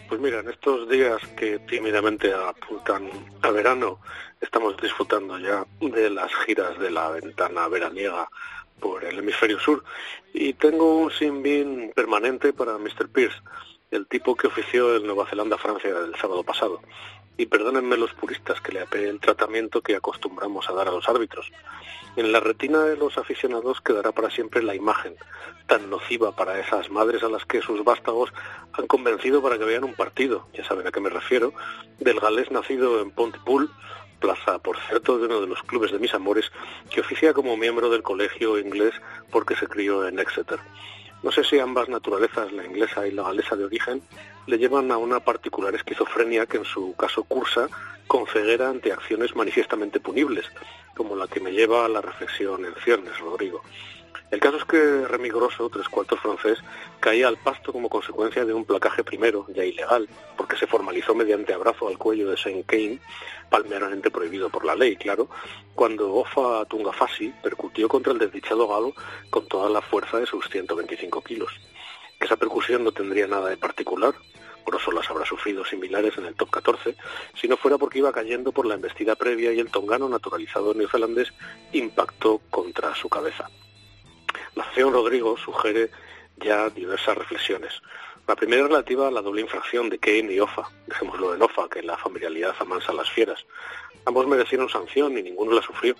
[0.07, 3.09] Pues mira, en estos días que tímidamente apuntan
[3.41, 3.99] a verano,
[4.39, 8.29] estamos disfrutando ya de las giras de la ventana veraniega
[8.79, 9.83] por el hemisferio sur
[10.33, 13.09] y tengo un sin permanente para Mr.
[13.11, 13.37] Pierce,
[13.91, 16.79] el tipo que ofició en Nueva Zelanda-Francia el sábado pasado
[17.37, 21.07] y perdónenme los puristas que le apeen el tratamiento que acostumbramos a dar a los
[21.09, 21.51] árbitros.
[22.15, 25.15] En la retina de los aficionados quedará para siempre la imagen,
[25.67, 28.31] tan nociva para esas madres a las que sus vástagos
[28.73, 31.53] han convencido para que vean un partido, ya saben a qué me refiero,
[31.99, 33.71] del galés nacido en Pontypool,
[34.19, 36.51] plaza, por cierto, de uno de los clubes de mis amores,
[36.89, 38.93] que oficia como miembro del colegio inglés
[39.31, 40.59] porque se crió en Exeter.
[41.23, 44.01] No sé si ambas naturalezas, la inglesa y la galesa de origen,
[44.47, 47.69] le llevan a una particular esquizofrenia que en su caso cursa
[48.07, 50.45] con ceguera ante acciones manifiestamente punibles,
[50.95, 53.61] como la que me lleva a la reflexión en ciernes, Rodrigo.
[54.33, 56.57] El caso es que Remy Grosso, tres cuartos francés,
[56.99, 61.53] caía al pasto como consecuencia de un placaje primero, ya ilegal, porque se formalizó mediante
[61.53, 62.99] abrazo al cuello de Saint Kane,
[63.49, 65.29] palmeramente prohibido por la ley, claro,
[65.75, 68.95] cuando Ofa Tungafasi percutió contra el desdichado galo
[69.29, 71.51] con toda la fuerza de sus 125 kilos.
[72.23, 74.13] Esa percusión no tendría nada de particular,
[74.65, 76.95] Grosso las habrá sufrido similares en el top 14,
[77.35, 81.33] si no fuera porque iba cayendo por la embestida previa y el tongano naturalizado neozelandés
[81.73, 83.49] impactó contra su cabeza.
[84.55, 85.91] La acción Rodrigo sugiere
[86.37, 87.73] ya diversas reflexiones.
[88.25, 91.83] La primera relativa a la doble infracción de Kane y Ofa, dejémoslo en Ofa, que
[91.83, 93.45] la familiaridad amansa a las fieras.
[94.05, 95.93] Ambos merecieron sanción y ninguno la sufrió.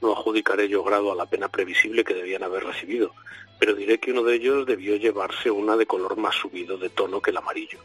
[0.00, 3.12] No adjudicaré yo grado a la pena previsible que debían haber recibido,
[3.58, 7.20] pero diré que uno de ellos debió llevarse una de color más subido de tono
[7.20, 7.78] que el amarillo.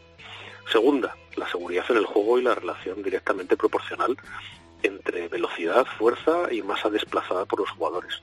[0.70, 4.16] Segunda, la seguridad en el juego y la relación directamente proporcional
[4.82, 8.22] entre velocidad, fuerza y masa desplazada por los jugadores.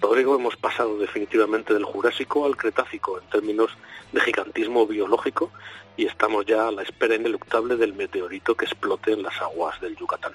[0.00, 3.70] Rodrigo, hemos pasado definitivamente del Jurásico al Cretácico en términos
[4.12, 5.52] de gigantismo biológico
[5.96, 9.96] y estamos ya a la espera ineluctable del meteorito que explote en las aguas del
[9.96, 10.32] Yucatán.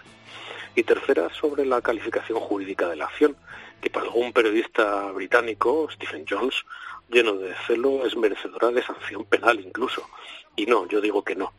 [0.75, 3.35] Y tercera, sobre la calificación jurídica de la acción,
[3.81, 6.65] que para algún periodista británico, Stephen Jones,
[7.09, 10.07] lleno de celo, es merecedora de sanción penal incluso.
[10.55, 11.53] Y no, yo digo que no.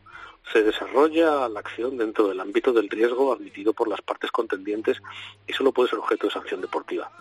[0.53, 5.01] Se desarrolla la acción dentro del ámbito del riesgo admitido por las partes contendientes
[5.45, 7.11] y solo puede ser objeto de sanción deportiva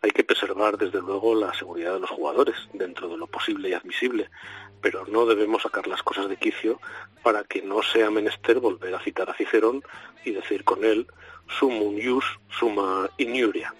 [0.00, 3.72] hay que preservar desde luego la seguridad de los jugadores dentro de lo posible y
[3.72, 4.30] admisible,
[4.80, 6.80] pero no debemos sacar las cosas de quicio
[7.22, 9.82] para que no sea menester volver a citar a Cicerón
[10.24, 11.08] y decir con él
[11.58, 12.24] sumum ius
[12.58, 13.72] suma inuria.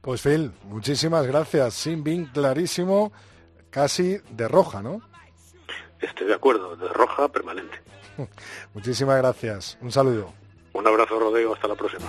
[0.00, 1.74] Pues Phil, muchísimas gracias.
[1.74, 3.12] Sin bien clarísimo,
[3.70, 5.02] casi de roja, ¿no?
[6.00, 7.80] Estoy de acuerdo, de roja permanente.
[8.74, 9.78] muchísimas gracias.
[9.80, 10.32] Un saludo.
[10.72, 11.54] Un abrazo, Rodrigo.
[11.54, 12.06] Hasta la próxima.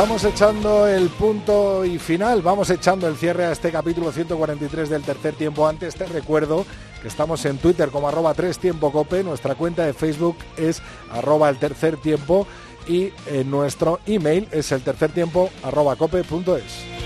[0.00, 5.02] Vamos echando el punto y final, vamos echando el cierre a este capítulo 143 del
[5.02, 5.66] tercer tiempo.
[5.66, 6.64] Antes te recuerdo
[7.02, 11.48] que estamos en Twitter como arroba 3 tiempo cope, nuestra cuenta de Facebook es arroba
[11.48, 12.46] el tercer tiempo
[12.86, 16.97] y en nuestro email es el tercer tiempo arroba cope.es.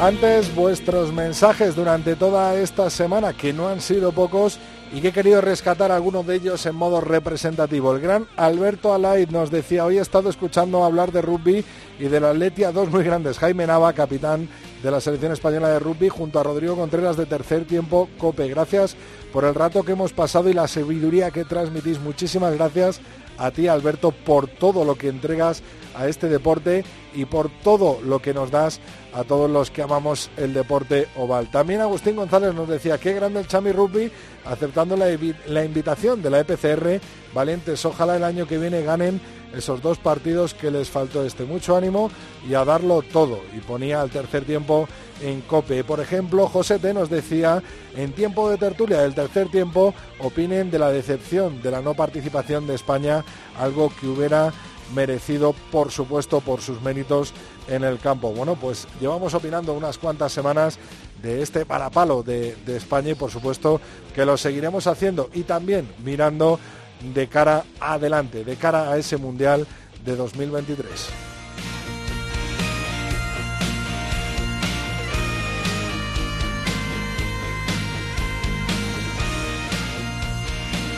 [0.00, 4.58] Antes, vuestros mensajes durante toda esta semana, que no han sido pocos,
[4.92, 7.94] y que he querido rescatar algunos de ellos en modo representativo.
[7.94, 11.64] El gran Alberto Alaid nos decía, hoy he estado escuchando hablar de rugby
[11.98, 13.38] y de la Atletia, dos muy grandes.
[13.38, 14.48] Jaime Nava, capitán
[14.82, 18.48] de la selección española de rugby, junto a Rodrigo Contreras de tercer tiempo, Cope.
[18.48, 18.96] Gracias
[19.32, 21.98] por el rato que hemos pasado y la sabiduría que transmitís.
[21.98, 23.00] Muchísimas gracias
[23.38, 25.62] a ti, Alberto, por todo lo que entregas
[25.94, 26.84] a este deporte
[27.14, 28.80] y por todo lo que nos das
[29.12, 31.50] a todos los que amamos el deporte oval.
[31.50, 34.10] También Agustín González nos decía, qué grande el Chami Rugby,
[34.44, 35.06] aceptando la,
[35.46, 37.00] la invitación de la EPCR.
[37.32, 39.20] Valientes, ojalá el año que viene ganen
[39.56, 41.44] esos dos partidos que les faltó este.
[41.44, 42.10] Mucho ánimo
[42.48, 43.40] y a darlo todo.
[43.56, 44.88] Y ponía al tercer tiempo
[45.22, 45.84] en cope.
[45.84, 47.62] Por ejemplo, José T nos decía,
[47.96, 52.66] en tiempo de tertulia del tercer tiempo, opinen de la decepción de la no participación
[52.66, 53.24] de España,
[53.58, 54.52] algo que hubiera
[54.94, 57.32] merecido, por supuesto, por sus méritos
[57.68, 58.32] en el campo.
[58.32, 60.78] Bueno, pues llevamos opinando unas cuantas semanas
[61.22, 63.80] de este parapalo de, de España y, por supuesto,
[64.14, 66.58] que lo seguiremos haciendo y también mirando
[67.12, 69.66] de cara adelante, de cara a ese Mundial
[70.04, 71.08] de 2023.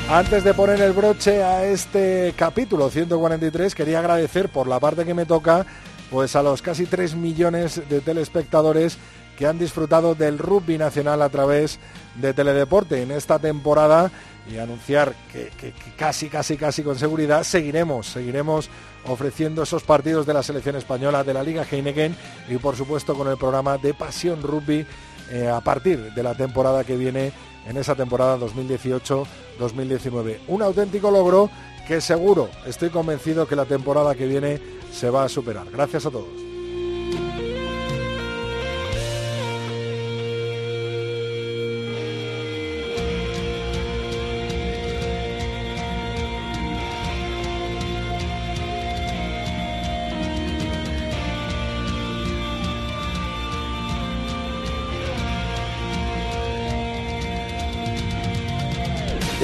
[0.09, 5.15] Antes de poner el broche a este capítulo 143, quería agradecer por la parte que
[5.15, 5.67] me toca
[6.13, 8.99] pues a los casi 3 millones de telespectadores
[9.37, 11.81] que han disfrutado del rugby nacional a través
[12.15, 14.13] de Teledeporte en esta temporada
[14.51, 15.51] y anunciar que,
[15.97, 18.69] casi, casi, casi con seguridad seguiremos, seguiremos
[19.07, 22.17] ofreciendo esos partidos de la selección española, de la Liga Heineken
[22.49, 24.87] y por supuesto con el programa de Pasión Rugby
[25.31, 27.33] eh, a partir de la temporada que viene
[27.69, 30.39] en esa temporada 2018-2019.
[30.49, 31.51] Un auténtico logro
[31.87, 34.61] que seguro, estoy convencido que la temporada que viene
[34.93, 35.67] se va a superar.
[35.71, 36.56] Gracias a todos.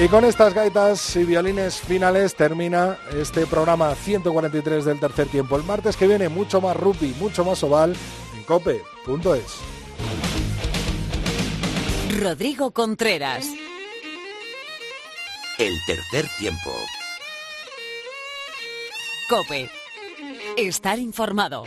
[0.03, 5.55] Y con estas gaitas y violines finales termina este programa 143 del tercer tiempo.
[5.55, 7.95] El martes que viene mucho más rugby, mucho más oval
[8.35, 9.59] en cope.es.
[12.19, 13.47] Rodrigo Contreras.
[15.57, 16.71] El tercer tiempo.
[19.29, 19.69] Cope.
[20.57, 21.63] Estar informado.